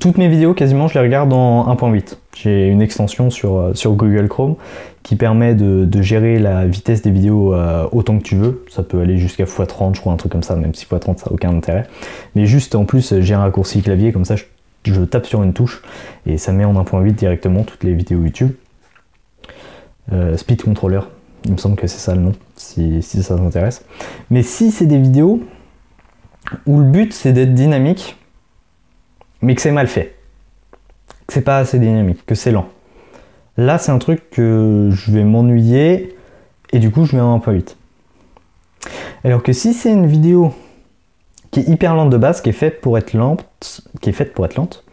toutes 0.00 0.18
mes 0.18 0.28
vidéos, 0.28 0.52
quasiment, 0.52 0.88
je 0.88 0.94
les 0.94 1.00
regarde 1.00 1.32
en 1.32 1.72
1.8. 1.72 2.16
J'ai 2.34 2.66
une 2.66 2.82
extension 2.82 3.30
sur, 3.30 3.56
euh, 3.56 3.74
sur 3.74 3.92
Google 3.92 4.28
Chrome 4.28 4.56
qui 5.04 5.14
permet 5.14 5.54
de, 5.54 6.02
gérer 6.02 6.40
la 6.40 6.66
vitesse 6.66 7.02
des 7.02 7.12
vidéos 7.12 7.54
euh, 7.54 7.86
autant 7.92 8.18
que 8.18 8.24
tu 8.24 8.34
veux. 8.34 8.64
Ça 8.68 8.82
peut 8.82 9.00
aller 9.00 9.16
jusqu'à 9.16 9.44
x30, 9.44 9.94
je 9.94 10.00
crois, 10.00 10.12
un 10.12 10.16
truc 10.16 10.32
comme 10.32 10.42
ça, 10.42 10.56
même 10.56 10.74
si 10.74 10.86
x30 10.86 11.18
ça 11.18 11.26
n'a 11.26 11.32
aucun 11.32 11.56
intérêt. 11.56 11.86
Mais 12.34 12.46
juste 12.46 12.74
en 12.74 12.84
plus, 12.84 13.20
j'ai 13.20 13.34
un 13.34 13.40
raccourci 13.40 13.80
clavier, 13.82 14.12
comme 14.12 14.24
ça 14.24 14.34
je, 14.84 15.02
tape 15.04 15.26
sur 15.26 15.42
une 15.42 15.52
touche 15.52 15.82
et 16.26 16.38
ça 16.38 16.52
met 16.52 16.64
en 16.64 16.74
1.8 16.74 17.12
directement 17.12 17.62
toutes 17.62 17.84
les 17.84 17.94
vidéos 17.94 18.22
YouTube. 18.22 18.52
Euh, 20.12 20.36
Speed 20.36 20.62
Controller, 20.62 21.00
il 21.44 21.52
me 21.52 21.56
semble 21.56 21.76
que 21.76 21.86
c'est 21.86 21.98
ça 21.98 22.14
le 22.14 22.20
nom, 22.20 22.32
si 22.56 23.02
ça 23.02 23.36
t'intéresse. 23.36 23.84
Mais 24.30 24.42
si 24.42 24.72
c'est 24.72 24.86
des 24.86 24.98
vidéos 24.98 25.40
où 26.66 26.78
le 26.78 26.84
but 26.84 27.12
c'est 27.12 27.32
d'être 27.32 27.54
dynamique, 27.54 28.16
mais 29.42 29.54
que 29.54 29.62
c'est 29.62 29.72
mal 29.72 29.86
fait, 29.86 30.14
que 31.26 31.32
c'est 31.32 31.42
pas 31.42 31.58
assez 31.58 31.78
dynamique, 31.78 32.24
que 32.26 32.34
c'est 32.34 32.52
lent. 32.52 32.68
Là, 33.56 33.78
c'est 33.78 33.92
un 33.92 33.98
truc 33.98 34.30
que 34.30 34.90
je 34.92 35.10
vais 35.10 35.24
m'ennuyer 35.24 36.16
et 36.72 36.78
du 36.78 36.90
coup, 36.90 37.04
je 37.04 37.16
mets 37.16 37.22
en 37.22 37.38
1.8. 37.38 37.76
Alors 39.24 39.42
que 39.42 39.52
si 39.52 39.72
c'est 39.72 39.92
une 39.92 40.06
vidéo 40.06 40.52
qui 41.50 41.60
est 41.60 41.68
hyper 41.68 41.94
lente 41.94 42.10
de 42.10 42.18
base, 42.18 42.40
qui 42.40 42.50
est 42.50 42.52
faite 42.52 42.80
pour 42.80 42.98
être 42.98 43.14
lente, 43.14 43.46
qui 44.00 44.10
est 44.10 44.12
faite 44.12 44.34
pour 44.34 44.44
être 44.44 44.56
lente, 44.56 44.84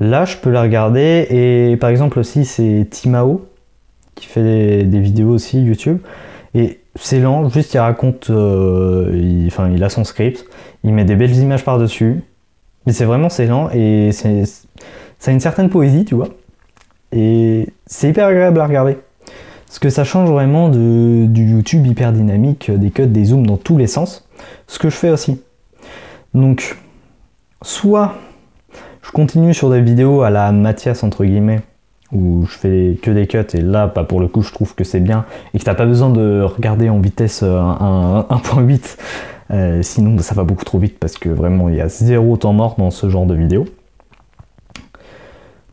là, 0.00 0.24
je 0.24 0.36
peux 0.36 0.50
la 0.50 0.62
regarder 0.62 1.26
et 1.30 1.76
par 1.76 1.90
exemple 1.90 2.18
aussi 2.18 2.44
c'est 2.44 2.86
Timao 2.90 3.46
qui 4.14 4.26
fait 4.26 4.82
des, 4.84 5.00
vidéos 5.00 5.30
aussi 5.30 5.62
YouTube 5.62 5.98
et 6.54 6.80
c'est 6.96 7.20
lent, 7.20 7.48
juste 7.48 7.74
il 7.74 7.78
raconte, 7.78 8.30
euh, 8.30 9.46
enfin 9.46 9.70
il 9.70 9.84
a 9.84 9.88
son 9.88 10.02
script, 10.02 10.44
il 10.82 10.92
met 10.92 11.04
des 11.04 11.14
belles 11.14 11.36
images 11.36 11.64
par 11.64 11.78
dessus, 11.78 12.24
mais 12.88 12.94
c'est 12.94 13.04
vraiment 13.04 13.28
c'est 13.28 13.44
lent 13.46 13.68
et 13.74 14.12
ça 14.12 14.28
a 15.26 15.30
une 15.30 15.40
certaine 15.40 15.68
poésie, 15.68 16.06
tu 16.06 16.14
vois. 16.14 16.28
Et 17.12 17.66
c'est 17.86 18.08
hyper 18.08 18.26
agréable 18.28 18.58
à 18.62 18.66
regarder. 18.66 18.96
Parce 19.66 19.78
que 19.78 19.90
ça 19.90 20.04
change 20.04 20.30
vraiment 20.30 20.70
de, 20.70 21.26
du 21.26 21.50
YouTube 21.50 21.86
hyper 21.86 22.14
dynamique, 22.14 22.70
des 22.70 22.90
cuts, 22.90 23.06
des 23.06 23.26
zooms 23.26 23.46
dans 23.46 23.58
tous 23.58 23.76
les 23.76 23.86
sens. 23.86 24.26
Ce 24.68 24.78
que 24.78 24.88
je 24.88 24.96
fais 24.96 25.10
aussi. 25.10 25.42
Donc, 26.32 26.78
soit 27.60 28.14
je 29.02 29.10
continue 29.10 29.52
sur 29.52 29.68
des 29.68 29.82
vidéos 29.82 30.22
à 30.22 30.30
la 30.30 30.50
Mathias 30.50 31.02
entre 31.02 31.26
guillemets, 31.26 31.60
où 32.10 32.46
je 32.46 32.56
fais 32.56 32.98
que 33.02 33.10
des 33.10 33.26
cuts 33.26 33.44
et 33.52 33.60
là, 33.60 33.92
bah, 33.94 34.04
pour 34.04 34.20
le 34.20 34.28
coup, 34.28 34.40
je 34.40 34.50
trouve 34.54 34.74
que 34.74 34.82
c'est 34.84 35.00
bien 35.00 35.26
et 35.52 35.58
que 35.58 35.64
t'as 35.64 35.74
pas 35.74 35.84
besoin 35.84 36.08
de 36.08 36.40
regarder 36.40 36.88
en 36.88 37.00
vitesse 37.00 37.42
euh, 37.42 37.58
un- 37.60 38.24
un- 38.30 38.34
1.8. 38.36 38.96
Euh, 39.50 39.82
sinon, 39.82 40.14
bah, 40.14 40.22
ça 40.22 40.34
va 40.34 40.44
beaucoup 40.44 40.64
trop 40.64 40.78
vite 40.78 40.98
parce 40.98 41.16
que 41.16 41.28
vraiment, 41.28 41.68
il 41.68 41.76
y 41.76 41.80
a 41.80 41.88
zéro 41.88 42.36
temps 42.36 42.52
mort 42.52 42.74
dans 42.78 42.90
ce 42.90 43.08
genre 43.08 43.26
de 43.26 43.34
vidéo. 43.34 43.64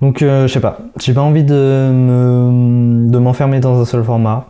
Donc, 0.01 0.21
euh, 0.21 0.47
je 0.47 0.53
sais 0.53 0.59
pas. 0.61 0.79
J'ai 1.01 1.13
pas 1.13 1.21
envie 1.21 1.43
de 1.43 1.53
me- 1.91 3.09
de 3.09 3.17
m'enfermer 3.17 3.59
dans 3.59 3.79
un 3.79 3.85
seul 3.85 4.03
format. 4.03 4.47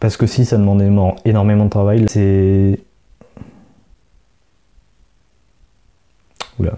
Parce 0.00 0.16
que 0.16 0.26
si, 0.26 0.44
ça 0.46 0.56
demande 0.56 0.80
énormément- 1.24 1.64
de 1.66 1.70
travail. 1.70 2.06
C'est. 2.08 2.80
Oula. 6.58 6.72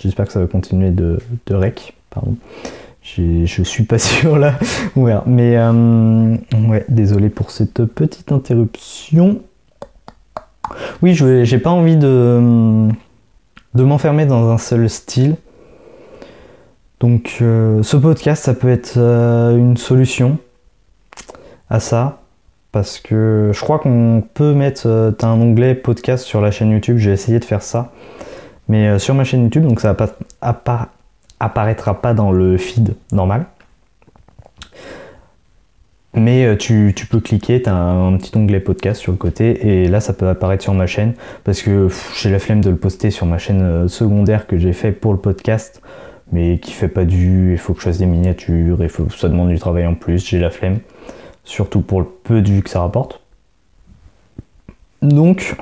J'espère 0.00 0.26
que 0.26 0.32
ça 0.32 0.40
va 0.40 0.46
continuer 0.46 0.90
de, 0.90 1.18
rec. 1.50 1.94
Pardon. 2.10 2.36
Je 3.02 3.44
suis 3.46 3.84
pas 3.84 3.98
sûr 4.00 4.36
là. 4.36 4.54
Verra. 4.96 5.22
Mais 5.26 5.56
euh, 5.56 6.36
ouais, 6.68 6.84
désolé 6.88 7.28
pour 7.28 7.50
cette 7.50 7.84
petite 7.84 8.32
interruption. 8.32 9.40
Oui, 11.06 11.14
j'ai 11.14 11.58
pas 11.58 11.70
envie 11.70 11.96
de, 11.96 12.88
de 13.74 13.84
m'enfermer 13.84 14.26
dans 14.26 14.50
un 14.50 14.58
seul 14.58 14.90
style. 14.90 15.36
Donc 16.98 17.38
euh, 17.42 17.80
ce 17.84 17.96
podcast, 17.96 18.42
ça 18.42 18.54
peut 18.54 18.68
être 18.68 18.94
euh, 18.96 19.56
une 19.56 19.76
solution 19.76 20.38
à 21.70 21.78
ça. 21.78 22.18
Parce 22.72 22.98
que 22.98 23.52
je 23.54 23.60
crois 23.60 23.78
qu'on 23.78 24.20
peut 24.34 24.52
mettre 24.52 24.88
euh, 24.88 25.12
un 25.22 25.40
onglet 25.40 25.76
podcast 25.76 26.24
sur 26.24 26.40
la 26.40 26.50
chaîne 26.50 26.72
YouTube. 26.72 26.98
J'ai 26.98 27.12
essayé 27.12 27.38
de 27.38 27.44
faire 27.44 27.62
ça. 27.62 27.92
Mais 28.66 28.98
sur 28.98 29.14
ma 29.14 29.22
chaîne 29.22 29.44
YouTube, 29.44 29.62
donc 29.62 29.78
ça 29.78 29.92
va 29.92 29.94
pas 29.94 30.10
appa- 30.42 30.88
apparaîtra 31.38 32.02
pas 32.02 32.14
dans 32.14 32.32
le 32.32 32.56
feed 32.58 32.96
normal. 33.12 33.46
Mais 36.16 36.46
euh, 36.46 36.56
tu, 36.56 36.94
peux 37.10 37.20
cliquer, 37.20 37.60
tu 37.60 37.68
as 37.68 37.74
un, 37.74 38.16
petit 38.16 38.34
onglet 38.36 38.58
podcast 38.58 39.02
sur 39.02 39.12
le 39.12 39.18
côté 39.18 39.68
et 39.68 39.86
là 39.86 40.00
ça 40.00 40.14
peut 40.14 40.28
apparaître 40.28 40.62
sur 40.62 40.72
ma 40.72 40.86
chaîne 40.86 41.12
parce 41.44 41.60
que 41.60 41.88
j'ai 42.16 42.30
la 42.30 42.38
flemme 42.38 42.62
de 42.62 42.70
le 42.70 42.76
poster 42.76 43.10
sur 43.10 43.26
ma 43.26 43.36
chaîne 43.36 43.60
euh, 43.60 43.88
secondaire 43.88 44.46
que 44.46 44.56
j'ai 44.56 44.72
fait 44.72 44.92
pour 44.92 45.12
le 45.12 45.18
podcast 45.18 45.82
mais 46.32 46.58
qui 46.58 46.72
fait 46.72 46.88
pas 46.88 47.04
vues, 47.04 47.52
il 47.52 47.58
faut 47.58 47.74
que 47.74 47.80
je 47.80 47.84
fasse 47.84 47.98
des 47.98 48.06
miniatures, 48.06 48.82
il 48.82 48.88
faut, 48.88 49.08
ça 49.10 49.28
demande 49.28 49.50
du 49.50 49.58
travail 49.58 49.86
en 49.86 49.94
plus, 49.94 50.26
j'ai 50.26 50.38
la 50.38 50.50
flemme, 50.50 50.80
surtout 51.44 51.82
pour 51.82 52.00
le 52.00 52.06
peu 52.24 52.40
de 52.40 52.50
vues 52.50 52.62
que 52.62 52.70
ça 52.70 52.80
rapporte. 52.80 53.20
Donc, 55.02 55.54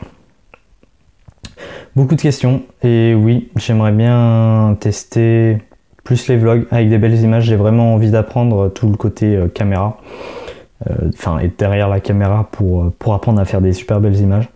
beaucoup 1.96 2.14
de 2.14 2.22
questions 2.22 2.62
et 2.82 3.14
oui, 3.14 3.50
j'aimerais 3.56 3.92
bien 3.92 4.76
tester 4.80 5.58
plus 6.04 6.28
les 6.28 6.36
vlogs 6.36 6.66
avec 6.70 6.88
des 6.88 6.98
belles 6.98 7.20
images, 7.20 7.44
j'ai 7.44 7.56
vraiment 7.56 7.94
envie 7.94 8.10
d'apprendre 8.10 8.68
tout 8.68 8.88
le 8.88 8.96
côté 8.96 9.34
euh, 9.34 9.48
caméra, 9.48 9.98
euh, 10.88 11.10
enfin 11.14 11.38
être 11.38 11.58
derrière 11.58 11.88
la 11.88 12.00
caméra 12.00 12.48
pour, 12.52 12.84
euh, 12.84 12.94
pour 12.98 13.14
apprendre 13.14 13.40
à 13.40 13.44
faire 13.44 13.60
des 13.60 13.72
super 13.72 14.00
belles 14.00 14.20
images 14.20 14.48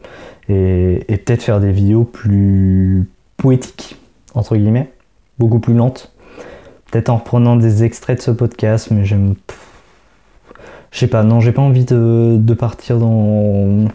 et, 0.48 1.04
et 1.08 1.16
peut-être 1.16 1.42
faire 1.42 1.60
des 1.60 1.72
vidéos 1.72 2.04
plus 2.04 3.08
poétiques, 3.38 3.98
entre 4.34 4.56
guillemets 4.56 4.90
beaucoup 5.38 5.58
plus 5.58 5.74
lente. 5.74 6.12
Peut-être 6.90 7.10
en 7.10 7.16
reprenant 7.16 7.56
des 7.56 7.84
extraits 7.84 8.18
de 8.18 8.22
ce 8.22 8.30
podcast, 8.30 8.90
mais 8.90 9.04
j'aime. 9.04 9.34
Je 10.90 10.98
sais 10.98 11.06
pas, 11.06 11.22
non, 11.22 11.40
j'ai 11.40 11.52
pas 11.52 11.60
envie 11.60 11.84
de, 11.84 12.36
de 12.38 12.54
partir 12.54 12.98
dans, 12.98 13.88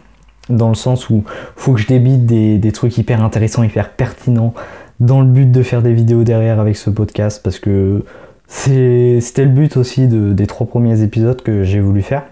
dans 0.50 0.70
le 0.70 0.76
sens 0.76 1.10
où 1.10 1.24
faut 1.56 1.74
que 1.74 1.80
je 1.80 1.88
débite 1.88 2.28
des, 2.28 2.60
des 2.60 2.72
trucs 2.72 2.96
hyper 3.00 3.24
intéressants, 3.24 3.64
hyper 3.64 3.90
pertinents, 3.90 4.54
dans 5.00 5.22
le 5.22 5.28
but 5.28 5.52
de 5.52 5.64
faire 5.64 5.82
des 5.82 5.94
vidéos 5.94 6.24
derrière 6.24 6.60
avec 6.60 6.76
ce 6.76 6.90
podcast, 6.90 7.42
parce 7.44 7.60
que 7.60 8.04
c'était 8.48 9.44
le 9.46 9.50
but 9.50 9.78
aussi 9.78 10.08
de- 10.08 10.34
des 10.34 10.48
trois 10.48 10.68
premiers 10.68 11.02
épisodes 11.02 11.42
que 11.42 11.64
j'ai 11.64 11.80
voulu 11.80 12.02
faire. 12.02 12.24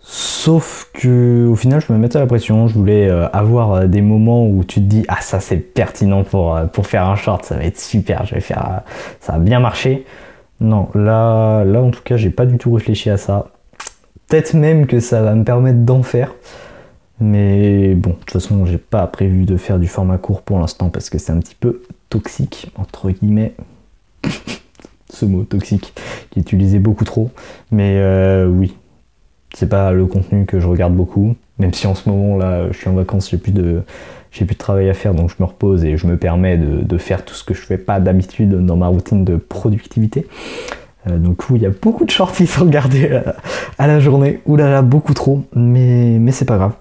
Sauf 0.00 0.88
que 0.94 1.46
au 1.48 1.56
final, 1.56 1.80
je 1.86 1.92
me 1.92 1.98
mettais 1.98 2.20
la 2.20 2.26
pression. 2.26 2.68
Je 2.68 2.74
voulais 2.74 3.08
euh, 3.08 3.26
avoir 3.32 3.72
euh, 3.72 3.86
des 3.86 4.02
moments 4.02 4.46
où 4.46 4.62
tu 4.62 4.76
te 4.76 4.84
dis 4.86 5.04
ah 5.08 5.20
ça 5.20 5.40
c'est 5.40 5.56
pertinent 5.56 6.22
pour 6.22 6.54
euh, 6.54 6.66
pour 6.66 6.86
faire 6.86 7.08
un 7.08 7.16
short, 7.16 7.44
ça 7.44 7.56
va 7.56 7.64
être 7.64 7.80
super. 7.80 8.24
Je 8.24 8.36
vais 8.36 8.40
faire, 8.40 8.82
ça 9.20 9.32
va 9.32 9.38
bien 9.40 9.58
marcher. 9.58 10.04
Non, 10.60 10.88
là 10.94 11.64
là 11.64 11.82
en 11.82 11.90
tout 11.90 12.02
cas, 12.04 12.16
j'ai 12.16 12.30
pas 12.30 12.46
du 12.46 12.56
tout 12.56 12.72
réfléchi 12.72 13.10
à 13.10 13.16
ça. 13.16 13.48
Peut-être 14.28 14.54
même 14.54 14.86
que 14.86 15.00
ça 15.00 15.22
va 15.22 15.34
me 15.34 15.42
permettre 15.42 15.80
d'en 15.80 16.04
faire. 16.04 16.32
Mais 17.20 17.94
bon, 17.94 18.10
de 18.10 18.14
toute 18.16 18.30
façon, 18.30 18.66
j'ai 18.66 18.78
pas 18.78 19.06
prévu 19.06 19.44
de 19.44 19.56
faire 19.56 19.78
du 19.78 19.88
format 19.88 20.18
court 20.18 20.42
pour 20.42 20.58
l'instant 20.58 20.90
parce 20.90 21.10
que 21.10 21.18
c'est 21.18 21.32
un 21.32 21.40
petit 21.40 21.56
peu 21.58 21.82
toxique 22.10 22.70
entre 22.76 23.10
guillemets. 23.10 23.54
Ce 25.10 25.24
mot 25.24 25.44
toxique 25.44 25.94
qui 26.30 26.40
est 26.40 26.42
utilisé 26.42 26.78
beaucoup 26.78 27.04
trop. 27.04 27.30
Mais 27.70 28.02
oui, 28.44 28.74
c'est 29.56 29.68
pas 29.68 29.90
le 29.92 30.04
contenu 30.04 30.44
que 30.44 30.60
je 30.60 30.66
regarde 30.66 30.94
beaucoup, 30.94 31.34
même 31.58 31.72
si 31.72 31.86
en 31.86 31.94
ce 31.94 32.10
moment 32.10 32.36
là 32.36 32.70
je 32.70 32.76
suis 32.76 32.88
en 32.88 32.94
vacances, 32.94 33.30
j'ai 33.30 33.38
plus 33.38 33.52
de 33.52 33.82
j'ai 34.30 34.44
plus 34.44 34.54
de 34.54 34.58
travail 34.58 34.90
à 34.90 34.94
faire 34.94 35.14
donc 35.14 35.30
je 35.30 35.36
me 35.40 35.46
repose 35.46 35.82
et 35.86 35.96
je 35.96 36.06
me 36.06 36.18
permets 36.18 36.58
de, 36.58 36.98
faire 36.98 37.24
tout 37.24 37.34
ce 37.34 37.42
que 37.42 37.54
je 37.54 37.62
fais 37.62 37.78
pas 37.78 37.98
d'habitude 38.00 38.50
dans 38.66 38.76
ma 38.76 38.88
routine 38.88 39.24
de 39.24 39.36
productivité. 39.36 40.26
Euh, 41.08 41.18
donc 41.18 41.48
oui, 41.50 41.58
il 41.58 41.62
y 41.62 41.66
a 41.66 41.70
beaucoup 41.70 42.04
de 42.04 42.10
shorts 42.10 42.32
qui 42.32 42.46
sont 42.46 42.64
regardés 42.64 43.20
à 43.78 43.86
la 43.86 44.00
journée, 44.00 44.40
ou 44.46 44.56
là 44.56 44.70
là, 44.70 44.82
beaucoup 44.82 45.14
trop, 45.14 45.44
mais, 45.54 46.18
mais 46.18 46.32
c'est 46.32 46.44
pas 46.44 46.56
grave. 46.56 46.74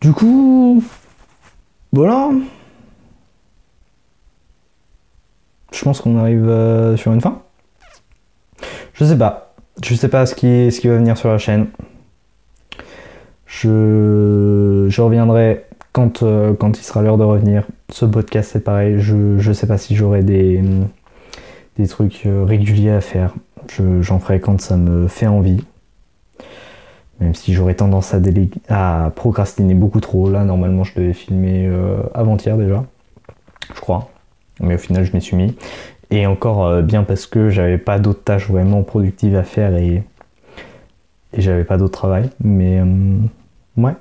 Du 0.00 0.12
coup, 0.12 0.82
voilà. 1.92 2.30
Je 5.72 5.84
pense 5.84 6.00
qu'on 6.00 6.18
arrive 6.18 6.48
euh, 6.48 6.96
sur 6.96 7.12
une 7.12 7.20
fin. 7.20 7.40
Je 8.94 9.04
sais 9.04 9.16
pas. 9.16 9.54
Je 9.82 9.94
sais 9.94 10.08
pas 10.08 10.26
ce 10.26 10.34
qui, 10.34 10.70
ce 10.70 10.80
qui 10.80 10.88
va 10.88 10.96
venir 10.96 11.16
sur 11.16 11.28
la 11.28 11.38
chaîne. 11.38 11.66
Je, 13.46 14.86
je 14.88 15.00
reviendrai 15.00 15.64
quand, 15.92 16.22
euh, 16.22 16.54
quand 16.54 16.78
il 16.78 16.82
sera 16.82 17.02
l'heure 17.02 17.18
de 17.18 17.24
revenir. 17.24 17.66
Ce 17.90 18.04
podcast, 18.04 18.50
c'est 18.52 18.64
pareil. 18.64 18.96
Je 18.98 19.14
ne 19.14 19.52
sais 19.52 19.66
pas 19.66 19.78
si 19.78 19.94
j'aurai 19.94 20.22
des, 20.22 20.62
des 21.76 21.88
trucs 21.88 22.26
euh, 22.26 22.44
réguliers 22.44 22.90
à 22.90 23.00
faire. 23.00 23.34
J'en 24.00 24.18
ferai 24.18 24.40
quand 24.40 24.60
ça 24.60 24.76
me 24.76 25.08
fait 25.08 25.26
envie. 25.26 25.64
Même 27.20 27.34
si 27.34 27.54
j'aurais 27.54 27.74
tendance 27.74 28.14
à, 28.14 28.18
à 28.68 29.10
procrastiner 29.10 29.74
beaucoup 29.74 30.00
trop. 30.00 30.28
Là, 30.28 30.44
normalement, 30.44 30.84
je 30.84 30.94
devais 30.94 31.12
filmer 31.12 31.66
euh, 31.66 32.02
avant-hier 32.14 32.56
déjà. 32.56 32.84
Je 33.74 33.80
crois. 33.80 34.10
Mais 34.60 34.74
au 34.74 34.78
final, 34.78 35.04
je 35.04 35.12
m'y 35.12 35.22
suis 35.22 35.36
mis. 35.36 35.56
Et 36.10 36.26
encore 36.26 36.66
euh, 36.66 36.82
bien 36.82 37.04
parce 37.04 37.26
que 37.26 37.48
j'avais 37.48 37.78
pas 37.78 37.98
d'autres 37.98 38.24
tâches 38.24 38.48
vraiment 38.48 38.82
productives 38.82 39.36
à 39.36 39.44
faire 39.44 39.76
et, 39.76 40.02
et 41.32 41.40
j'avais 41.40 41.64
pas 41.64 41.78
d'autre 41.78 41.96
travail. 41.96 42.28
Mais 42.42 42.82
ouais. 43.76 43.94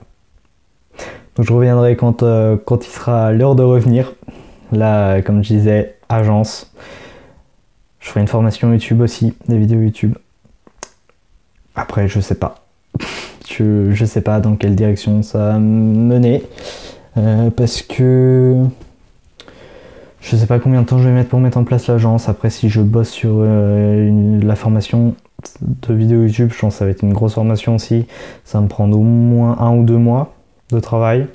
Donc 1.36 1.46
je 1.46 1.54
reviendrai 1.54 1.96
quand 1.96 2.22
il 2.22 2.90
sera 2.90 3.32
l'heure 3.32 3.56
de 3.56 3.64
revenir. 3.64 4.14
Là, 4.72 5.22
comme 5.22 5.44
je 5.44 5.54
disais, 5.54 5.96
agence. 6.10 6.74
Je 8.02 8.10
ferai 8.10 8.22
une 8.22 8.28
formation 8.28 8.72
YouTube 8.72 9.02
aussi, 9.02 9.34
des 9.48 9.58
vidéos 9.58 9.80
YouTube. 9.80 10.16
Après, 11.76 12.08
je 12.08 12.20
sais 12.20 12.36
pas. 12.36 12.56
je, 13.50 13.92
je 13.92 14.06
sais 14.06 14.22
pas 14.22 14.40
dans 14.40 14.56
quelle 14.56 14.76
direction 14.76 15.24
ça 15.24 15.38
va 15.38 15.60
mener. 15.60 16.44
parce 17.56 17.82
que 17.82 18.66
je 20.22 20.36
sais 20.36 20.46
pas 20.46 20.60
combien 20.60 20.82
de 20.82 20.86
temps 20.86 21.00
je 21.00 21.08
vais 21.08 21.14
mettre 21.14 21.30
pour 21.30 21.40
mettre 21.40 21.58
en 21.58 21.64
place 21.64 21.88
l'agence. 21.88 22.30
Après, 22.30 22.50
si 22.50 22.70
je 22.70 22.82
bosse 22.82 23.10
sur 23.10 23.38
euh, 23.38 24.40
la 24.42 24.56
formation 24.56 25.16
de 25.62 25.94
vidéo 25.94 26.24
YouTube, 26.24 26.52
je 26.54 26.60
pense 26.60 26.76
que 26.76 26.80
ça 26.80 26.86
va 26.86 26.92
être 26.92 27.04
une 27.04 27.14
grosse 27.14 27.34
formation 27.34 27.76
aussi. 27.76 28.06
Ça 28.46 28.62
me 28.62 28.68
prend 28.68 28.90
au 28.92 29.02
moins 29.02 29.58
un 29.60 29.76
ou 29.76 29.84
deux 29.84 29.98
mois 29.98 30.34
de 30.72 30.80
travail. 30.80 31.28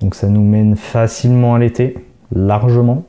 Donc 0.00 0.14
ça 0.14 0.28
nous 0.28 0.42
mène 0.42 0.76
facilement 0.76 1.54
à 1.54 1.58
l'été, 1.58 1.96
largement. 2.34 3.04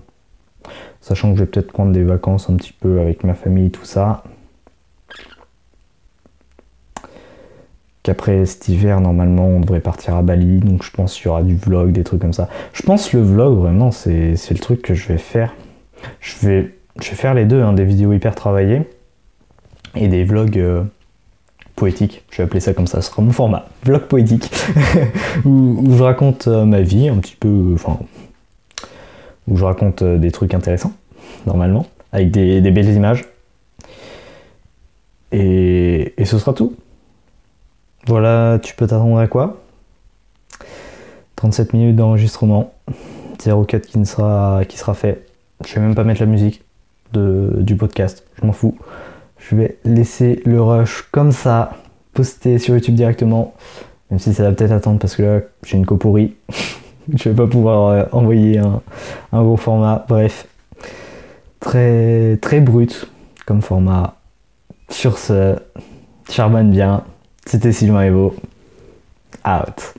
Sachant 1.14 1.32
que 1.32 1.38
je 1.38 1.44
vais 1.44 1.50
peut-être 1.52 1.72
prendre 1.72 1.92
des 1.92 2.04
vacances 2.04 2.50
un 2.50 2.56
petit 2.56 2.74
peu 2.74 3.00
avec 3.00 3.24
ma 3.24 3.36
famille, 3.36 3.70
tout 3.70 3.86
ça. 3.86 4.24
qu'après 8.02 8.48
cet 8.48 8.68
hiver, 8.68 9.00
normalement, 9.00 9.46
on 9.46 9.60
devrait 9.60 9.80
partir 9.80 10.16
à 10.16 10.24
Bali. 10.24 10.60
Donc 10.60 10.82
je 10.82 10.90
pense 10.90 11.14
qu'il 11.16 11.26
y 11.26 11.28
aura 11.30 11.44
du 11.44 11.56
vlog, 11.56 11.92
des 11.92 12.04
trucs 12.04 12.20
comme 12.20 12.34
ça. 12.34 12.50
Je 12.74 12.82
pense 12.82 13.14
le 13.14 13.22
vlog, 13.22 13.60
vraiment, 13.60 13.92
c'est 13.92 14.34
le 14.34 14.58
truc 14.58 14.82
que 14.82 14.96
je 14.96 15.08
vais 15.08 15.20
faire. 15.20 15.54
Je 16.20 16.48
vais, 16.48 16.74
je 17.00 17.12
vais 17.12 17.16
faire 17.16 17.36
les 17.36 17.46
deux, 17.46 17.62
hein, 17.62 17.74
des 17.74 17.86
vidéos 17.86 18.12
hyper 18.12 18.34
travaillées 18.34 18.82
et 19.94 20.08
des 20.08 20.24
vlogs 20.24 20.58
euh, 20.58 20.84
poétiques. 21.76 22.24
Je 22.32 22.38
vais 22.38 22.46
appeler 22.46 22.60
ça 22.60 22.74
comme 22.74 22.88
ça, 22.88 23.04
ce 23.04 23.12
sera 23.12 23.22
mon 23.22 23.32
format. 23.32 23.68
Vlog 23.84 24.02
poétique. 24.02 24.52
où, 25.46 25.86
je 25.96 26.02
raconte 26.02 26.48
euh, 26.48 26.66
ma 26.66 26.82
vie 26.82 27.08
un 27.08 27.18
petit 27.18 27.36
peu. 27.36 27.72
Enfin. 27.76 28.00
Où 29.48 29.58
je 29.58 29.64
raconte 29.64 30.02
euh, 30.02 30.18
des 30.18 30.32
trucs 30.32 30.54
intéressants, 30.54 30.94
normalement, 31.46 31.86
avec 32.12 32.32
des, 32.32 32.62
belles 32.62 32.94
images. 32.94 33.26
et 35.32 36.14
ce 36.26 36.38
sera 36.38 36.54
tout. 36.54 36.76
Voilà, 38.08 38.60
tu 38.62 38.76
peux 38.76 38.86
t'attendre 38.86 39.18
à 39.18 39.28
quoi? 39.28 39.64
37 41.44 41.74
minutes 41.74 41.96
d'enregistrement, 41.98 42.74
04 43.44 43.86
qui, 43.86 44.00
ne 44.00 44.06
sera, 44.06 44.62
qui 44.68 44.78
sera 44.78 44.94
fait. 44.94 45.26
Je 45.66 45.76
vais 45.76 45.82
même 45.82 45.96
pas 45.96 46.04
mettre 46.04 46.22
la 46.22 46.26
musique 46.26 46.64
de, 47.14 47.52
du 47.58 47.76
podcast, 47.76 48.26
je 48.40 48.46
m'en 48.46 48.54
fous. 48.54 48.78
Je 49.38 49.56
vais 49.56 49.78
laisser 49.84 50.42
le 50.46 50.62
rush 50.62 51.08
comme 51.12 51.32
ça, 51.32 51.74
poster 52.14 52.60
sur 52.60 52.76
YouTube 52.76 52.96
directement, 52.96 53.54
même 54.10 54.20
si 54.20 54.34
ça 54.34 54.44
va 54.44 54.52
peut-être 54.52 54.72
attendre 54.72 55.00
parce 55.00 55.16
que 55.16 55.24
là 55.24 55.40
j'ai 55.66 55.78
une 55.78 55.86
copourrie. 55.86 56.36
je 57.14 57.30
vais 57.30 57.36
pas 57.36 57.48
pouvoir 57.48 57.88
euh, 57.90 58.04
envoyer 58.12 58.60
un, 58.60 58.82
un, 59.34 59.44
gros 59.44 59.58
format. 59.58 60.06
Bref, 60.08 60.48
très 61.64 62.38
très 62.42 62.60
brut 62.60 63.08
comme 63.46 63.62
format. 63.62 64.16
Sur 64.90 65.18
ce, 65.18 65.56
charbonne 66.30 66.70
bien. 66.70 67.04
C'était 67.46 67.72
Sylvain 67.72 68.04
Evo. 68.04 68.36
Out. 69.46 69.96